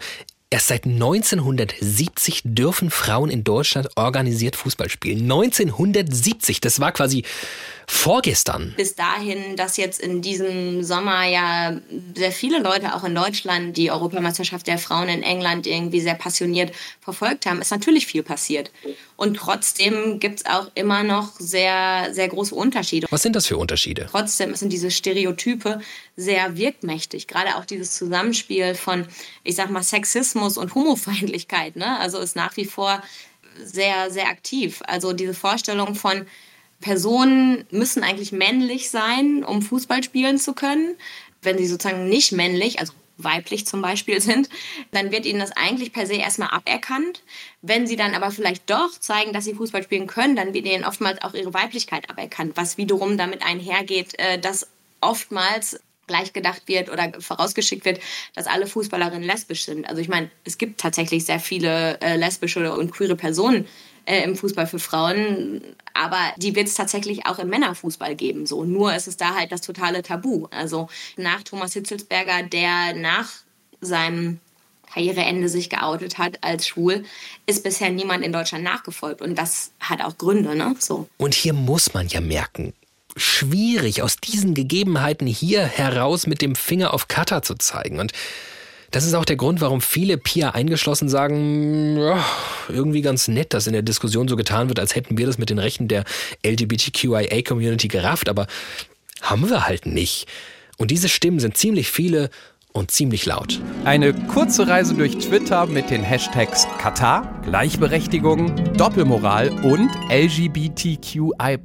Erst 0.51 0.69
seit 0.69 0.87
1970 0.87 2.41
dürfen 2.45 2.91
Frauen 2.91 3.29
in 3.29 3.45
Deutschland 3.45 3.91
organisiert 3.97 4.57
Fußball 4.57 4.89
spielen. 4.89 5.31
1970, 5.31 6.63
das 6.63 6.81
war 6.81 6.93
quasi 6.93 7.25
vorgestern. 7.91 8.75
Bis 8.77 8.95
dahin, 8.95 9.57
dass 9.57 9.79
jetzt 9.79 9.99
in 10.01 10.21
diesem 10.21 10.85
Sommer 10.85 11.25
ja 11.25 11.81
sehr 12.15 12.33
viele 12.33 12.61
Leute 12.61 12.95
auch 12.95 13.03
in 13.03 13.15
Deutschland 13.15 13.79
die 13.79 13.91
Europameisterschaft 13.91 14.67
der 14.67 14.79
Frauen 14.79 15.09
in 15.09 15.23
England 15.23 15.67
irgendwie 15.67 16.01
sehr 16.01 16.15
passioniert 16.15 16.73
verfolgt 17.01 17.47
haben, 17.47 17.63
ist 17.63 17.71
natürlich 17.71 18.07
viel 18.07 18.23
passiert. 18.23 18.71
Und 19.17 19.39
trotzdem 19.39 20.21
gibt 20.21 20.41
es 20.41 20.47
auch 20.47 20.71
immer 20.75 21.03
noch 21.03 21.33
sehr, 21.41 22.11
sehr 22.13 22.29
große 22.29 22.55
Unterschiede. 22.55 23.07
Was 23.11 23.23
sind 23.23 23.35
das 23.35 23.47
für 23.47 23.57
Unterschiede? 23.57 24.07
Trotzdem 24.11 24.55
sind 24.55 24.71
diese 24.71 24.91
Stereotype 24.91 25.81
sehr 26.15 26.59
wirkmächtig. 26.59 27.27
Gerade 27.27 27.57
auch 27.57 27.65
dieses 27.65 27.97
Zusammenspiel 27.97 28.75
von, 28.75 29.07
ich 29.45 29.57
sag 29.57 29.71
mal, 29.71 29.83
Sexismus 29.83 30.59
und 30.59 30.75
Homofeindlichkeit. 30.75 31.77
Ne? 31.77 31.99
Also 31.99 32.19
ist 32.19 32.37
nach 32.37 32.55
wie 32.59 32.67
vor 32.67 33.03
sehr, 33.65 34.11
sehr 34.11 34.29
aktiv. 34.29 34.83
Also 34.87 35.15
diese 35.15 35.35
Vorstellung 35.35 35.95
von, 35.95 36.27
Personen 36.81 37.67
müssen 37.71 38.03
eigentlich 38.03 38.33
männlich 38.33 38.91
sein, 38.91 39.45
um 39.45 39.63
Fußball 39.63 40.03
spielen 40.03 40.39
zu 40.39 40.55
können. 40.55 40.97
wenn 41.41 41.57
sie 41.57 41.69
sozusagen 41.69 42.09
nicht 42.09 42.33
männlich, 42.33 42.81
also 42.81 42.93
weiblich 43.17 43.67
zum 43.67 43.83
Beispiel 43.83 44.21
sind, 44.23 44.49
dann 44.91 45.13
wird 45.13 45.27
ihnen 45.27 45.41
das 45.41 45.53
eigentlich 45.53 45.93
per 45.93 46.07
se 46.07 46.15
erstmal 46.15 46.51
aberkannt. 46.51 47.23
Wenn 47.63 47.87
sie 47.87 47.97
dann 47.97 48.15
aber 48.15 48.31
vielleicht 48.31 48.71
doch 48.71 48.91
zeigen, 48.99 49.33
dass 49.33 49.45
sie 49.45 49.55
Fußball 49.55 49.83
spielen 49.83 50.07
können, 50.07 50.37
dann 50.37 50.55
wird 50.55 50.67
ihnen 50.67 50.85
oftmals 50.85 51.23
auch 51.23 51.35
ihre 51.35 51.55
Weiblichkeit 51.55 52.09
aberkannt, 52.11 52.53
was 52.57 52.79
wiederum 52.79 53.19
damit 53.19 53.43
einhergeht, 53.43 54.19
äh, 54.19 54.39
dass 54.39 54.69
oftmals 55.01 55.81
gleich 56.07 56.33
gedacht 56.33 56.63
wird 56.67 56.91
oder 56.91 57.13
vorausgeschickt 57.21 57.85
wird, 57.85 58.01
dass 58.35 58.47
alle 58.47 58.67
Fußballerinnen 58.67 59.23
lesbisch 59.23 59.65
sind. 59.65 59.87
Also 59.89 60.01
ich 60.01 60.09
meine, 60.09 60.31
es 60.45 60.59
gibt 60.59 60.81
tatsächlich 60.81 61.25
sehr 61.27 61.39
viele 61.39 62.01
äh, 62.01 62.17
lesbische 62.17 62.73
und 62.73 62.91
queere 62.91 63.15
Personen 63.15 63.69
äh, 64.09 64.23
im 64.23 64.37
Fußball 64.37 64.67
für 64.67 64.79
Frauen, 64.79 65.61
aber 65.93 66.19
die 66.39 66.55
wird 66.55 66.67
es 66.67 66.75
tatsächlich 66.75 67.27
auch 67.27 67.39
im 67.39 67.49
Männerfußball 67.49 68.15
geben. 68.17 68.47
So 68.47 68.65
nur 68.65 68.95
ist 68.95 69.07
es 69.07 69.19
da 69.19 69.35
halt 69.35 69.53
das 69.53 69.61
totale 69.61 70.03
Tabu. 70.03 70.47
Also 70.51 70.89
nach 71.17 71.43
Thomas 71.43 71.75
Hitzelsberger, 71.75 72.45
der 72.45 72.95
nach 72.95 73.29
seinem 73.83 74.41
Karriereende 74.91 75.51
sich 75.51 75.69
geoutet 75.69 76.17
hat 76.17 76.43
als 76.43 76.67
schwul, 76.67 77.05
ist 77.45 77.63
bisher 77.63 77.91
niemand 77.91 78.25
in 78.25 78.33
Deutschland 78.33 78.65
nachgefolgt. 78.65 79.21
Und 79.21 79.37
das 79.37 79.73
hat 79.79 80.03
auch 80.03 80.17
Gründe, 80.17 80.57
ne? 80.57 80.75
So. 80.79 81.07
Und 81.19 81.35
hier 81.35 81.53
muss 81.53 81.93
man 81.93 82.09
ja 82.09 82.23
merken, 82.23 82.73
schwierig, 83.15 84.03
aus 84.03 84.17
diesen 84.17 84.55
Gegebenheiten 84.55 85.27
hier 85.27 85.65
heraus 85.65 86.27
mit 86.27 86.41
dem 86.41 86.55
Finger 86.55 86.95
auf 86.95 87.09
Katar 87.09 87.43
zu 87.43 87.57
zeigen. 87.57 88.01
Und 88.01 88.13
das 88.91 89.05
ist 89.05 89.15
auch 89.15 89.25
der 89.25 89.37
Grund, 89.37 89.61
warum 89.61 89.81
viele 89.81 90.17
Pia 90.17 90.51
eingeschlossen 90.51 91.09
sagen, 91.09 91.99
ja, 91.99 92.25
irgendwie 92.69 93.03
ganz 93.03 93.29
nett, 93.29 93.53
dass 93.55 93.67
in 93.67 93.73
der 93.73 93.83
Diskussion 93.83 94.29
so 94.29 94.37
getan 94.37 94.69
wird, 94.69 94.81
als 94.81 94.95
hätten 94.95 95.19
wir 95.19 95.27
das 95.27 95.39
mit 95.39 95.51
den 95.51 95.59
Rechten 95.59 95.89
der 95.89 96.05
LGBTQIA-Community 96.45 97.89
gerafft, 97.89 98.29
aber 98.29 98.47
haben 99.21 99.49
wir 99.51 99.67
halt 99.67 99.87
nicht. 99.87 100.27
Und 100.79 100.91
diese 100.91 101.09
Stimmen 101.09 101.41
sind 101.41 101.57
ziemlich 101.57 101.91
viele 101.91 102.31
und 102.73 102.91
ziemlich 102.91 103.27
laut. 103.27 103.61
Eine 103.85 104.15
kurze 104.15 104.69
Reise 104.69 104.95
durch 104.95 105.19
Twitter 105.19 105.67
mit 105.67 105.91
den 105.91 106.03
Hashtags 106.03 106.67
Katar, 106.79 107.43
Gleichberechtigung, 107.45 108.73
Doppelmoral 108.75 109.51
und 109.65 109.91
LGBTQI. 110.11 111.59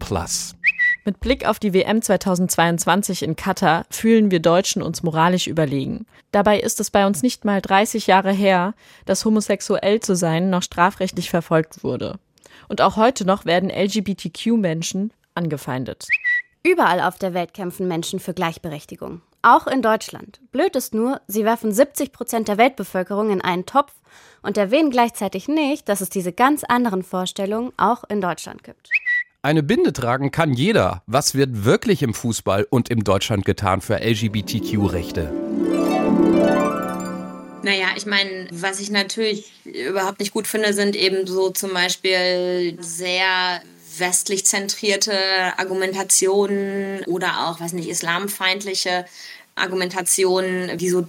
Mit 1.06 1.20
Blick 1.20 1.46
auf 1.46 1.60
die 1.60 1.74
WM 1.74 2.02
2022 2.02 3.24
in 3.24 3.36
Katar 3.36 3.86
fühlen 3.90 4.32
wir 4.32 4.40
Deutschen 4.40 4.82
uns 4.82 5.04
moralisch 5.04 5.48
überlegen. 5.48 6.06
Dabei 6.32 6.62
ist 6.62 6.80
es 6.80 6.92
bei 6.92 7.06
uns 7.06 7.22
nicht 7.22 7.44
mal 7.44 7.62
30 7.62 8.08
Jahre 8.08 8.32
her, 8.32 8.74
dass 9.06 9.26
homosexuell 9.26 10.00
zu 10.00 10.16
sein 10.16 10.50
noch 10.50 10.64
strafrechtlich 10.64 11.30
verfolgt 11.30 11.84
wurde. 11.84 12.20
Und 12.70 12.80
auch 12.80 12.96
heute 12.96 13.26
noch 13.26 13.44
werden 13.44 13.70
LGBTQ-Menschen 13.70 15.12
angefeindet. 15.36 16.08
Überall 16.66 17.02
auf 17.02 17.18
der 17.18 17.34
Welt 17.34 17.54
kämpfen 17.54 17.90
Menschen 17.90 18.22
für 18.22 18.34
Gleichberechtigung. 18.34 19.22
Auch 19.42 19.68
in 19.68 19.82
Deutschland. 19.82 20.40
Blöd 20.54 20.74
ist 20.78 20.94
nur, 20.94 21.20
sie 21.28 21.44
werfen 21.44 21.74
70 21.74 22.14
Prozent 22.14 22.48
der 22.48 22.58
Weltbevölkerung 22.58 23.30
in 23.30 23.42
einen 23.42 23.66
Topf 23.66 23.92
und 24.42 24.58
erwähnen 24.58 24.90
gleichzeitig 24.90 25.50
nicht, 25.50 25.90
dass 25.90 26.00
es 26.00 26.08
diese 26.08 26.32
ganz 26.32 26.64
anderen 26.64 27.04
Vorstellungen 27.04 27.74
auch 27.76 28.06
in 28.06 28.22
Deutschland 28.22 28.64
gibt. 28.64 28.90
Eine 29.46 29.62
Binde 29.62 29.92
tragen 29.92 30.32
kann 30.32 30.54
jeder. 30.54 31.04
Was 31.06 31.36
wird 31.36 31.66
wirklich 31.66 32.02
im 32.02 32.14
Fußball 32.14 32.66
und 32.70 32.88
im 32.88 33.04
Deutschland 33.04 33.44
getan 33.44 33.82
für 33.82 34.00
LGBTQ-Rechte? 34.00 35.34
Naja, 37.62 37.88
ich 37.98 38.06
meine, 38.06 38.48
was 38.52 38.80
ich 38.80 38.90
natürlich 38.90 39.52
überhaupt 39.66 40.22
nicht 40.22 40.32
gut 40.32 40.48
finde, 40.48 40.72
sind 40.72 40.96
eben 40.96 41.28
so 41.28 41.50
zum 41.50 41.74
Beispiel 41.74 42.78
sehr 42.80 43.62
westlich 43.98 44.46
zentrierte 44.46 45.14
Argumentationen 45.58 47.04
oder 47.04 47.46
auch, 47.50 47.60
weiß 47.60 47.74
nicht, 47.74 47.90
islamfeindliche 47.90 49.04
Argumentationen 49.56 50.80
wie 50.80 50.90
so 50.90 51.08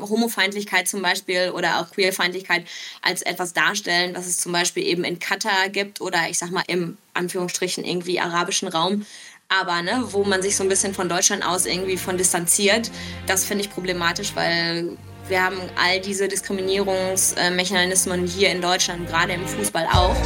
Homofeindlichkeit 0.00 0.88
zum 0.88 1.02
Beispiel 1.02 1.50
oder 1.54 1.80
auch 1.80 1.90
Queerfeindlichkeit 1.90 2.64
als 3.02 3.22
etwas 3.22 3.52
darstellen, 3.52 4.14
was 4.14 4.26
es 4.26 4.38
zum 4.38 4.52
Beispiel 4.52 4.84
eben 4.84 5.04
in 5.04 5.18
Katar 5.18 5.68
gibt 5.68 6.00
oder 6.00 6.28
ich 6.30 6.38
sag 6.38 6.50
mal 6.50 6.64
im 6.68 6.96
Anführungsstrichen 7.14 7.84
irgendwie 7.84 8.18
arabischen 8.18 8.68
Raum. 8.68 9.04
Aber 9.48 9.82
ne, 9.82 10.04
wo 10.10 10.24
man 10.24 10.40
sich 10.40 10.56
so 10.56 10.62
ein 10.62 10.70
bisschen 10.70 10.94
von 10.94 11.10
Deutschland 11.10 11.44
aus 11.44 11.66
irgendwie 11.66 11.98
von 11.98 12.16
distanziert, 12.16 12.90
das 13.26 13.44
finde 13.44 13.64
ich 13.64 13.70
problematisch, 13.70 14.34
weil 14.34 14.96
wir 15.28 15.42
haben 15.42 15.58
all 15.76 16.00
diese 16.00 16.26
Diskriminierungsmechanismen 16.28 18.26
hier 18.26 18.50
in 18.50 18.62
Deutschland, 18.62 19.06
gerade 19.06 19.34
im 19.34 19.46
Fußball 19.46 19.86
auch. 19.92 20.16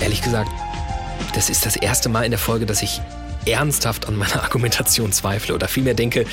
Ehrlich 0.00 0.22
gesagt, 0.22 0.50
das 1.34 1.50
ist 1.50 1.66
das 1.66 1.74
erste 1.74 2.08
Mal 2.08 2.24
in 2.24 2.30
der 2.30 2.38
Folge, 2.38 2.66
dass 2.66 2.82
ich 2.82 3.00
ernsthaft 3.46 4.06
an 4.06 4.16
meiner 4.16 4.42
Argumentation 4.44 5.12
zweifle 5.12 5.54
oder 5.54 5.68
vielmehr 5.68 5.94
denke, 5.94 6.26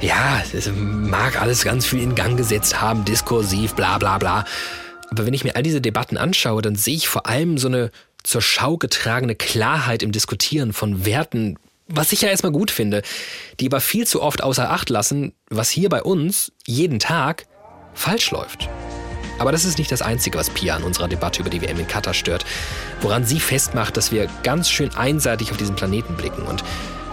ja, 0.00 0.42
es 0.52 0.70
mag 0.74 1.40
alles 1.40 1.64
ganz 1.64 1.86
viel 1.86 2.02
in 2.02 2.14
Gang 2.14 2.36
gesetzt 2.36 2.80
haben, 2.80 3.04
diskursiv, 3.04 3.74
bla 3.74 3.98
bla 3.98 4.18
bla. 4.18 4.44
Aber 5.10 5.26
wenn 5.26 5.34
ich 5.34 5.44
mir 5.44 5.56
all 5.56 5.62
diese 5.62 5.80
Debatten 5.80 6.16
anschaue, 6.16 6.62
dann 6.62 6.76
sehe 6.76 6.96
ich 6.96 7.08
vor 7.08 7.26
allem 7.26 7.58
so 7.58 7.68
eine 7.68 7.90
zur 8.22 8.42
Schau 8.42 8.76
getragene 8.76 9.34
Klarheit 9.34 10.02
im 10.02 10.12
Diskutieren 10.12 10.72
von 10.72 11.04
Werten, 11.04 11.58
was 11.86 12.12
ich 12.12 12.22
ja 12.22 12.28
erstmal 12.28 12.52
gut 12.52 12.70
finde, 12.70 13.02
die 13.58 13.66
aber 13.66 13.80
viel 13.80 14.06
zu 14.06 14.22
oft 14.22 14.42
außer 14.42 14.70
Acht 14.70 14.90
lassen, 14.90 15.32
was 15.48 15.70
hier 15.70 15.88
bei 15.88 16.02
uns 16.02 16.52
jeden 16.66 16.98
Tag 16.98 17.46
falsch 17.94 18.30
läuft. 18.30 18.68
Aber 19.40 19.52
das 19.52 19.64
ist 19.64 19.78
nicht 19.78 19.90
das 19.90 20.02
Einzige, 20.02 20.36
was 20.36 20.50
Pia 20.50 20.76
an 20.76 20.82
unserer 20.82 21.08
Debatte 21.08 21.40
über 21.40 21.48
die 21.48 21.62
WM 21.62 21.80
in 21.80 21.86
Katar 21.86 22.12
stört. 22.12 22.44
Woran 23.00 23.24
sie 23.24 23.40
festmacht, 23.40 23.96
dass 23.96 24.12
wir 24.12 24.28
ganz 24.42 24.68
schön 24.68 24.94
einseitig 24.94 25.50
auf 25.50 25.56
diesen 25.56 25.76
Planeten 25.76 26.14
blicken. 26.14 26.42
Und 26.42 26.62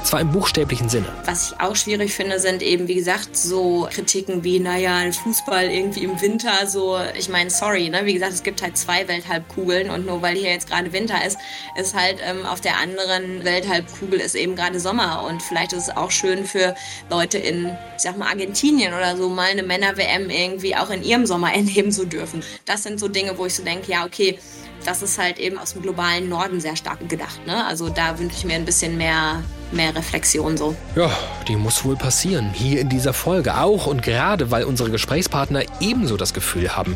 zwar 0.08 0.22
im 0.22 0.32
buchstäblichen 0.32 0.88
Sinne. 0.88 1.08
Was 1.26 1.52
ich 1.52 1.60
auch 1.60 1.76
schwierig 1.76 2.13
finde, 2.13 2.39
sind 2.39 2.63
eben, 2.63 2.88
wie 2.88 2.96
gesagt, 2.96 3.36
so 3.36 3.89
Kritiken 3.91 4.43
wie, 4.43 4.60
naja, 4.60 5.12
Fußball 5.12 5.65
irgendwie 5.65 6.06
im 6.06 6.22
Winter, 6.22 6.65
so, 6.65 6.98
ich 7.17 7.28
meine, 7.28 7.50
sorry, 7.50 7.89
ne? 7.89 8.06
wie 8.06 8.13
gesagt, 8.13 8.32
es 8.32 8.43
gibt 8.43 8.62
halt 8.62 8.78
zwei 8.78 9.08
Welthalbkugeln 9.08 9.89
und 9.89 10.06
nur 10.06 10.22
weil 10.22 10.38
hier 10.38 10.52
jetzt 10.52 10.70
gerade 10.70 10.93
Winter 10.93 11.26
ist, 11.26 11.38
ist 11.78 11.93
halt 11.93 12.20
ähm, 12.24 12.46
auf 12.46 12.62
der 12.62 12.78
anderen 12.78 13.43
Welthalbkugel 13.43 14.20
ist 14.20 14.36
eben 14.36 14.56
gerade 14.56 14.80
Sommer 14.80 15.26
und 15.28 15.41
vielleicht 15.41 15.74
ist 15.74 15.89
es 15.89 15.98
auch 15.98 16.12
schön 16.12 16.46
für 16.46 16.76
Leute 17.10 17.38
in, 17.38 17.65
ich 17.98 18.04
sag 18.04 18.17
mal, 18.17 18.28
Argentinien 18.30 18.93
oder 18.93 19.17
so, 19.17 19.28
mal 19.28 19.50
eine 19.50 19.63
Männer-WM 19.63 20.30
irgendwie 20.30 20.76
auch 20.78 20.89
in 20.89 21.04
ihrem 21.04 21.26
Sommer 21.26 21.54
erleben 21.54 21.91
zu 21.91 22.06
dürfen. 22.06 22.43
Das 22.65 22.84
sind 22.84 23.00
so 23.00 23.10
Dinge, 23.10 23.38
wo 23.38 23.46
ich 23.46 23.56
so 23.56 23.63
denke, 23.63 23.91
ja, 23.91 24.06
okay, 24.06 24.39
das 24.88 25.02
ist 25.02 25.19
halt 25.19 25.38
eben 25.38 25.58
aus 25.58 25.73
dem 25.73 25.82
globalen 25.82 26.30
Norden 26.30 26.62
sehr 26.62 26.78
stark 26.78 27.10
gedacht. 27.10 27.45
Ne? 27.45 27.65
Also 27.65 27.89
da 27.89 28.17
wünsche 28.17 28.38
ich 28.38 28.45
mir 28.45 28.56
ein 28.56 28.63
bisschen 28.63 28.97
mehr, 28.97 29.43
mehr 29.73 29.93
Reflexion 29.93 30.56
so. 30.56 30.76
Ja, 30.95 31.12
die 31.45 31.58
muss 31.58 31.84
wohl 31.84 31.97
passieren. 31.97 32.52
Hier 32.54 32.80
in 32.80 32.88
dieser 32.88 33.12
Folge 33.12 33.58
auch 33.58 33.86
und 33.86 34.02
gerade, 34.02 34.50
weil 34.50 34.63
unsere 34.63 34.89
Gesprächspartner 34.89 35.63
ebenso 35.82 36.15
das 36.15 36.34
Gefühl 36.34 36.73
haben, 36.78 36.95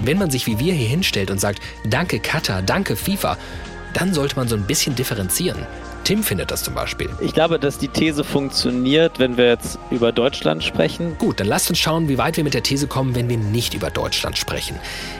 wenn 0.00 0.18
man 0.18 0.30
sich 0.30 0.46
wie 0.46 0.58
wir 0.58 0.74
hier 0.74 0.88
hinstellt 0.88 1.30
und 1.30 1.40
sagt, 1.40 1.60
danke 1.84 2.20
Katar, 2.20 2.60
danke 2.60 2.94
FIFA, 2.94 3.38
dann 3.94 4.12
sollte 4.12 4.36
man 4.36 4.46
so 4.46 4.54
ein 4.54 4.66
bisschen 4.66 4.94
differenzieren. 4.94 5.66
Tim 6.04 6.22
findet 6.22 6.50
das 6.50 6.62
zum 6.62 6.74
Beispiel. 6.74 7.10
Ich 7.20 7.34
glaube, 7.34 7.58
dass 7.58 7.78
die 7.78 7.88
These 7.88 8.24
funktioniert, 8.24 9.18
wenn 9.18 9.36
wir 9.36 9.48
jetzt 9.48 9.78
über 9.90 10.12
Deutschland 10.12 10.64
sprechen. 10.64 11.16
Gut, 11.18 11.40
dann 11.40 11.46
lasst 11.46 11.70
uns 11.70 11.78
schauen, 11.78 12.08
wie 12.08 12.18
weit 12.18 12.36
wir 12.36 12.44
mit 12.44 12.54
der 12.54 12.62
These 12.62 12.86
kommen, 12.86 13.14
wenn 13.14 13.28
wir 13.28 13.36
nicht 13.36 13.74
über 13.74 13.90
Deutschland 13.90 14.38
sprechen. 14.38 14.78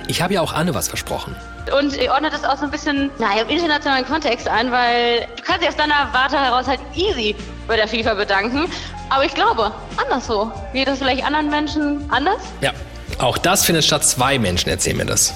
Ich 0.08 0.22
habe 0.22 0.34
ja 0.34 0.40
auch 0.40 0.52
Anne 0.52 0.74
was 0.74 0.88
versprochen. 0.88 1.36
Und 1.78 1.96
ich 1.96 2.10
ordne 2.10 2.30
das 2.30 2.44
auch 2.44 2.56
so 2.56 2.64
ein 2.64 2.70
bisschen 2.70 3.10
naja, 3.18 3.42
im 3.42 3.48
internationalen 3.48 4.04
Kontext 4.04 4.48
ein, 4.48 4.72
weil 4.72 5.26
du 5.36 5.42
kannst 5.42 5.62
dich 5.62 5.68
aus 5.68 5.76
deiner 5.76 6.08
Warte 6.12 6.38
heraus 6.38 6.66
halt 6.66 6.80
easy 6.96 7.36
bei 7.68 7.76
der 7.76 7.86
FIFA 7.86 8.14
bedanken. 8.14 8.66
Aber 9.10 9.24
ich 9.24 9.34
glaube, 9.34 9.72
anders 9.96 10.26
so. 10.26 10.50
Geht 10.72 10.88
das 10.88 10.98
vielleicht 10.98 11.24
anderen 11.24 11.50
Menschen 11.50 12.10
anders? 12.10 12.40
Ja, 12.60 12.72
auch 13.18 13.38
das 13.38 13.64
findet 13.64 13.84
statt. 13.84 14.04
Zwei 14.04 14.38
Menschen 14.38 14.70
erzählen 14.70 14.96
mir 14.96 15.06
das. 15.06 15.34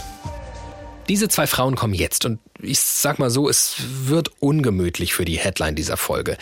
Diese 1.09 1.29
zwei 1.29 1.47
Frauen 1.47 1.77
kommen 1.77 1.93
jetzt 1.93 2.25
und 2.25 2.41
ich 2.65 2.81
sag 2.81 3.19
mal 3.19 3.31
so, 3.31 3.49
es 3.49 3.77
wird 3.79 4.31
ungemütlich 4.41 5.15
für 5.15 5.25
die 5.25 5.39
Headline 5.39 5.75
dieser 5.75 5.97
Folge. 5.97 6.37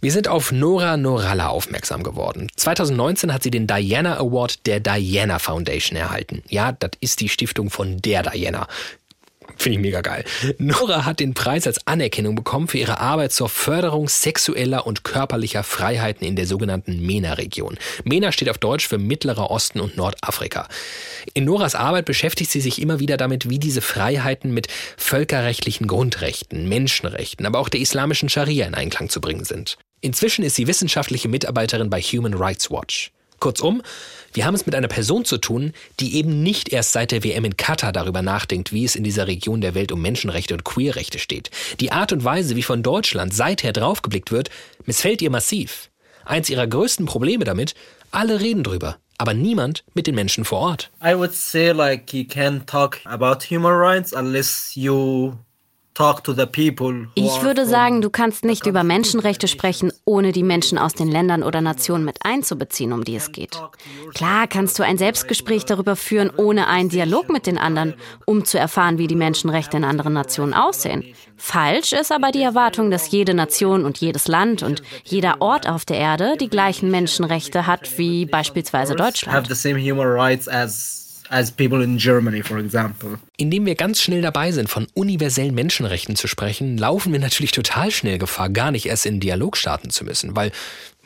Wir 0.00 0.12
sind 0.12 0.28
auf 0.28 0.52
Nora 0.52 0.98
Noralla 0.98 1.48
aufmerksam 1.48 2.02
geworden. 2.02 2.48
2019 2.56 3.32
hat 3.32 3.42
sie 3.42 3.50
den 3.50 3.66
Diana 3.66 4.18
Award 4.18 4.66
der 4.66 4.78
Diana 4.78 5.38
Foundation 5.38 5.96
erhalten. 5.96 6.42
Ja, 6.48 6.72
das 6.72 6.90
ist 7.00 7.20
die 7.20 7.30
Stiftung 7.30 7.70
von 7.70 8.02
der 8.02 8.22
Diana. 8.22 8.68
Finde 9.56 9.78
ich 9.78 9.82
mega 9.82 10.00
geil. 10.00 10.24
Nora 10.58 11.04
hat 11.04 11.20
den 11.20 11.34
Preis 11.34 11.66
als 11.66 11.86
Anerkennung 11.86 12.34
bekommen 12.34 12.68
für 12.68 12.78
ihre 12.78 13.00
Arbeit 13.00 13.32
zur 13.32 13.48
Förderung 13.48 14.08
sexueller 14.08 14.86
und 14.86 15.04
körperlicher 15.04 15.62
Freiheiten 15.62 16.26
in 16.26 16.36
der 16.36 16.46
sogenannten 16.46 17.04
MENA-Region. 17.04 17.78
MENA 18.04 18.32
steht 18.32 18.50
auf 18.50 18.58
Deutsch 18.58 18.88
für 18.88 18.98
Mittlerer 18.98 19.50
Osten 19.50 19.80
und 19.80 19.96
Nordafrika. 19.96 20.68
In 21.34 21.44
Noras 21.44 21.74
Arbeit 21.74 22.04
beschäftigt 22.04 22.50
sie 22.50 22.60
sich 22.60 22.80
immer 22.82 23.00
wieder 23.00 23.16
damit, 23.16 23.48
wie 23.48 23.58
diese 23.58 23.80
Freiheiten 23.80 24.52
mit 24.52 24.68
völkerrechtlichen 24.96 25.86
Grundrechten, 25.86 26.68
Menschenrechten, 26.68 27.46
aber 27.46 27.58
auch 27.58 27.68
der 27.68 27.80
islamischen 27.80 28.28
Scharia 28.28 28.66
in 28.66 28.74
Einklang 28.74 29.08
zu 29.08 29.20
bringen 29.20 29.44
sind. 29.44 29.78
Inzwischen 30.00 30.44
ist 30.44 30.56
sie 30.56 30.66
wissenschaftliche 30.66 31.28
Mitarbeiterin 31.28 31.88
bei 31.88 32.00
Human 32.00 32.34
Rights 32.34 32.70
Watch. 32.70 33.10
Kurzum, 33.40 33.82
wir 34.34 34.44
haben 34.44 34.54
es 34.54 34.66
mit 34.66 34.74
einer 34.74 34.88
Person 34.88 35.24
zu 35.24 35.38
tun, 35.38 35.72
die 36.00 36.16
eben 36.16 36.42
nicht 36.42 36.70
erst 36.70 36.92
seit 36.92 37.12
der 37.12 37.22
WM 37.22 37.44
in 37.44 37.56
Katar 37.56 37.92
darüber 37.92 38.20
nachdenkt, 38.20 38.72
wie 38.72 38.84
es 38.84 38.96
in 38.96 39.04
dieser 39.04 39.28
Region 39.28 39.60
der 39.60 39.74
Welt 39.74 39.92
um 39.92 40.02
Menschenrechte 40.02 40.54
und 40.54 40.64
Queerrechte 40.64 41.20
steht. 41.20 41.50
Die 41.78 41.92
Art 41.92 42.12
und 42.12 42.24
Weise, 42.24 42.56
wie 42.56 42.64
von 42.64 42.82
Deutschland 42.82 43.32
seither 43.32 43.72
draufgeblickt 43.72 44.32
wird, 44.32 44.50
missfällt 44.86 45.22
ihr 45.22 45.30
massiv. 45.30 45.90
Eins 46.24 46.50
ihrer 46.50 46.66
größten 46.66 47.06
Probleme 47.06 47.44
damit, 47.44 47.74
alle 48.10 48.40
reden 48.40 48.64
drüber, 48.64 48.96
aber 49.18 49.34
niemand 49.34 49.84
mit 49.94 50.06
den 50.08 50.16
Menschen 50.16 50.44
vor 50.44 50.58
Ort. 50.58 50.90
I 51.02 51.14
would 51.14 51.32
say 51.32 51.70
like 51.70 52.12
you 52.12 52.22
can't 52.22 52.66
talk 52.66 52.98
about 53.04 53.46
human 53.48 53.72
rights 53.72 54.12
unless 54.12 54.72
you 54.74 55.34
ich 57.14 57.42
würde 57.42 57.66
sagen, 57.66 58.00
du 58.00 58.10
kannst 58.10 58.44
nicht 58.44 58.66
über 58.66 58.82
Menschenrechte 58.82 59.46
sprechen, 59.46 59.92
ohne 60.04 60.32
die 60.32 60.42
Menschen 60.42 60.76
aus 60.76 60.92
den 60.92 61.08
Ländern 61.08 61.44
oder 61.44 61.60
Nationen 61.60 62.04
mit 62.04 62.18
einzubeziehen, 62.24 62.92
um 62.92 63.04
die 63.04 63.14
es 63.14 63.30
geht. 63.30 63.62
Klar 64.12 64.48
kannst 64.48 64.78
du 64.78 64.82
ein 64.82 64.98
Selbstgespräch 64.98 65.64
darüber 65.64 65.94
führen, 65.94 66.30
ohne 66.36 66.66
einen 66.66 66.88
Dialog 66.88 67.30
mit 67.30 67.46
den 67.46 67.58
anderen, 67.58 67.94
um 68.26 68.44
zu 68.44 68.58
erfahren, 68.58 68.98
wie 68.98 69.06
die 69.06 69.14
Menschenrechte 69.14 69.76
in 69.76 69.84
anderen 69.84 70.14
Nationen 70.14 70.52
aussehen. 70.52 71.04
Falsch 71.36 71.92
ist 71.92 72.10
aber 72.10 72.32
die 72.32 72.42
Erwartung, 72.42 72.90
dass 72.90 73.10
jede 73.10 73.34
Nation 73.34 73.84
und 73.84 73.98
jedes 73.98 74.26
Land 74.26 74.62
und 74.62 74.82
jeder 75.04 75.40
Ort 75.40 75.68
auf 75.68 75.84
der 75.84 75.98
Erde 75.98 76.36
die 76.40 76.48
gleichen 76.48 76.90
Menschenrechte 76.90 77.66
hat 77.68 77.98
wie 77.98 78.26
beispielsweise 78.26 78.94
Deutschland 78.96 79.36
as 81.30 81.50
people 81.50 81.82
in 81.82 81.98
Germany, 81.98 82.42
for 82.42 82.58
example. 82.58 83.18
Indem 83.36 83.66
wir 83.66 83.74
ganz 83.74 84.00
schnell 84.00 84.22
dabei 84.22 84.52
sind, 84.52 84.68
von 84.68 84.86
universellen 84.94 85.54
Menschenrechten 85.54 86.16
zu 86.16 86.28
sprechen, 86.28 86.78
laufen 86.78 87.12
wir 87.12 87.20
natürlich 87.20 87.52
total 87.52 87.90
schnell 87.90 88.18
Gefahr, 88.18 88.50
gar 88.50 88.70
nicht 88.70 88.86
erst 88.86 89.06
in 89.06 89.20
Dialog 89.20 89.56
starten 89.56 89.90
zu 89.90 90.04
müssen, 90.04 90.36
weil 90.36 90.52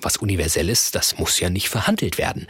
was 0.01 0.17
universell 0.17 0.69
ist, 0.69 0.95
das 0.95 1.19
muss 1.19 1.41
ja 1.41 1.51
nicht 1.51 1.69
verhandelt 1.69 2.19
werden. 2.19 2.47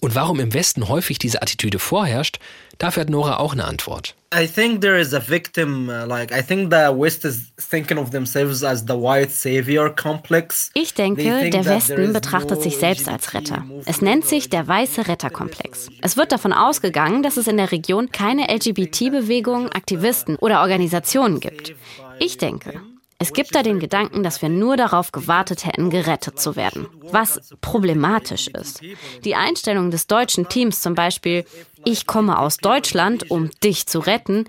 Und 0.00 0.14
warum 0.14 0.38
im 0.40 0.54
Westen 0.54 0.88
häufig 0.88 1.18
diese 1.18 1.42
Attitüde 1.42 1.78
vorherrscht, 1.78 2.38
dafür 2.78 3.02
hat 3.02 3.10
Nora 3.10 3.38
auch 3.38 3.52
eine 3.52 3.64
Antwort. 3.64 4.14
I 4.34 4.46
think 4.46 4.82
there 4.82 4.98
is 5.00 5.14
a 5.14 5.20
victim, 5.20 5.88
uh, 5.88 6.06
like 6.06 6.32
I 6.32 6.42
think 6.42 6.70
the 6.70 6.90
West 6.94 7.24
is 7.24 7.50
thinking 7.56 7.96
of 7.96 8.10
themselves 8.10 8.62
as 8.62 8.84
the 8.86 8.94
white 8.94 9.30
savior 9.30 9.88
complex. 9.94 10.70
Ich 10.74 10.92
denke, 10.92 11.48
der 11.48 11.64
Westen 11.64 12.12
betrachtet 12.12 12.62
sich 12.62 12.76
selbst 12.76 13.08
als 13.08 13.32
Retter. 13.32 13.64
Es 13.86 14.02
nennt 14.02 14.26
sich 14.26 14.50
der 14.50 14.68
weiße 14.68 15.08
Retterkomplex. 15.08 15.88
Es 16.02 16.18
wird 16.18 16.32
davon 16.32 16.52
ausgegangen, 16.52 17.22
dass 17.22 17.38
es 17.38 17.46
in 17.46 17.56
der 17.56 17.72
Region 17.72 18.12
keine 18.12 18.54
LGBT-Bewegung, 18.54 19.70
Aktivisten 19.70 20.36
oder 20.36 20.60
Organisationen 20.60 21.40
gibt. 21.40 21.74
Ich 22.18 22.36
denke, 22.36 22.82
es 23.20 23.32
gibt 23.32 23.54
da 23.54 23.64
den 23.64 23.80
Gedanken, 23.80 24.22
dass 24.22 24.42
wir 24.42 24.48
nur 24.48 24.76
darauf 24.76 25.10
gewartet 25.10 25.64
hätten, 25.64 25.90
gerettet 25.90 26.38
zu 26.38 26.54
werden, 26.54 26.86
was 27.10 27.40
problematisch 27.60 28.46
ist. 28.46 28.80
Die 29.24 29.34
Einstellung 29.34 29.90
des 29.90 30.06
deutschen 30.06 30.48
Teams 30.48 30.80
zum 30.80 30.94
Beispiel, 30.94 31.44
ich 31.84 32.06
komme 32.06 32.38
aus 32.38 32.58
Deutschland, 32.58 33.28
um 33.30 33.50
dich 33.62 33.86
zu 33.86 33.98
retten, 33.98 34.44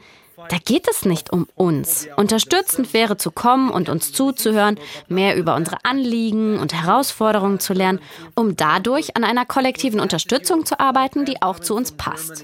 da 0.47 0.57
geht 0.57 0.87
es 0.89 1.05
nicht 1.05 1.31
um 1.31 1.47
uns. 1.55 2.07
Unterstützend 2.15 2.93
wäre 2.93 3.17
zu 3.17 3.31
kommen 3.31 3.69
und 3.69 3.89
uns 3.89 4.13
zuzuhören, 4.13 4.79
mehr 5.07 5.35
über 5.35 5.55
unsere 5.55 5.83
Anliegen 5.83 6.59
und 6.59 6.73
Herausforderungen 6.73 7.59
zu 7.59 7.73
lernen, 7.73 7.99
um 8.35 8.55
dadurch 8.55 9.15
an 9.15 9.23
einer 9.23 9.45
kollektiven 9.45 9.99
Unterstützung 9.99 10.65
zu 10.65 10.79
arbeiten, 10.79 11.25
die 11.25 11.41
auch 11.41 11.59
zu 11.59 11.75
uns 11.75 11.91
passt. 11.91 12.43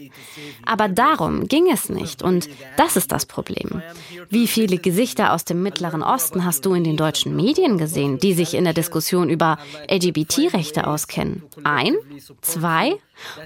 Aber 0.65 0.87
darum 0.89 1.47
ging 1.47 1.71
es 1.71 1.89
nicht 1.89 2.21
und 2.21 2.49
das 2.77 2.97
ist 2.97 3.11
das 3.11 3.25
Problem. 3.25 3.81
Wie 4.29 4.47
viele 4.47 4.77
Gesichter 4.77 5.33
aus 5.33 5.45
dem 5.45 5.63
Mittleren 5.63 6.03
Osten 6.03 6.45
hast 6.45 6.65
du 6.65 6.73
in 6.73 6.83
den 6.83 6.97
deutschen 6.97 7.35
Medien 7.35 7.77
gesehen, 7.77 8.19
die 8.19 8.33
sich 8.33 8.53
in 8.53 8.63
der 8.63 8.73
Diskussion 8.73 9.29
über 9.29 9.57
LGBT-Rechte 9.89 10.87
auskennen? 10.87 11.43
Ein? 11.63 11.95
Zwei? 12.41 12.99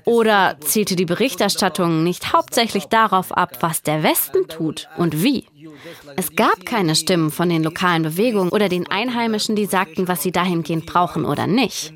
Oder 0.05 0.57
zielte 0.61 0.95
die 0.95 1.05
Berichterstattung 1.05 2.03
nicht 2.03 2.33
hauptsächlich 2.33 2.85
darauf 2.85 3.31
ab, 3.31 3.57
was 3.61 3.81
der 3.81 4.03
Westen 4.03 4.47
tut 4.47 4.87
und 4.97 5.23
wie? 5.23 5.45
Es 6.15 6.35
gab 6.35 6.65
keine 6.65 6.95
Stimmen 6.95 7.31
von 7.31 7.49
den 7.49 7.63
lokalen 7.63 8.03
Bewegungen 8.03 8.49
oder 8.49 8.69
den 8.69 8.89
Einheimischen, 8.89 9.55
die 9.55 9.65
sagten, 9.65 10.07
was 10.07 10.21
sie 10.21 10.31
dahingehend 10.31 10.85
brauchen 10.85 11.25
oder 11.25 11.47
nicht. 11.47 11.93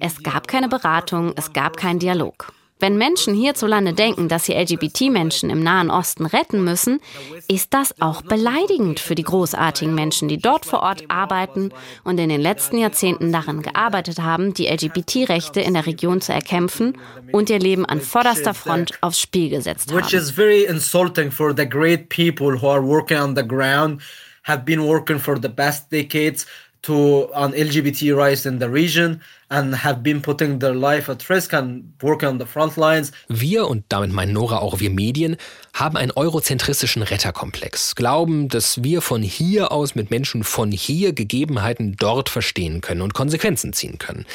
Es 0.00 0.22
gab 0.22 0.48
keine 0.48 0.68
Beratung, 0.68 1.32
es 1.36 1.52
gab 1.52 1.76
keinen 1.76 1.98
Dialog. 1.98 2.52
Wenn 2.78 2.98
Menschen 2.98 3.34
hierzulande 3.34 3.94
denken, 3.94 4.28
dass 4.28 4.44
sie 4.44 4.52
LGBT-Menschen 4.52 5.48
im 5.48 5.62
Nahen 5.62 5.90
Osten 5.90 6.26
retten 6.26 6.62
müssen, 6.62 7.00
ist 7.48 7.72
das 7.72 7.94
auch 8.00 8.20
beleidigend 8.20 9.00
für 9.00 9.14
die 9.14 9.22
großartigen 9.22 9.94
Menschen, 9.94 10.28
die 10.28 10.36
dort 10.36 10.66
vor 10.66 10.80
Ort 10.80 11.04
arbeiten 11.08 11.70
und 12.04 12.18
in 12.18 12.28
den 12.28 12.40
letzten 12.40 12.76
Jahrzehnten 12.76 13.32
daran 13.32 13.62
gearbeitet 13.62 14.18
haben, 14.20 14.52
die 14.52 14.66
LGBT-Rechte 14.66 15.60
in 15.62 15.72
der 15.72 15.86
Region 15.86 16.20
zu 16.20 16.34
erkämpfen 16.34 16.98
und 17.32 17.48
ihr 17.48 17.58
Leben 17.58 17.86
an 17.86 18.02
vorderster 18.02 18.52
Front 18.52 18.92
aufs 19.00 19.20
Spiel 19.20 19.48
gesetzt 19.48 19.90
haben. 19.90 19.98
Which 19.98 20.12
is 20.12 20.30
very 20.30 20.64
insulting 20.64 21.30
for 21.30 21.54
the 21.56 21.66
great 21.66 22.10
people 22.10 22.60
who 22.60 22.68
are 22.68 22.86
working 22.86 23.18
on 23.18 23.34
the 23.34 23.46
ground, 23.46 24.02
have 24.42 24.64
been 24.64 24.80
working 24.80 25.18
for 25.18 25.38
the 25.40 25.48
past 25.48 25.90
decades 25.90 26.46
to 26.82 27.28
on 27.34 27.52
LGBT 27.52 28.16
rights 28.16 28.46
in 28.46 28.58
the 28.58 28.66
region 28.66 29.20
and 29.48 29.84
have 29.84 30.02
been 30.02 30.20
putting 30.22 30.58
their 30.58 30.74
life 30.74 31.10
at 31.10 31.28
risk 31.28 31.52
and 31.52 31.92
working 32.00 32.28
on 32.28 32.38
the 32.38 32.46
front 32.46 32.76
lines. 32.76 33.12
Wir 33.28 33.68
und 33.68 33.84
damit 33.88 34.12
meint 34.12 34.32
Nora 34.32 34.58
auch 34.58 34.80
wir 34.80 34.90
Medien 34.90 35.36
haben 35.74 35.96
einen 35.96 36.12
eurozentristischen 36.12 37.02
Retterkomplex, 37.02 37.94
glauben, 37.94 38.48
dass 38.48 38.82
wir 38.82 39.02
von 39.02 39.22
hier 39.22 39.72
aus 39.72 39.94
mit 39.94 40.10
Menschen 40.10 40.44
von 40.44 40.72
hier 40.72 41.12
Gegebenheiten 41.12 41.96
dort 41.96 42.28
verstehen 42.28 42.80
können 42.80 43.02
und 43.02 43.14
Konsequenzen 43.14 43.72
ziehen 43.72 43.98
können. 43.98 44.26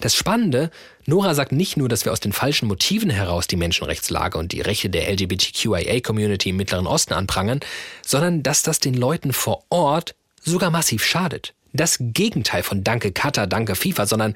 Das 0.00 0.14
Spannende, 0.14 0.70
Nora 1.06 1.34
sagt 1.34 1.52
nicht 1.52 1.76
nur, 1.76 1.88
dass 1.88 2.04
wir 2.04 2.12
aus 2.12 2.20
den 2.20 2.32
falschen 2.32 2.66
Motiven 2.66 3.10
heraus 3.10 3.46
die 3.46 3.56
Menschenrechtslage 3.56 4.36
und 4.36 4.52
die 4.52 4.60
Rechte 4.60 4.90
der 4.90 5.10
LGBTQIA-Community 5.10 6.50
im 6.50 6.56
Mittleren 6.56 6.86
Osten 6.86 7.14
anprangern, 7.14 7.60
sondern 8.04 8.42
dass 8.42 8.62
das 8.62 8.80
den 8.80 8.94
Leuten 8.94 9.32
vor 9.32 9.64
Ort 9.70 10.14
sogar 10.42 10.70
massiv 10.70 11.04
schadet 11.04 11.54
das 11.74 11.98
Gegenteil 12.00 12.62
von 12.62 12.82
Danke 12.82 13.12
Katar, 13.12 13.46
Danke 13.46 13.74
FIFA, 13.74 14.06
sondern 14.06 14.34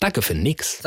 Danke 0.00 0.22
für 0.22 0.32
nix. 0.32 0.78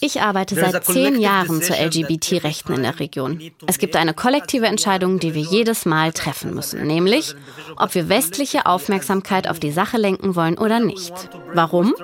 Ich 0.00 0.22
arbeite 0.22 0.54
seit 0.54 0.84
zehn 0.86 1.20
Jahren 1.20 1.60
zu 1.60 1.74
LGBT-Rechten 1.74 2.72
in 2.72 2.82
der 2.82 2.98
Region. 2.98 3.38
Es 3.66 3.76
gibt 3.76 3.94
eine 3.94 4.14
kollektive 4.14 4.64
Entscheidung, 4.64 5.18
die 5.18 5.34
wir 5.34 5.42
jedes 5.42 5.84
Mal 5.84 6.14
treffen 6.14 6.54
müssen, 6.54 6.86
nämlich, 6.86 7.34
ob 7.76 7.94
wir 7.94 8.08
westliche 8.08 8.64
Aufmerksamkeit 8.64 9.50
auf 9.50 9.60
die 9.60 9.70
Sache 9.70 9.98
lenken 9.98 10.34
wollen 10.34 10.56
oder 10.56 10.80
nicht. 10.80 11.12
Warum? 11.52 11.94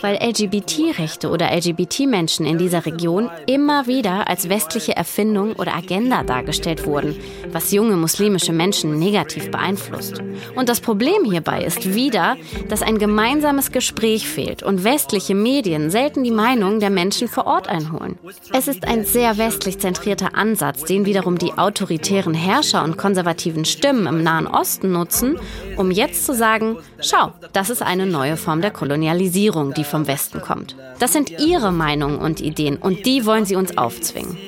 Weil 0.00 0.16
LGBT-Rechte 0.16 1.30
oder 1.30 1.52
LGBT-Menschen 1.56 2.44
in 2.44 2.58
dieser 2.58 2.86
Region 2.86 3.30
immer 3.46 3.86
wieder 3.86 4.28
als 4.28 4.48
westliche 4.48 4.96
Erfindung 4.96 5.52
oder 5.52 5.76
Agenda 5.76 6.24
dargestellt 6.24 6.84
wurden, 6.84 7.16
was 7.52 7.70
junge 7.70 7.96
muslimische 7.96 8.52
Menschen 8.52 8.98
negativ 8.98 9.52
beeinflusst. 9.52 10.20
Und 10.56 10.68
das 10.68 10.80
Problem 10.80 11.24
hierbei 11.24 11.62
ist 11.62 11.94
wieder, 11.94 12.36
dass 12.68 12.82
ein 12.82 12.95
ein 12.96 12.98
gemeinsames 12.98 13.72
Gespräch 13.72 14.26
fehlt 14.26 14.62
und 14.62 14.82
westliche 14.82 15.34
Medien 15.34 15.90
selten 15.90 16.24
die 16.24 16.30
Meinung 16.30 16.80
der 16.80 16.88
Menschen 16.88 17.28
vor 17.28 17.46
Ort 17.46 17.68
einholen. 17.68 18.18
Es 18.54 18.68
ist 18.68 18.88
ein 18.88 19.04
sehr 19.04 19.36
westlich 19.36 19.78
zentrierter 19.78 20.34
Ansatz, 20.34 20.84
den 20.84 21.04
wiederum 21.04 21.36
die 21.36 21.52
autoritären 21.52 22.32
Herrscher 22.32 22.82
und 22.82 22.96
konservativen 22.96 23.66
Stimmen 23.66 24.06
im 24.06 24.22
Nahen 24.22 24.46
Osten 24.46 24.92
nutzen, 24.92 25.38
um 25.76 25.90
jetzt 25.90 26.24
zu 26.24 26.34
sagen, 26.34 26.78
schau, 27.00 27.32
das 27.52 27.68
ist 27.68 27.82
eine 27.82 28.06
neue 28.06 28.38
Form 28.38 28.62
der 28.62 28.70
Kolonialisierung, 28.70 29.74
die 29.74 29.84
vom 29.84 30.06
Westen 30.06 30.40
kommt. 30.40 30.74
Das 30.98 31.12
sind 31.12 31.30
ihre 31.30 31.72
Meinungen 31.72 32.16
und 32.18 32.40
Ideen 32.40 32.78
und 32.78 33.04
die 33.04 33.26
wollen 33.26 33.44
sie 33.44 33.56
uns 33.56 33.76
aufzwingen. 33.76 34.38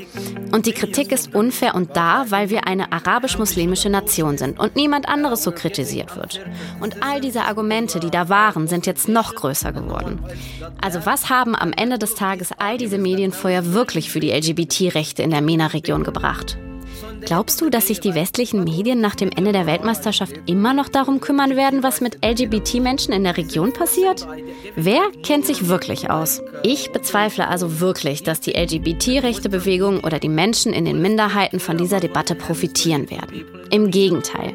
Und 0.53 0.67
die 0.67 0.73
Kritik 0.73 1.13
ist 1.13 1.35
unfair 1.35 1.75
und 1.75 1.97
da, 1.97 2.27
weil 2.31 2.51
wir 2.51 2.67
eine 2.67 2.93
arabisch-muslimische 2.93 3.91
Nation 3.91 4.39
sind 4.39 4.59
und 4.59 4.77
niemand 4.77 5.09
anderes 5.09 5.43
so 5.43 5.53
kritisiert 5.53 6.17
wird. 6.17 6.41
Und 6.81 7.03
all 7.03 7.21
diese 7.21 7.43
Argumente, 7.43 8.01
die 8.01 8.11
da 8.11 8.29
waren, 8.29 8.67
sind 8.67 8.87
jetzt 8.87 9.09
noch 9.09 9.35
größer 9.35 9.73
geworden. 9.73 10.21
Also 10.81 11.05
was 11.05 11.29
haben 11.29 11.55
am 11.55 11.73
Ende 11.73 11.99
des 11.99 12.15
Tages 12.15 12.51
all 12.59 12.79
diese 12.79 12.99
Medienfeuer 12.99 13.73
wirklich 13.73 14.11
für 14.11 14.21
die 14.21 14.31
LGBT-Rechte 14.31 15.23
in 15.23 15.31
der 15.31 15.43
MENA-Region 15.43 16.05
gebracht? 16.05 16.59
Glaubst 17.21 17.61
du, 17.61 17.71
dass 17.71 17.87
sich 17.87 18.01
die 18.01 18.15
westlichen 18.15 18.65
Medien 18.65 19.01
nach 19.01 19.15
dem 19.15 19.31
Ende 19.31 19.53
der 19.53 19.67
Weltmeisterschaft 19.67 20.35
immer 20.47 20.73
noch 20.73 20.89
darum 20.89 21.21
kümmern 21.21 21.57
werden, 21.57 21.83
was 21.83 22.01
mit 22.01 22.25
LGBT-Menschen 22.25 23.13
in 23.13 23.25
der 23.25 23.37
Region 23.37 23.73
passiert? 23.73 24.27
Wer 24.77 25.03
kennt 25.23 25.47
sich 25.47 25.69
wirklich 25.69 26.11
aus? 26.11 26.41
Ich 26.63 26.93
bezweifle 26.93 27.49
also 27.49 27.81
wirklich, 27.81 28.23
dass 28.23 28.41
die 28.41 28.53
LGBT-Rechte-Bewegung 28.53 30.01
oder 30.05 30.19
die 30.19 30.29
Menschen 30.29 30.73
in 30.73 30.85
den 30.85 31.03
Minderheiten 31.03 31.61
von 31.61 31.77
dieser 31.77 32.01
Debatte 32.01 32.35
profitieren 32.35 33.11
werden. 33.11 33.45
Im 33.71 33.91
Gegenteil. 33.91 34.55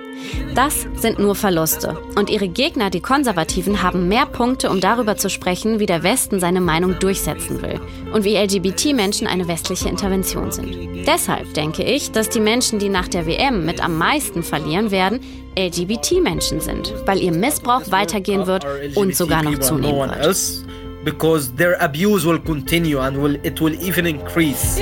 Das 0.55 0.87
sind 0.95 1.19
nur 1.19 1.35
Verluste. 1.35 1.97
Und 2.15 2.29
ihre 2.29 2.47
Gegner, 2.47 2.89
die 2.89 3.01
Konservativen, 3.01 3.83
haben 3.83 4.07
mehr 4.07 4.25
Punkte, 4.25 4.69
um 4.69 4.79
darüber 4.79 5.17
zu 5.17 5.29
sprechen, 5.29 5.79
wie 5.79 5.85
der 5.85 6.03
Westen 6.03 6.39
seine 6.39 6.61
Meinung 6.61 6.97
durchsetzen 6.99 7.61
will 7.61 7.79
und 8.11 8.23
wie 8.23 8.35
LGBT-Menschen 8.35 9.27
eine 9.27 9.47
westliche 9.47 9.89
Intervention 9.89 10.51
sind. 10.51 11.05
Deshalb 11.05 11.53
denke 11.53 11.83
ich, 11.83 12.11
dass 12.11 12.29
die 12.29 12.39
Menschen, 12.39 12.52
die 12.61 12.89
nach 12.89 13.07
der 13.07 13.25
WM 13.25 13.65
mit 13.65 13.83
am 13.83 13.97
meisten 13.97 14.43
verlieren 14.43 14.91
werden, 14.91 15.19
LGBT-Menschen 15.57 16.61
sind, 16.61 16.93
weil 17.05 17.19
ihr 17.19 17.31
Missbrauch 17.31 17.89
weitergehen 17.89 18.45
wird 18.45 18.65
und 18.95 19.15
sogar 19.15 19.43
noch 19.43 19.57
zunehmen 19.59 20.09
wird. 20.09 20.37
Because 21.03 21.51
their 21.57 21.81
abuse 21.81 22.25
will 22.25 22.39
continue 22.39 22.99
and 22.99 23.21
will, 23.21 23.39
it 23.43 23.59
will 23.59 23.73
even 23.81 24.05
increase. 24.05 24.79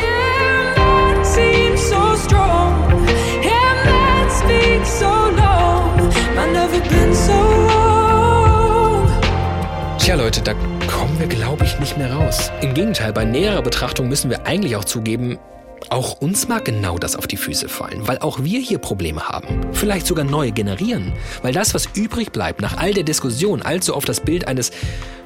Tja 9.98 10.16
Leute, 10.16 10.42
da 10.42 10.54
kommen 10.88 11.18
wir 11.20 11.28
glaube 11.28 11.64
ich 11.64 11.80
nicht 11.80 11.98
mehr 11.98 12.14
raus. 12.14 12.52
Im 12.62 12.74
Gegenteil, 12.74 13.14
bei 13.14 13.26
näherer 13.26 13.62
Betrachtung 13.62 14.10
müssen 14.10 14.30
wir 14.30 14.46
eigentlich 14.46 14.76
auch 14.76 14.86
zugeben, 14.86 15.40
auch 15.90 16.22
uns 16.22 16.48
mag 16.48 16.66
genau 16.66 16.98
das 16.98 17.16
auf 17.16 17.28
die 17.28 17.38
Füße 17.38 17.70
fallen, 17.70 18.08
weil 18.08 18.20
auch 18.20 18.44
wir 18.44 18.60
hier 18.60 18.78
Probleme 18.78 19.28
haben. 19.28 19.62
Vielleicht 19.74 20.06
sogar 20.06 20.26
neue 20.26 20.52
generieren. 20.52 21.14
Weil 21.42 21.54
das, 21.54 21.74
was 21.74 21.90
übrig 21.96 22.32
bleibt 22.32 22.62
nach 22.62 22.78
all 22.78 22.94
der 22.94 23.04
Diskussion, 23.04 23.62
allzu 23.62 23.96
oft 23.96 24.08
das 24.08 24.22
Bild 24.22 24.48
eines 24.48 24.72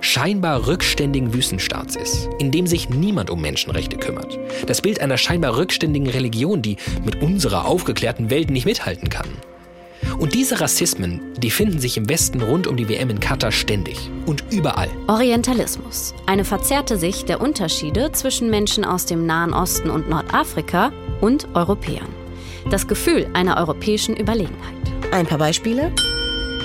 scheinbar 0.01 0.67
rückständigen 0.67 1.33
Wüstenstaats 1.33 1.95
ist, 1.95 2.29
in 2.39 2.51
dem 2.51 2.67
sich 2.67 2.89
niemand 2.89 3.29
um 3.29 3.41
Menschenrechte 3.41 3.97
kümmert. 3.97 4.37
Das 4.67 4.81
Bild 4.81 5.01
einer 5.01 5.17
scheinbar 5.17 5.57
rückständigen 5.57 6.09
Religion, 6.09 6.61
die 6.61 6.77
mit 7.03 7.21
unserer 7.21 7.65
aufgeklärten 7.65 8.29
Welt 8.29 8.49
nicht 8.49 8.65
mithalten 8.65 9.09
kann. 9.09 9.29
Und 10.17 10.33
diese 10.33 10.61
Rassismen, 10.61 11.21
die 11.37 11.51
finden 11.51 11.79
sich 11.79 11.97
im 11.97 12.09
Westen 12.09 12.41
rund 12.41 12.67
um 12.67 12.77
die 12.77 12.87
WM 12.87 13.09
in 13.09 13.19
Katar 13.19 13.51
ständig 13.51 14.09
und 14.25 14.43
überall. 14.51 14.89
Orientalismus. 15.07 16.13
Eine 16.25 16.45
verzerrte 16.45 16.97
Sicht 16.97 17.29
der 17.29 17.41
Unterschiede 17.41 18.11
zwischen 18.13 18.49
Menschen 18.49 18.85
aus 18.85 19.05
dem 19.05 19.25
Nahen 19.25 19.53
Osten 19.53 19.89
und 19.89 20.09
Nordafrika 20.09 20.91
und 21.21 21.47
Europäern. 21.53 22.07
Das 22.69 22.87
Gefühl 22.87 23.27
einer 23.33 23.57
europäischen 23.57 24.15
Überlegenheit. 24.15 24.75
Ein 25.11 25.27
paar 25.27 25.37
Beispiele? 25.37 25.91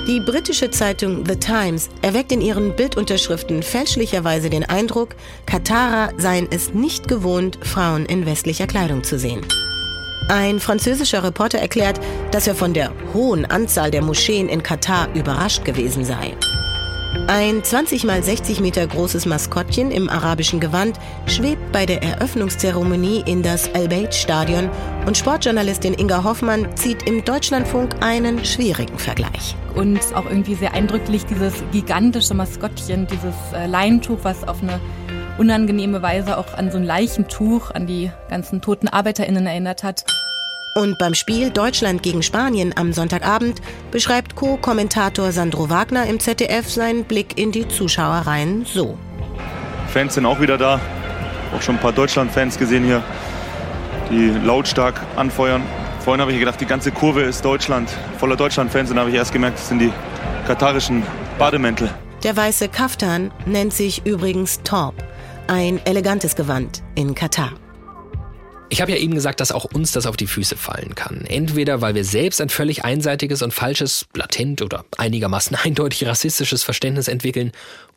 Die 0.07 0.21
britische 0.21 0.71
Zeitung 0.71 1.25
The 1.27 1.37
Times 1.37 1.91
erweckt 2.03 2.33
in 2.33 2.41
ihren 2.41 2.75
Bildunterschriften 2.75 3.63
fälschlicherweise 3.63 4.49
den 4.49 4.65
Eindruck, 4.65 5.11
Katarer 5.47 6.13
seien 6.17 6.49
es 6.51 6.73
nicht 6.73 7.07
gewohnt, 7.07 7.59
Frauen 7.63 8.07
in 8.07 8.25
westlicher 8.25 8.67
Kleidung 8.67 9.05
zu 9.05 9.19
sehen. 9.19 9.43
Ein 10.31 10.61
französischer 10.61 11.25
Reporter 11.25 11.59
erklärt, 11.59 11.99
dass 12.31 12.47
er 12.47 12.55
von 12.55 12.73
der 12.73 12.93
hohen 13.13 13.47
Anzahl 13.47 13.91
der 13.91 14.01
Moscheen 14.01 14.49
in 14.49 14.63
Katar 14.63 15.09
überrascht 15.13 15.65
gewesen 15.65 16.05
sei. 16.05 16.37
Ein 17.27 17.65
20 17.65 18.05
mal 18.05 18.23
60 18.23 18.61
Meter 18.61 18.87
großes 18.87 19.27
Maskottchen 19.27 19.91
im 19.91 20.09
arabischen 20.09 20.61
Gewand 20.61 21.01
schwebt 21.27 21.73
bei 21.73 21.85
der 21.85 22.05
Eröffnungszeremonie 22.05 23.25
in 23.27 23.43
das 23.43 23.75
Al-Bayt-Stadion 23.75 24.71
und 25.05 25.17
Sportjournalistin 25.17 25.95
Inga 25.95 26.23
Hoffmann 26.23 26.77
zieht 26.77 27.09
im 27.09 27.25
Deutschlandfunk 27.25 27.97
einen 28.01 28.45
schwierigen 28.45 29.01
Vergleich. 29.01 29.57
Und 29.75 29.99
auch 30.15 30.27
irgendwie 30.27 30.55
sehr 30.55 30.75
eindrücklich 30.75 31.27
dieses 31.27 31.55
gigantische 31.73 32.35
Maskottchen, 32.35 33.09
dieses 33.09 33.35
äh, 33.53 33.67
Leintuch, 33.67 34.19
was 34.23 34.47
auf 34.47 34.63
eine 34.63 34.79
unangenehme 35.41 36.03
Weise 36.03 36.37
auch 36.37 36.53
an 36.53 36.71
so 36.71 36.77
ein 36.77 36.85
Leichentuch, 36.85 37.71
an 37.71 37.87
die 37.87 38.13
ganzen 38.29 38.61
toten 38.61 38.89
ArbeiterInnen 38.89 39.47
erinnert 39.47 39.83
hat. 39.83 40.05
Und 40.77 40.99
beim 40.99 41.15
Spiel 41.15 41.51
Deutschland 41.51 42.03
gegen 42.03 42.23
Spanien 42.23 42.75
am 42.77 42.93
Sonntagabend 42.93 43.61
beschreibt 43.91 44.37
Co-Kommentator 44.37 45.33
Sandro 45.33 45.71
Wagner 45.71 46.05
im 46.07 46.21
ZDF 46.21 46.69
seinen 46.69 47.05
Blick 47.05 47.39
in 47.39 47.53
die 47.53 47.67
Zuschauerreihen 47.67 48.67
so. 48.67 48.99
Fans 49.89 50.15
sind 50.15 50.27
auch 50.27 50.41
wieder 50.41 50.59
da. 50.59 50.79
Auch 51.57 51.63
schon 51.63 51.77
ein 51.77 51.81
paar 51.81 51.93
Deutschland-Fans 51.93 52.59
gesehen 52.59 52.85
hier, 52.85 53.03
die 54.11 54.29
lautstark 54.47 55.01
anfeuern. 55.17 55.63
Vorhin 56.01 56.21
habe 56.21 56.33
ich 56.33 56.39
gedacht, 56.39 56.61
die 56.61 56.67
ganze 56.67 56.93
Kurve 56.93 57.23
ist 57.23 57.45
Deutschland, 57.45 57.91
voller 58.19 58.37
Deutschland-Fans. 58.37 58.91
Und 58.91 58.97
dann 58.97 59.07
habe 59.07 59.11
ich 59.11 59.17
erst 59.17 59.33
gemerkt, 59.33 59.59
das 59.59 59.69
sind 59.69 59.81
die 59.81 59.93
katarischen 60.47 61.03
Bademäntel. 61.39 61.89
Der 62.23 62.37
weiße 62.37 62.69
Kaftan 62.69 63.33
nennt 63.47 63.73
sich 63.73 64.07
übrigens 64.07 64.63
Torb 64.63 64.95
ein 65.51 65.85
elegantes 65.85 66.37
Gewand 66.37 66.85
in 66.95 67.17
Katar. 67.17 67.53
Ich 68.69 68.81
habe 68.81 68.93
ja 68.93 68.99
eben 68.99 69.15
gesagt, 69.15 69.41
dass 69.41 69.51
auch 69.51 69.65
uns 69.65 69.91
das 69.91 70.07
auf 70.07 70.17
die 70.17 70.29
Füße 70.29 70.57
fallen 70.57 70.95
kann. 70.95 71.25
Entweder 71.27 71.81
weil 71.81 71.97
wir 71.97 72.05
selbst 72.05 72.41
ein 72.41 72.51
völlig 72.51 72.85
einseitiges 72.85 73.43
und 73.43 73.53
falsches, 73.53 74.07
latent 74.15 74.63
oder 74.63 74.85
einigermaßen 74.97 75.57
eindeutig 75.65 76.07
rassistisches 76.07 76.63
Verständnis 76.63 77.09
entwickeln 77.09 77.51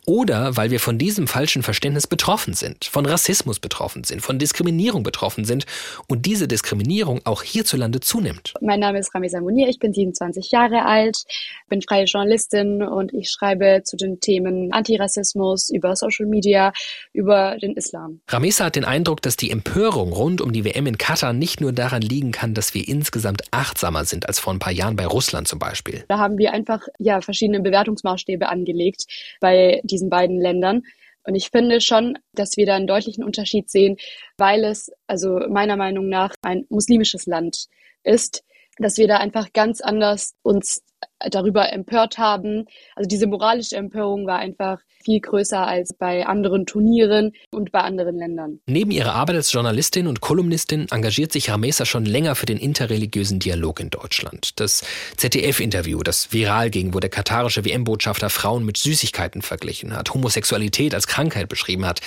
oder 0.05 0.57
weil 0.57 0.71
wir 0.71 0.79
von 0.79 0.97
diesem 0.97 1.27
falschen 1.27 1.63
Verständnis 1.63 2.07
betroffen 2.07 2.53
sind, 2.53 2.85
von 2.85 3.05
Rassismus 3.05 3.59
betroffen 3.59 4.03
sind, 4.03 4.21
von 4.21 4.39
Diskriminierung 4.39 5.03
betroffen 5.03 5.45
sind 5.45 5.65
und 6.07 6.25
diese 6.25 6.47
Diskriminierung 6.47 7.21
auch 7.25 7.43
hierzulande 7.43 7.99
zunimmt. 7.99 8.53
Mein 8.61 8.79
Name 8.79 8.99
ist 8.99 9.13
Ramisa 9.15 9.39
Munir, 9.39 9.67
ich 9.69 9.79
bin 9.79 9.93
27 9.93 10.51
Jahre 10.51 10.85
alt, 10.85 11.23
bin 11.69 11.81
freie 11.81 12.05
Journalistin 12.05 12.83
und 12.83 13.13
ich 13.13 13.29
schreibe 13.29 13.81
zu 13.83 13.97
den 13.97 14.19
Themen 14.19 14.71
Antirassismus 14.73 15.69
über 15.69 15.95
Social 15.95 16.25
Media, 16.25 16.73
über 17.13 17.57
den 17.61 17.75
Islam. 17.75 18.21
Ramisa 18.27 18.65
hat 18.65 18.75
den 18.75 18.85
Eindruck, 18.85 19.21
dass 19.21 19.37
die 19.37 19.51
Empörung 19.51 20.11
rund 20.11 20.41
um 20.41 20.51
die 20.51 20.65
WM 20.65 20.87
in 20.87 20.97
Katar 20.97 21.33
nicht 21.33 21.61
nur 21.61 21.71
daran 21.71 22.01
liegen 22.01 22.31
kann, 22.31 22.53
dass 22.53 22.73
wir 22.73 22.87
insgesamt 22.87 23.43
achtsamer 23.51 24.05
sind 24.05 24.27
als 24.27 24.39
vor 24.39 24.53
ein 24.53 24.59
paar 24.59 24.73
Jahren 24.73 24.95
bei 24.95 25.05
Russland 25.05 25.47
zum 25.47 25.59
Beispiel. 25.59 26.03
Da 26.07 26.19
haben 26.19 26.37
wir 26.37 26.53
einfach 26.53 26.81
ja 26.99 27.21
verschiedene 27.21 27.61
Bewertungsmaßstäbe 27.61 28.49
angelegt 28.49 29.05
bei 29.39 29.81
diesen 29.93 30.09
beiden 30.09 30.39
Ländern. 30.39 30.81
Und 31.25 31.35
ich 31.35 31.49
finde 31.49 31.79
schon, 31.79 32.17
dass 32.33 32.57
wir 32.57 32.65
da 32.65 32.75
einen 32.75 32.87
deutlichen 32.87 33.23
Unterschied 33.23 33.69
sehen, 33.69 33.95
weil 34.37 34.65
es 34.65 34.91
also 35.07 35.39
meiner 35.49 35.77
Meinung 35.77 36.09
nach 36.09 36.33
ein 36.41 36.65
muslimisches 36.69 37.25
Land 37.25 37.67
ist, 38.03 38.43
dass 38.77 38.97
wir 38.97 39.07
da 39.07 39.17
einfach 39.17 39.53
ganz 39.53 39.79
anders 39.79 40.33
uns 40.41 40.81
darüber 41.29 41.71
empört 41.71 42.17
haben. 42.17 42.65
Also 42.95 43.07
diese 43.07 43.27
moralische 43.27 43.75
Empörung 43.75 44.27
war 44.27 44.39
einfach 44.39 44.79
viel 45.03 45.19
größer 45.19 45.67
als 45.67 45.93
bei 45.93 46.25
anderen 46.25 46.65
Turnieren 46.65 47.33
und 47.51 47.71
bei 47.71 47.81
anderen 47.81 48.17
Ländern. 48.17 48.59
Neben 48.65 48.91
ihrer 48.91 49.13
Arbeit 49.13 49.35
als 49.35 49.51
Journalistin 49.51 50.07
und 50.07 50.21
Kolumnistin 50.21 50.87
engagiert 50.91 51.31
sich 51.31 51.49
Ramesa 51.49 51.85
schon 51.85 52.05
länger 52.05 52.35
für 52.35 52.45
den 52.45 52.57
interreligiösen 52.57 53.39
Dialog 53.39 53.79
in 53.79 53.89
Deutschland. 53.89 54.59
Das 54.59 54.83
ZDF-Interview, 55.17 56.01
das 56.03 56.31
viral 56.31 56.69
ging, 56.69 56.93
wo 56.93 56.99
der 56.99 57.09
katarische 57.09 57.65
WM-Botschafter 57.65 58.29
Frauen 58.29 58.65
mit 58.65 58.77
Süßigkeiten 58.77 59.41
verglichen 59.41 59.95
hat, 59.95 60.13
Homosexualität 60.13 60.95
als 60.95 61.07
Krankheit 61.07 61.49
beschrieben 61.49 61.85
hat. 61.85 62.01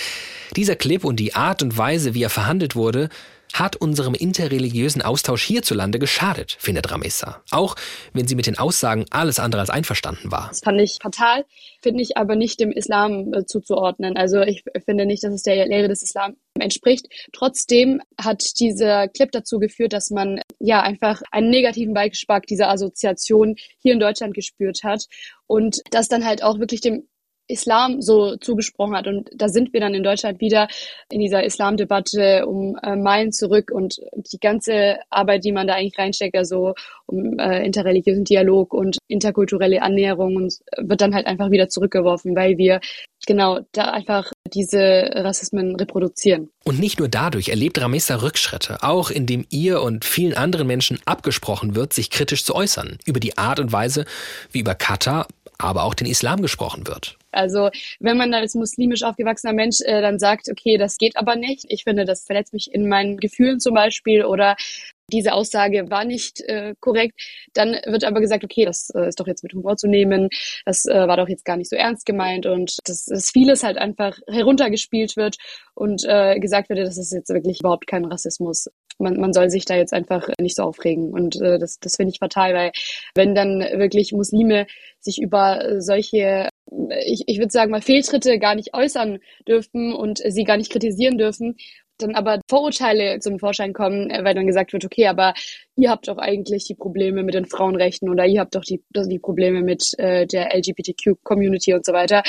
Dieser 0.55 0.75
Clip 0.75 1.03
und 1.03 1.19
die 1.19 1.35
Art 1.35 1.61
und 1.61 1.77
Weise, 1.77 2.13
wie 2.13 2.23
er 2.23 2.29
verhandelt 2.29 2.75
wurde, 2.75 3.09
hat 3.53 3.75
unserem 3.75 4.13
interreligiösen 4.13 5.01
Austausch 5.01 5.43
hierzulande 5.43 5.99
geschadet, 5.99 6.57
findet 6.59 6.91
Ramessa. 6.91 7.41
Auch 7.51 7.75
wenn 8.13 8.27
sie 8.27 8.35
mit 8.35 8.47
den 8.47 8.57
Aussagen 8.57 9.05
alles 9.09 9.39
andere 9.39 9.61
als 9.61 9.69
einverstanden 9.69 10.31
war. 10.31 10.47
Das 10.49 10.59
fand 10.59 10.79
ich 10.79 10.99
fatal, 11.01 11.45
finde 11.81 12.01
ich 12.01 12.17
aber 12.17 12.35
nicht 12.35 12.59
dem 12.59 12.71
Islam 12.71 13.33
äh, 13.33 13.45
zuzuordnen. 13.45 14.17
Also 14.17 14.41
ich 14.41 14.63
finde 14.85 15.05
nicht, 15.05 15.23
dass 15.23 15.33
es 15.33 15.43
der 15.43 15.67
Lehre 15.67 15.87
des 15.87 16.03
Islam 16.03 16.35
entspricht. 16.59 17.07
Trotzdem 17.33 18.01
hat 18.19 18.59
dieser 18.59 19.07
Clip 19.07 19.31
dazu 19.31 19.59
geführt, 19.59 19.93
dass 19.93 20.09
man 20.09 20.41
ja 20.59 20.81
einfach 20.81 21.21
einen 21.31 21.49
negativen 21.49 21.93
Beigeschmack 21.93 22.45
dieser 22.47 22.69
Assoziation 22.69 23.55
hier 23.79 23.93
in 23.93 23.99
Deutschland 23.99 24.33
gespürt 24.33 24.83
hat 24.83 25.05
und 25.45 25.77
das 25.91 26.07
dann 26.07 26.25
halt 26.25 26.43
auch 26.43 26.59
wirklich 26.59 26.81
dem 26.81 27.07
Islam 27.47 28.01
so 28.01 28.35
zugesprochen 28.37 28.95
hat. 28.95 29.07
Und 29.07 29.29
da 29.35 29.49
sind 29.49 29.73
wir 29.73 29.79
dann 29.79 29.93
in 29.93 30.03
Deutschland 30.03 30.41
wieder 30.41 30.67
in 31.09 31.19
dieser 31.19 31.43
Islamdebatte 31.43 32.45
um 32.45 32.77
äh, 32.83 32.95
Meilen 32.95 33.31
zurück 33.31 33.71
und 33.71 33.99
die 34.15 34.39
ganze 34.39 34.97
Arbeit, 35.09 35.45
die 35.45 35.51
man 35.51 35.67
da 35.67 35.75
eigentlich 35.75 35.97
reinsteckt, 35.97 36.35
also 36.35 36.73
um 37.05 37.39
äh, 37.39 37.65
interreligiösen 37.65 38.23
Dialog 38.23 38.73
und 38.73 38.97
interkulturelle 39.07 39.81
Annäherung 39.81 40.35
und 40.35 40.59
wird 40.77 41.01
dann 41.01 41.15
halt 41.15 41.27
einfach 41.27 41.51
wieder 41.51 41.69
zurückgeworfen, 41.69 42.35
weil 42.35 42.57
wir 42.57 42.81
genau 43.25 43.59
da 43.71 43.85
einfach 43.85 44.31
diese 44.53 45.11
Rassismen 45.13 45.75
reproduzieren. 45.75 46.49
Und 46.63 46.79
nicht 46.79 46.99
nur 46.99 47.07
dadurch 47.07 47.49
erlebt 47.49 47.79
Ramesa 47.79 48.15
Rückschritte, 48.15 48.83
auch 48.83 49.09
indem 49.09 49.45
ihr 49.49 49.81
und 49.81 50.05
vielen 50.05 50.35
anderen 50.35 50.67
Menschen 50.67 50.99
abgesprochen 51.05 51.75
wird, 51.75 51.93
sich 51.93 52.09
kritisch 52.09 52.43
zu 52.43 52.55
äußern 52.55 52.97
über 53.05 53.19
die 53.19 53.37
Art 53.37 53.59
und 53.59 53.71
Weise, 53.71 54.05
wie 54.51 54.59
über 54.59 54.75
Katar, 54.75 55.27
aber 55.57 55.83
auch 55.83 55.93
den 55.93 56.07
Islam 56.07 56.41
gesprochen 56.41 56.87
wird. 56.87 57.16
Also 57.31 57.69
wenn 57.99 58.17
man 58.17 58.33
als 58.33 58.55
muslimisch 58.55 59.03
aufgewachsener 59.03 59.53
Mensch 59.53 59.81
äh, 59.81 60.01
dann 60.01 60.19
sagt, 60.19 60.49
okay, 60.49 60.77
das 60.77 60.97
geht 60.97 61.17
aber 61.17 61.35
nicht, 61.35 61.65
ich 61.69 61.83
finde, 61.83 62.05
das 62.05 62.25
verletzt 62.25 62.53
mich 62.53 62.73
in 62.73 62.87
meinen 62.87 63.17
Gefühlen 63.17 63.59
zum 63.59 63.73
Beispiel 63.73 64.25
oder 64.25 64.55
diese 65.11 65.33
Aussage 65.33 65.89
war 65.89 66.03
nicht 66.03 66.41
äh, 66.41 66.75
korrekt, 66.81 67.21
dann 67.53 67.77
wird 67.85 68.03
aber 68.03 68.19
gesagt, 68.19 68.43
okay, 68.43 68.65
das 68.65 68.89
äh, 68.93 69.07
ist 69.07 69.19
doch 69.19 69.27
jetzt 69.27 69.43
mit 69.43 69.53
Humor 69.53 69.77
zu 69.77 69.87
nehmen, 69.87 70.29
das 70.65 70.85
äh, 70.85 71.07
war 71.07 71.15
doch 71.17 71.29
jetzt 71.29 71.45
gar 71.45 71.55
nicht 71.55 71.69
so 71.69 71.75
ernst 71.77 72.05
gemeint 72.05 72.45
und 72.45 72.77
dass, 72.85 73.05
dass 73.05 73.31
vieles 73.31 73.63
halt 73.63 73.77
einfach 73.77 74.17
heruntergespielt 74.27 75.15
wird 75.15 75.37
und 75.75 76.03
äh, 76.05 76.39
gesagt 76.39 76.69
wird, 76.69 76.79
das 76.79 76.97
ist 76.97 77.13
jetzt 77.13 77.29
wirklich 77.29 77.61
überhaupt 77.61 77.87
kein 77.87 78.05
Rassismus. 78.05 78.67
Man, 78.99 79.19
man 79.19 79.33
soll 79.33 79.49
sich 79.49 79.65
da 79.65 79.75
jetzt 79.75 79.93
einfach 79.93 80.27
nicht 80.39 80.55
so 80.55 80.63
aufregen. 80.63 81.11
Und 81.11 81.39
äh, 81.41 81.59
das, 81.59 81.79
das 81.79 81.95
finde 81.95 82.11
ich 82.11 82.19
fatal, 82.19 82.53
weil 82.53 82.71
wenn 83.15 83.35
dann 83.35 83.59
wirklich 83.59 84.11
Muslime 84.11 84.67
sich 84.99 85.21
über 85.21 85.81
solche, 85.81 86.49
ich, 87.05 87.23
ich 87.27 87.37
würde 87.39 87.51
sagen 87.51 87.71
mal, 87.71 87.81
Fehltritte 87.81 88.39
gar 88.39 88.55
nicht 88.55 88.73
äußern 88.73 89.19
dürfen 89.47 89.93
und 89.93 90.21
sie 90.25 90.43
gar 90.43 90.57
nicht 90.57 90.71
kritisieren 90.71 91.17
dürfen, 91.17 91.55
dann 91.97 92.15
aber 92.15 92.41
Vorurteile 92.49 93.19
zum 93.19 93.39
Vorschein 93.39 93.73
kommen, 93.73 94.09
äh, 94.09 94.23
weil 94.23 94.35
dann 94.35 94.47
gesagt 94.47 94.73
wird, 94.73 94.85
okay, 94.85 95.07
aber 95.07 95.33
ihr 95.75 95.89
habt 95.89 96.07
doch 96.07 96.17
eigentlich 96.17 96.65
die 96.65 96.75
Probleme 96.75 97.23
mit 97.23 97.33
den 97.33 97.45
Frauenrechten 97.45 98.09
oder 98.09 98.25
ihr 98.25 98.39
habt 98.39 98.55
doch 98.55 98.63
die, 98.63 98.83
die 98.95 99.19
Probleme 99.19 99.61
mit 99.61 99.93
äh, 99.97 100.25
der 100.27 100.55
LGBTQ-Community 100.55 101.73
und 101.73 101.85
so 101.85 101.93
weiter, 101.93 102.23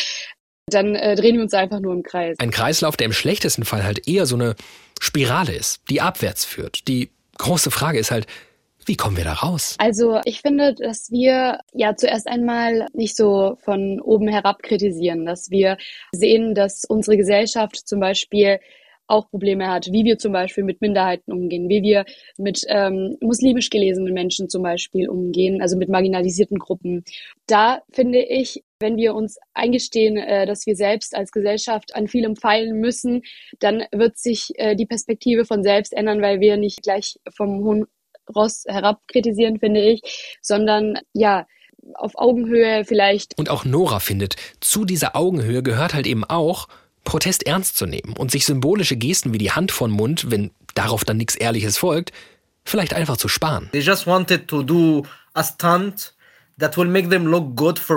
dann 0.74 0.94
äh, 0.94 1.16
drehen 1.16 1.36
wir 1.36 1.42
uns 1.42 1.54
einfach 1.54 1.80
nur 1.80 1.92
im 1.92 2.02
Kreis. 2.02 2.36
Ein 2.38 2.50
Kreislauf, 2.50 2.96
der 2.96 3.06
im 3.06 3.12
schlechtesten 3.12 3.64
Fall 3.64 3.84
halt 3.84 4.08
eher 4.08 4.26
so 4.26 4.36
eine 4.36 4.54
Spirale 5.00 5.54
ist, 5.54 5.80
die 5.90 6.00
abwärts 6.00 6.44
führt. 6.44 6.88
Die 6.88 7.10
große 7.38 7.70
Frage 7.70 7.98
ist 7.98 8.10
halt, 8.10 8.26
wie 8.88 8.96
kommen 8.96 9.16
wir 9.16 9.24
da 9.24 9.34
raus? 9.34 9.76
Also 9.78 10.18
ich 10.24 10.40
finde, 10.40 10.74
dass 10.74 11.10
wir 11.10 11.60
ja 11.74 11.94
zuerst 11.94 12.26
einmal 12.26 12.86
nicht 12.94 13.16
so 13.16 13.58
von 13.62 14.00
oben 14.00 14.28
herab 14.28 14.62
kritisieren, 14.62 15.26
dass 15.26 15.50
wir 15.50 15.76
sehen, 16.12 16.54
dass 16.54 16.84
unsere 16.86 17.18
Gesellschaft 17.18 17.76
zum 17.76 18.00
Beispiel 18.00 18.60
auch 19.09 19.30
Probleme 19.30 19.68
hat, 19.68 19.90
wie 19.90 20.04
wir 20.04 20.18
zum 20.18 20.32
Beispiel 20.32 20.64
mit 20.64 20.80
Minderheiten 20.80 21.32
umgehen, 21.32 21.68
wie 21.68 21.82
wir 21.82 22.04
mit 22.36 22.62
ähm, 22.68 23.16
muslimisch 23.20 23.70
gelesenen 23.70 24.14
Menschen 24.14 24.48
zum 24.48 24.62
Beispiel 24.62 25.09
umgehen, 25.09 25.61
also 25.61 25.76
mit 25.76 25.88
marginalisierten 25.88 26.59
Gruppen. 26.59 27.04
Da 27.46 27.82
finde 27.90 28.20
ich, 28.20 28.62
wenn 28.78 28.96
wir 28.96 29.14
uns 29.14 29.38
eingestehen, 29.54 30.16
äh, 30.16 30.46
dass 30.46 30.66
wir 30.66 30.76
selbst 30.76 31.16
als 31.16 31.32
Gesellschaft 31.32 31.94
an 31.94 32.06
vielem 32.06 32.36
feilen 32.36 32.78
müssen, 32.78 33.22
dann 33.59 33.84
wird 33.92 34.18
sich 34.18 34.52
äh, 34.56 34.76
die 34.76 34.86
Perspektive 34.86 35.44
von 35.44 35.62
selbst 35.62 35.92
ändern, 35.92 36.22
weil 36.22 36.40
wir 36.40 36.56
nicht 36.56 36.82
gleich 36.82 37.18
vom 37.34 37.64
hohen 37.64 37.86
Ross 38.34 38.64
herab 38.68 39.00
kritisieren, 39.09 39.59
finde 39.59 39.80
ich, 39.80 40.02
sondern 40.42 40.98
ja, 41.14 41.46
auf 41.94 42.12
Augenhöhe 42.16 42.84
vielleicht. 42.84 43.38
Und 43.38 43.50
auch 43.50 43.64
Nora 43.64 44.00
findet, 44.00 44.36
zu 44.61 44.84
dieser 44.84 45.16
Augenhöhe 45.16 45.62
gehört 45.62 45.94
halt 45.94 46.06
eben 46.06 46.24
auch, 46.24 46.68
Protest 47.09 47.46
ernst 47.46 47.78
zu 47.78 47.86
nehmen 47.86 48.12
und 48.18 48.30
sich 48.30 48.44
symbolische 48.44 48.94
Gesten 48.94 49.32
wie 49.32 49.38
die 49.38 49.50
Hand 49.50 49.72
von 49.72 49.90
Mund, 49.90 50.30
wenn 50.30 50.50
darauf 50.74 51.06
dann 51.06 51.16
nichts 51.16 51.36
Ehrliches 51.36 51.78
folgt, 51.78 52.12
vielleicht 52.66 52.92
einfach 52.92 53.16
zu 53.16 53.28
sparen. 53.28 53.70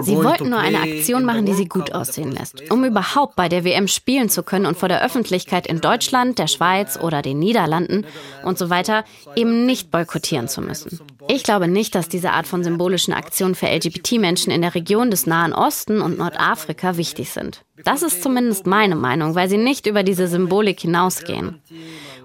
Sie 0.05 0.15
wollten 0.15 0.49
nur 0.49 0.59
eine 0.59 0.79
Aktion 0.79 1.25
machen, 1.25 1.45
die 1.45 1.53
sie 1.53 1.65
gut 1.65 1.93
aussehen 1.93 2.31
lässt, 2.31 2.71
um 2.71 2.85
überhaupt 2.85 3.35
bei 3.35 3.49
der 3.49 3.65
WM 3.65 3.89
spielen 3.89 4.29
zu 4.29 4.43
können 4.43 4.65
und 4.65 4.77
vor 4.77 4.87
der 4.87 5.03
Öffentlichkeit 5.03 5.67
in 5.67 5.81
Deutschland, 5.81 6.39
der 6.39 6.47
Schweiz 6.47 6.97
oder 6.97 7.21
den 7.21 7.39
Niederlanden 7.39 8.05
und 8.45 8.57
so 8.57 8.69
weiter 8.69 9.03
eben 9.35 9.65
nicht 9.65 9.91
boykottieren 9.91 10.47
zu 10.47 10.61
müssen. 10.61 11.01
Ich 11.27 11.43
glaube 11.43 11.67
nicht, 11.67 11.95
dass 11.95 12.09
diese 12.09 12.31
Art 12.31 12.47
von 12.47 12.63
symbolischen 12.63 13.13
Aktionen 13.13 13.55
für 13.55 13.67
LGBT-Menschen 13.67 14.51
in 14.51 14.61
der 14.61 14.75
Region 14.75 15.11
des 15.11 15.27
Nahen 15.27 15.53
Osten 15.53 16.01
und 16.01 16.17
Nordafrika 16.17 16.97
wichtig 16.97 17.29
sind. 17.29 17.63
Das 17.83 18.01
ist 18.01 18.21
zumindest 18.23 18.65
meine 18.65 18.95
Meinung, 18.95 19.35
weil 19.35 19.49
sie 19.49 19.57
nicht 19.57 19.87
über 19.87 20.03
diese 20.03 20.27
Symbolik 20.27 20.79
hinausgehen. 20.81 21.61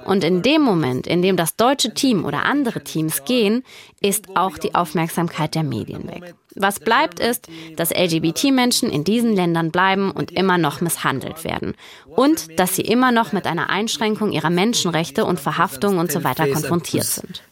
Und 0.05 0.23
in 0.23 0.43
dem 0.43 0.63
Moment, 0.63 1.07
in 1.07 1.23
dem 1.23 1.37
das 1.37 1.57
deutsche 1.57 1.93
Team 1.93 2.25
oder 2.25 2.45
andere 2.45 2.85
Teams 2.85 3.25
gehen, 3.25 3.65
ist 4.01 4.37
auch 4.37 4.57
die 4.59 4.75
Aufmerksamkeit 4.75 5.55
der 5.55 5.65
Medien 5.65 6.09
weg. 6.09 6.35
Was 6.57 6.81
bleibt 6.81 7.21
ist, 7.21 7.49
dass 7.77 7.91
LGBT-Menschen 7.91 8.91
in 8.91 9.05
diesen 9.05 9.35
Ländern 9.35 9.71
bleiben 9.71 10.11
und 10.11 10.33
immer 10.33 10.59
noch 10.59 10.81
misshandelt 10.81 11.45
werden. 11.45 11.75
Und 12.07 12.59
dass 12.59 12.77
sie 12.77 12.83
immer 12.83 13.13
noch 13.13 13.33
mit 13.33 13.47
einer 13.47 13.69
Einschränkung 13.69 14.33
ihrer 14.33 14.51
Menschenrechte 14.51 15.25
und 15.25 15.39
Verhaftung 15.39 15.99
und 15.99 16.11
so 16.11 16.25
weiter 16.25 16.49
konfrontiert 16.49 17.05
sind. 17.05 17.43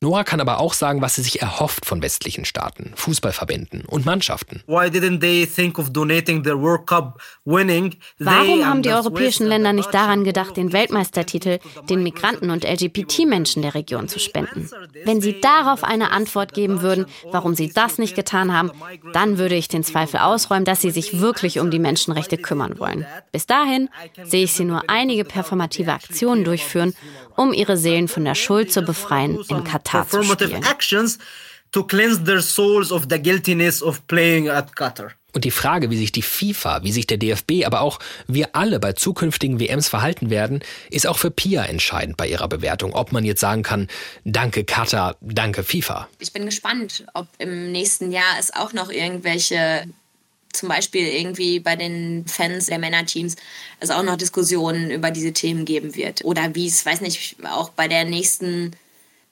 Noah 0.00 0.24
kann 0.24 0.40
aber 0.40 0.60
auch 0.60 0.74
sagen, 0.74 1.00
was 1.00 1.16
sie 1.16 1.22
sich 1.22 1.42
erhofft 1.42 1.86
von 1.86 2.02
westlichen 2.02 2.44
Staaten, 2.44 2.92
Fußballverbänden 2.94 3.84
und 3.84 4.06
Mannschaften. 4.06 4.62
Warum 8.18 8.66
haben 8.66 8.82
die 8.82 8.90
europäischen 8.90 9.46
Länder 9.46 9.72
nicht 9.72 9.92
daran 9.92 10.24
gedacht, 10.24 10.56
den 10.56 10.72
Weltmeistertitel 10.72 11.58
den 11.88 12.02
Migranten 12.02 12.50
und 12.50 12.64
LGBT-Menschen 12.64 13.62
der 13.62 13.74
Region 13.74 14.08
zu 14.08 14.18
spenden? 14.18 14.68
Wenn 15.04 15.20
Sie 15.20 15.40
darauf 15.40 15.84
eine 15.84 16.10
Antwort 16.10 16.52
geben 16.52 16.82
würden, 16.82 17.06
warum 17.24 17.54
Sie 17.54 17.72
das 17.72 17.98
nicht 17.98 18.14
getan 18.14 18.52
haben, 18.56 18.70
dann 19.12 19.38
würde 19.38 19.54
ich 19.54 19.68
den 19.68 19.84
Zweifel 19.84 20.20
ausräumen, 20.20 20.64
dass 20.64 20.80
Sie 20.80 20.90
sich 20.90 21.20
wirklich 21.20 21.58
um 21.58 21.70
die 21.70 21.78
Menschenrechte 21.78 22.36
kümmern 22.38 22.78
wollen. 22.78 23.06
Bis 23.32 23.46
dahin 23.46 23.88
sehe 24.24 24.44
ich 24.44 24.52
Sie 24.52 24.64
nur 24.64 24.84
einige 24.88 25.24
performative 25.24 25.92
Aktionen 25.92 26.44
durchführen, 26.44 26.94
um 27.36 27.52
Ihre 27.52 27.76
Seelen 27.76 28.08
von 28.08 28.24
der 28.24 28.34
Schuld 28.34 28.72
zu 28.72 28.82
befreien, 28.82 29.38
in 29.48 29.64
Katar 29.64 30.08
zu 30.08 30.22
spielen. 30.22 30.64
Und 35.32 35.44
die 35.44 35.50
Frage, 35.50 35.90
wie 35.90 35.96
sich 35.96 36.12
die 36.12 36.22
FIFA, 36.22 36.82
wie 36.82 36.92
sich 36.92 37.06
der 37.06 37.18
DFB, 37.18 37.64
aber 37.64 37.80
auch 37.80 37.98
wir 38.26 38.54
alle 38.54 38.80
bei 38.80 38.92
zukünftigen 38.92 39.60
WMs 39.60 39.88
verhalten 39.88 40.30
werden, 40.30 40.60
ist 40.90 41.06
auch 41.06 41.18
für 41.18 41.30
Pia 41.30 41.64
entscheidend 41.64 42.16
bei 42.16 42.28
ihrer 42.28 42.48
Bewertung, 42.48 42.94
ob 42.94 43.12
man 43.12 43.24
jetzt 43.24 43.40
sagen 43.40 43.62
kann, 43.62 43.88
danke 44.24 44.64
Katar, 44.64 45.16
danke 45.20 45.62
FIFA. 45.62 46.08
Ich 46.18 46.32
bin 46.32 46.46
gespannt, 46.46 47.04
ob 47.14 47.28
im 47.38 47.72
nächsten 47.72 48.12
Jahr 48.12 48.38
es 48.38 48.52
auch 48.52 48.72
noch 48.72 48.90
irgendwelche 48.90 49.86
zum 50.52 50.68
Beispiel 50.68 51.06
irgendwie 51.06 51.60
bei 51.60 51.76
den 51.76 52.26
Fans 52.26 52.66
der 52.66 52.78
Männerteams 52.78 53.36
es 53.78 53.90
auch 53.90 54.02
noch 54.02 54.16
Diskussionen 54.16 54.90
über 54.90 55.10
diese 55.10 55.32
Themen 55.32 55.64
geben 55.64 55.94
wird. 55.94 56.24
Oder 56.24 56.54
wie 56.54 56.66
es, 56.66 56.84
weiß 56.84 57.02
nicht, 57.02 57.36
auch 57.44 57.70
bei 57.70 57.88
der 57.88 58.04
nächsten 58.04 58.72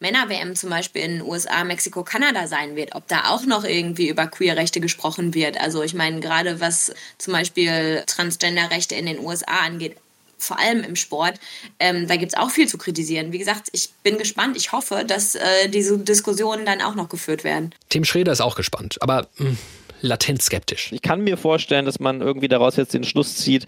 Männer-WM 0.00 0.54
zum 0.54 0.70
Beispiel 0.70 1.02
in 1.02 1.12
den 1.18 1.22
USA, 1.22 1.64
Mexiko, 1.64 2.04
Kanada 2.04 2.46
sein 2.46 2.76
wird, 2.76 2.94
ob 2.94 3.08
da 3.08 3.30
auch 3.30 3.44
noch 3.44 3.64
irgendwie 3.64 4.08
über 4.08 4.26
Queerrechte 4.26 4.80
gesprochen 4.80 5.34
wird. 5.34 5.60
Also 5.60 5.82
ich 5.82 5.94
meine, 5.94 6.20
gerade 6.20 6.60
was 6.60 6.92
zum 7.18 7.32
Beispiel 7.32 8.04
Transgender-Rechte 8.06 8.94
in 8.94 9.06
den 9.06 9.18
USA 9.18 9.60
angeht, 9.66 9.96
vor 10.38 10.58
allem 10.58 10.84
im 10.84 10.94
Sport, 10.94 11.40
ähm, 11.80 12.06
da 12.06 12.16
gibt 12.16 12.32
es 12.32 12.38
auch 12.38 12.50
viel 12.50 12.68
zu 12.68 12.78
kritisieren. 12.78 13.32
Wie 13.32 13.38
gesagt, 13.38 13.68
ich 13.72 13.90
bin 14.04 14.18
gespannt. 14.18 14.56
Ich 14.56 14.70
hoffe, 14.70 15.04
dass 15.04 15.34
äh, 15.34 15.68
diese 15.68 15.98
Diskussionen 15.98 16.64
dann 16.64 16.80
auch 16.80 16.94
noch 16.94 17.08
geführt 17.08 17.42
werden. 17.42 17.74
Tim 17.88 18.04
Schreder 18.04 18.30
ist 18.30 18.40
auch 18.40 18.54
gespannt, 18.54 19.02
aber 19.02 19.28
mh, 19.38 19.48
hm, 19.48 19.58
latent 20.00 20.42
skeptisch. 20.42 20.92
Ich 20.92 21.02
kann 21.02 21.22
mir 21.22 21.36
vorstellen, 21.36 21.84
dass 21.84 22.00
man 22.00 22.20
irgendwie 22.20 22.48
daraus 22.48 22.76
jetzt 22.76 22.94
den 22.94 23.04
Schluss 23.04 23.36
zieht, 23.36 23.66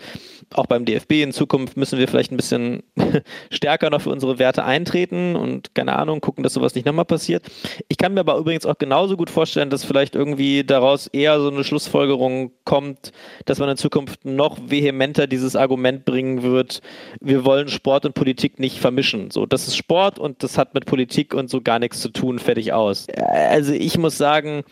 auch 0.55 0.67
beim 0.67 0.85
DFB 0.85 1.13
in 1.23 1.33
Zukunft 1.33 1.77
müssen 1.77 1.99
wir 1.99 2.09
vielleicht 2.09 2.33
ein 2.33 2.37
bisschen 2.37 2.83
stärker 3.51 3.91
noch 3.91 4.01
für 4.03 4.11
unsere 4.11 4.39
Werte 4.39 4.65
eintreten 4.65 5.37
und 5.37 5.75
keine 5.75 5.97
Ahnung, 5.97 6.21
gucken, 6.21 6.43
dass 6.43 6.55
sowas 6.55 6.75
nicht 6.75 6.87
nochmal 6.87 7.05
passiert. 7.05 7.45
Ich 7.89 7.99
kann 7.99 8.15
mir 8.15 8.21
aber 8.21 8.37
übrigens 8.37 8.67
auch 8.67 8.79
genauso 8.79 9.17
gut 9.17 9.31
vorstellen, 9.31 9.71
dass 9.71 9.85
vielleicht 9.85 10.15
irgendwie 10.15 10.65
daraus 10.65 11.07
eher 11.07 11.41
so 11.41 11.51
eine 11.51 11.65
Schlussfolgerung 11.65 12.53
kommt, 12.65 13.13
dass 13.45 13.59
man 13.59 13.69
in 13.69 13.77
Zukunft 13.77 14.25
noch 14.25 14.59
vehementer 14.67 15.27
dieses 15.27 15.57
Argument 15.57 16.05
bringen 16.05 16.43
wird, 16.43 16.81
wir 17.21 17.45
wollen 17.45 17.69
Sport 17.69 18.07
und 18.07 18.15
Politik 18.15 18.59
nicht 18.59 18.79
vermischen. 18.79 19.31
So, 19.31 19.47
das 19.47 19.69
ist 19.69 19.77
Sport 19.77 20.19
und 20.19 20.43
das 20.43 20.59
hat 20.59 20.75
mit 20.75 20.87
Politik 20.87 21.35
und 21.35 21.49
so 21.49 21.61
gar 21.61 21.79
nichts 21.79 22.01
zu 22.01 22.09
tun, 22.09 22.39
fertig 22.39 22.73
aus. 22.73 23.07
Also 23.09 23.73
ich 23.73 23.99
muss 23.99 24.19
sagen, 24.19 24.65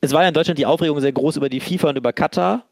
es 0.00 0.12
war 0.12 0.22
ja 0.22 0.28
in 0.28 0.34
Deutschland 0.34 0.58
die 0.58 0.66
Aufregung 0.66 1.00
sehr 1.00 1.12
groß 1.12 1.36
über 1.36 1.48
die 1.48 1.60
FIFA 1.60 1.90
und 1.90 1.98
über 1.98 2.12
Katar 2.12 2.64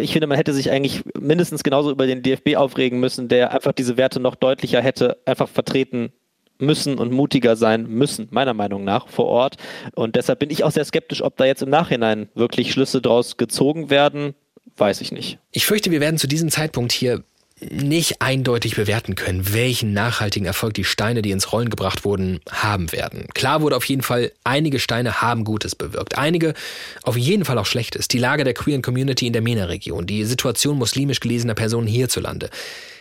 ich 0.00 0.12
finde, 0.12 0.28
man 0.28 0.36
hätte 0.36 0.54
sich 0.54 0.70
eigentlich 0.70 1.02
mindestens 1.18 1.64
genauso 1.64 1.90
über 1.90 2.06
den 2.06 2.22
DFB 2.22 2.56
aufregen 2.56 3.00
müssen, 3.00 3.28
der 3.28 3.52
einfach 3.52 3.72
diese 3.72 3.96
Werte 3.96 4.20
noch 4.20 4.36
deutlicher 4.36 4.80
hätte 4.80 5.18
einfach 5.26 5.48
vertreten 5.48 6.12
müssen 6.60 6.98
und 6.98 7.12
mutiger 7.12 7.56
sein 7.56 7.86
müssen, 7.86 8.28
meiner 8.30 8.54
Meinung 8.54 8.84
nach, 8.84 9.08
vor 9.08 9.26
Ort. 9.26 9.56
Und 9.94 10.16
deshalb 10.16 10.38
bin 10.38 10.50
ich 10.50 10.64
auch 10.64 10.70
sehr 10.70 10.84
skeptisch, 10.84 11.22
ob 11.22 11.36
da 11.36 11.44
jetzt 11.44 11.62
im 11.62 11.70
Nachhinein 11.70 12.28
wirklich 12.34 12.72
Schlüsse 12.72 13.00
draus 13.00 13.36
gezogen 13.36 13.90
werden. 13.90 14.34
Weiß 14.76 15.00
ich 15.00 15.12
nicht. 15.12 15.38
Ich 15.50 15.66
fürchte, 15.66 15.90
wir 15.90 16.00
werden 16.00 16.18
zu 16.18 16.28
diesem 16.28 16.50
Zeitpunkt 16.50 16.92
hier 16.92 17.24
nicht 17.60 18.22
eindeutig 18.22 18.76
bewerten 18.76 19.14
können, 19.14 19.52
welchen 19.52 19.92
nachhaltigen 19.92 20.46
Erfolg 20.46 20.74
die 20.74 20.84
Steine, 20.84 21.22
die 21.22 21.30
ins 21.30 21.52
Rollen 21.52 21.70
gebracht 21.70 22.04
wurden, 22.04 22.40
haben 22.50 22.92
werden. 22.92 23.26
Klar 23.34 23.62
wurde 23.62 23.76
auf 23.76 23.84
jeden 23.84 24.02
Fall, 24.02 24.32
einige 24.44 24.78
Steine 24.78 25.20
haben 25.20 25.44
Gutes 25.44 25.74
bewirkt. 25.74 26.16
Einige 26.16 26.54
auf 27.02 27.16
jeden 27.16 27.44
Fall 27.44 27.58
auch 27.58 27.66
Schlechtes. 27.66 28.08
Die 28.08 28.18
Lage 28.18 28.44
der 28.44 28.54
queeren 28.54 28.82
Community 28.82 29.26
in 29.26 29.32
der 29.32 29.42
MENA-Region, 29.42 30.06
die 30.06 30.24
Situation 30.24 30.78
muslimisch 30.78 31.20
gelesener 31.20 31.54
Personen 31.54 31.86
hierzulande. 31.86 32.50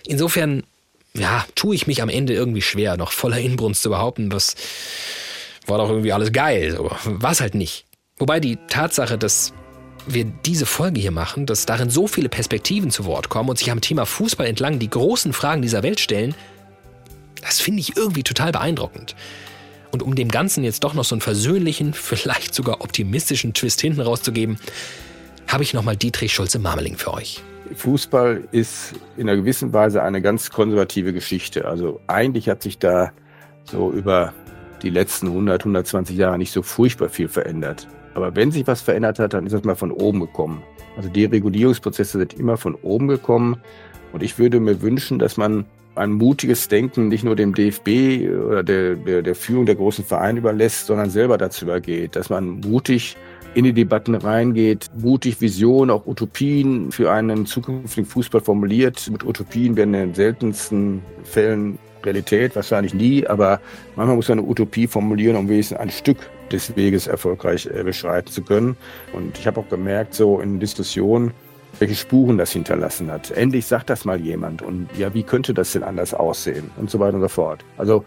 Insofern, 0.05 0.63
ja, 1.13 1.45
tue 1.55 1.75
ich 1.75 1.87
mich 1.87 2.01
am 2.01 2.09
Ende 2.09 2.33
irgendwie 2.33 2.61
schwer, 2.61 2.97
noch 2.97 3.11
voller 3.11 3.39
Inbrunst 3.39 3.83
zu 3.83 3.89
behaupten, 3.89 4.31
was 4.31 4.55
war 5.67 5.77
doch 5.77 5.89
irgendwie 5.89 6.13
alles 6.13 6.31
geil. 6.31 6.71
So, 6.71 6.89
war 7.03 7.31
es 7.31 7.41
halt 7.41 7.53
nicht. 7.53 7.85
Wobei 8.17 8.39
die 8.39 8.57
Tatsache, 8.67 9.17
dass 9.17 9.53
wir 10.07 10.25
diese 10.25 10.65
Folge 10.65 10.99
hier 10.99 11.11
machen, 11.11 11.45
dass 11.45 11.65
darin 11.65 11.89
so 11.89 12.07
viele 12.07 12.29
Perspektiven 12.29 12.91
zu 12.91 13.05
Wort 13.05 13.29
kommen 13.29 13.49
und 13.49 13.59
sich 13.59 13.71
am 13.71 13.81
Thema 13.81 14.05
Fußball 14.05 14.47
entlang 14.47 14.79
die 14.79 14.89
großen 14.89 15.33
Fragen 15.33 15.61
dieser 15.61 15.83
Welt 15.83 15.99
stellen, 15.99 16.35
das 17.41 17.59
finde 17.59 17.81
ich 17.81 17.95
irgendwie 17.95 18.23
total 18.23 18.51
beeindruckend. 18.51 19.15
Und 19.91 20.03
um 20.03 20.15
dem 20.15 20.29
Ganzen 20.29 20.63
jetzt 20.63 20.83
doch 20.83 20.93
noch 20.93 21.05
so 21.05 21.15
einen 21.15 21.21
versöhnlichen, 21.21 21.93
vielleicht 21.93 22.53
sogar 22.53 22.81
optimistischen 22.81 23.53
Twist 23.53 23.81
hinten 23.81 24.01
rauszugeben, 24.01 24.57
habe 25.47 25.63
ich 25.63 25.73
nochmal 25.73 25.95
Dietrich 25.95 26.33
Schulze-Marmeling 26.33 26.97
für 26.97 27.13
euch. 27.13 27.41
Fußball 27.75 28.47
ist 28.51 28.93
in 29.17 29.29
einer 29.29 29.37
gewissen 29.37 29.73
Weise 29.73 30.03
eine 30.03 30.21
ganz 30.21 30.49
konservative 30.49 31.13
Geschichte. 31.13 31.65
Also 31.65 31.99
eigentlich 32.07 32.49
hat 32.49 32.63
sich 32.63 32.79
da 32.79 33.11
so 33.63 33.91
über 33.91 34.33
die 34.81 34.89
letzten 34.89 35.27
100, 35.27 35.61
120 35.61 36.17
Jahre 36.17 36.37
nicht 36.37 36.51
so 36.51 36.61
furchtbar 36.61 37.09
viel 37.09 37.27
verändert. 37.27 37.87
Aber 38.17 38.35
wenn 38.35 38.49
sich 38.49 38.65
was 38.65 38.81
verändert 38.81 39.19
hat, 39.19 39.35
dann 39.35 39.45
ist 39.45 39.53
das 39.53 39.63
mal 39.63 39.75
von 39.75 39.91
oben 39.91 40.21
gekommen. 40.21 40.63
Also 40.97 41.07
die 41.07 41.25
Regulierungsprozesse 41.25 42.17
sind 42.17 42.33
immer 42.33 42.57
von 42.57 42.73
oben 42.73 43.07
gekommen. 43.07 43.57
Und 44.11 44.23
ich 44.23 44.39
würde 44.39 44.59
mir 44.59 44.81
wünschen, 44.81 45.19
dass 45.19 45.37
man 45.37 45.65
ein 45.93 46.13
mutiges 46.13 46.67
Denken 46.67 47.09
nicht 47.09 47.23
nur 47.23 47.35
dem 47.35 47.53
DFB 47.53 48.27
oder 48.43 48.63
der, 48.63 48.95
der, 48.95 49.21
der 49.21 49.35
Führung 49.35 49.67
der 49.67 49.75
großen 49.75 50.03
Vereine 50.03 50.39
überlässt, 50.39 50.87
sondern 50.87 51.11
selber 51.11 51.37
dazu 51.37 51.65
übergeht, 51.65 52.15
dass 52.15 52.31
man 52.31 52.59
mutig 52.61 53.17
in 53.53 53.65
die 53.65 53.73
Debatten 53.73 54.15
reingeht, 54.15 54.87
mutig 54.95 55.39
Visionen, 55.39 55.91
auch 55.91 56.07
Utopien 56.07 56.91
für 56.91 57.11
einen 57.11 57.45
zukünftigen 57.45 58.09
Fußball 58.09 58.41
formuliert. 58.41 59.09
Mit 59.11 59.23
Utopien 59.23 59.75
werden 59.75 59.93
in 59.93 59.99
den 60.07 60.13
seltensten 60.15 61.03
Fällen 61.23 61.77
Realität, 62.05 62.55
wahrscheinlich 62.55 62.93
nie, 62.93 63.25
aber 63.25 63.59
manchmal 63.95 64.15
muss 64.15 64.29
man 64.29 64.39
eine 64.39 64.47
Utopie 64.47 64.87
formulieren, 64.87 65.35
um 65.35 65.49
wenigstens 65.49 65.77
ein 65.79 65.89
Stück 65.89 66.17
des 66.51 66.75
Weges 66.75 67.07
erfolgreich 67.07 67.65
äh, 67.67 67.83
beschreiten 67.83 68.31
zu 68.31 68.41
können. 68.41 68.77
Und 69.13 69.37
ich 69.37 69.47
habe 69.47 69.59
auch 69.59 69.69
gemerkt, 69.69 70.13
so 70.13 70.39
in 70.39 70.59
Diskussionen, 70.59 71.31
welche 71.79 71.95
Spuren 71.95 72.37
das 72.37 72.51
hinterlassen 72.51 73.11
hat. 73.11 73.31
Endlich 73.31 73.65
sagt 73.65 73.89
das 73.89 74.05
mal 74.05 74.19
jemand 74.19 74.61
und 74.61 74.89
ja, 74.97 75.13
wie 75.13 75.23
könnte 75.23 75.53
das 75.53 75.73
denn 75.73 75.83
anders 75.83 76.13
aussehen 76.13 76.71
und 76.77 76.89
so 76.89 76.99
weiter 76.99 77.15
und 77.15 77.21
so 77.21 77.27
fort. 77.27 77.63
Also 77.77 78.03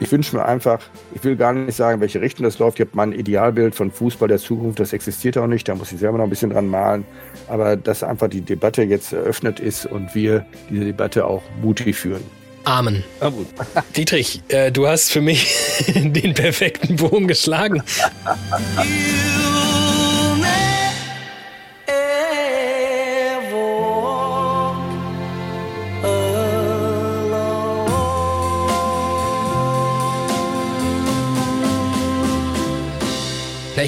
ich 0.00 0.12
wünsche 0.12 0.36
mir 0.36 0.44
einfach, 0.44 0.80
ich 1.14 1.24
will 1.24 1.34
gar 1.34 1.52
nicht 1.52 1.74
sagen, 1.74 2.00
welche 2.00 2.20
Richtung 2.20 2.44
das 2.44 2.58
läuft. 2.60 2.78
Ich 2.78 2.86
habe 2.86 2.96
mein 2.96 3.12
Idealbild 3.12 3.74
von 3.74 3.90
Fußball 3.90 4.28
der 4.28 4.38
Zukunft, 4.38 4.78
das 4.78 4.92
existiert 4.92 5.36
auch 5.38 5.48
nicht, 5.48 5.68
da 5.68 5.74
muss 5.74 5.90
ich 5.90 5.98
selber 5.98 6.18
noch 6.18 6.24
ein 6.24 6.30
bisschen 6.30 6.50
dran 6.50 6.68
malen. 6.68 7.04
Aber 7.48 7.76
dass 7.76 8.04
einfach 8.04 8.28
die 8.28 8.40
Debatte 8.40 8.82
jetzt 8.84 9.12
eröffnet 9.12 9.58
ist 9.58 9.86
und 9.86 10.14
wir 10.14 10.46
diese 10.70 10.84
Debatte 10.84 11.26
auch 11.26 11.42
mutig 11.62 11.96
führen. 11.96 12.22
Amen. 12.68 13.02
Dietrich, 13.96 14.42
äh, 14.48 14.70
du 14.70 14.86
hast 14.86 15.10
für 15.10 15.22
mich 15.22 15.54
den 15.94 16.34
perfekten 16.34 16.96
Bogen 16.96 17.26
geschlagen. 17.26 17.82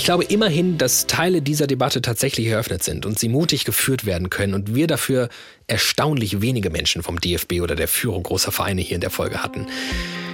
Ich 0.01 0.05
glaube 0.05 0.25
immerhin, 0.25 0.79
dass 0.79 1.07
Teile 1.07 1.43
dieser 1.43 1.67
Debatte 1.67 2.01
tatsächlich 2.01 2.47
eröffnet 2.47 2.83
sind 2.83 3.05
und 3.05 3.19
sie 3.19 3.29
mutig 3.29 3.67
geführt 3.67 4.07
werden 4.07 4.31
können 4.31 4.55
und 4.55 4.75
wir 4.75 4.87
dafür 4.87 5.29
erstaunlich 5.71 6.41
wenige 6.41 6.71
Menschen 6.71 7.03
vom 7.03 7.21
DFB 7.21 7.61
oder 7.63 7.77
der 7.77 7.89
Führung 7.89 8.23
großer 8.23 8.53
Vereine 8.53 8.81
hier 8.81 8.97
in 8.97 9.01
der 9.01 9.11
Folge 9.11 9.43
hatten. 9.43 9.67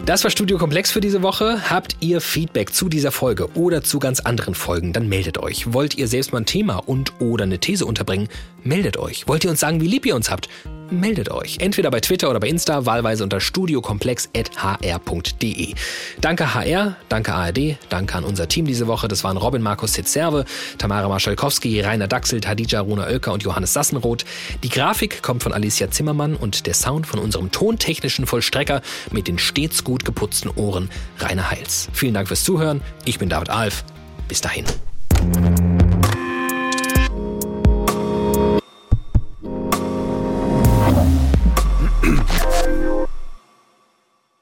Das 0.06 0.22
war 0.22 0.30
Studio 0.30 0.56
Komplex 0.56 0.92
für 0.92 1.00
diese 1.00 1.22
Woche. 1.22 1.68
Habt 1.68 1.96
ihr 1.98 2.20
Feedback 2.20 2.72
zu 2.72 2.88
dieser 2.88 3.10
Folge 3.10 3.48
oder 3.56 3.82
zu 3.82 3.98
ganz 3.98 4.20
anderen 4.20 4.54
Folgen, 4.54 4.92
dann 4.92 5.08
meldet 5.08 5.38
euch. 5.38 5.72
Wollt 5.72 5.98
ihr 5.98 6.06
selbst 6.06 6.32
mal 6.32 6.42
ein 6.42 6.46
Thema 6.46 6.76
und 6.76 7.20
oder 7.20 7.42
eine 7.42 7.58
These 7.58 7.84
unterbringen, 7.84 8.28
meldet 8.62 8.98
euch. 8.98 9.26
Wollt 9.26 9.42
ihr 9.42 9.50
uns 9.50 9.58
sagen, 9.58 9.80
wie 9.80 9.88
lieb 9.88 10.06
ihr 10.06 10.14
uns 10.14 10.30
habt, 10.30 10.48
meldet 10.90 11.30
euch. 11.30 11.58
Entweder 11.58 11.90
bei 11.90 12.00
Twitter 12.00 12.30
oder 12.30 12.40
bei 12.40 12.48
Insta, 12.48 12.86
wahlweise 12.86 13.22
unter 13.24 13.40
studiokomplex.hr.de. 13.40 15.74
Danke 16.20 16.54
HR, 16.54 16.96
danke 17.08 17.34
ARD, 17.34 17.76
danke 17.88 18.14
an 18.14 18.24
unser 18.24 18.48
Team 18.48 18.66
diese 18.66 18.86
Woche. 18.86 19.08
Das 19.08 19.24
waren 19.24 19.36
Robin 19.36 19.62
Markus 19.62 19.94
Sitzerve, 19.94 20.44
Tamara 20.78 21.08
Marschalkowski, 21.08 21.80
Rainer 21.80 22.06
Daxel, 22.06 22.40
Hadija 22.46 22.80
Runa 22.80 23.06
Oelker 23.06 23.32
und 23.32 23.42
Johannes 23.42 23.72
Sassenroth. 23.72 24.24
Die 24.62 24.68
Grafik 24.68 25.22
kommt 25.26 25.42
von 25.42 25.52
Alicia 25.52 25.90
Zimmermann 25.90 26.36
und 26.36 26.66
der 26.68 26.74
Sound 26.74 27.04
von 27.04 27.18
unserem 27.18 27.50
tontechnischen 27.50 28.26
Vollstrecker 28.26 28.80
mit 29.10 29.26
den 29.26 29.40
stets 29.40 29.82
gut 29.82 30.04
geputzten 30.04 30.52
Ohren 30.54 30.88
Rainer 31.18 31.50
Heils. 31.50 31.88
Vielen 31.92 32.14
Dank 32.14 32.28
fürs 32.28 32.44
Zuhören. 32.44 32.80
Ich 33.04 33.18
bin 33.18 33.28
David 33.28 33.50
Alf. 33.50 33.82
Bis 34.28 34.40
dahin. 34.40 34.66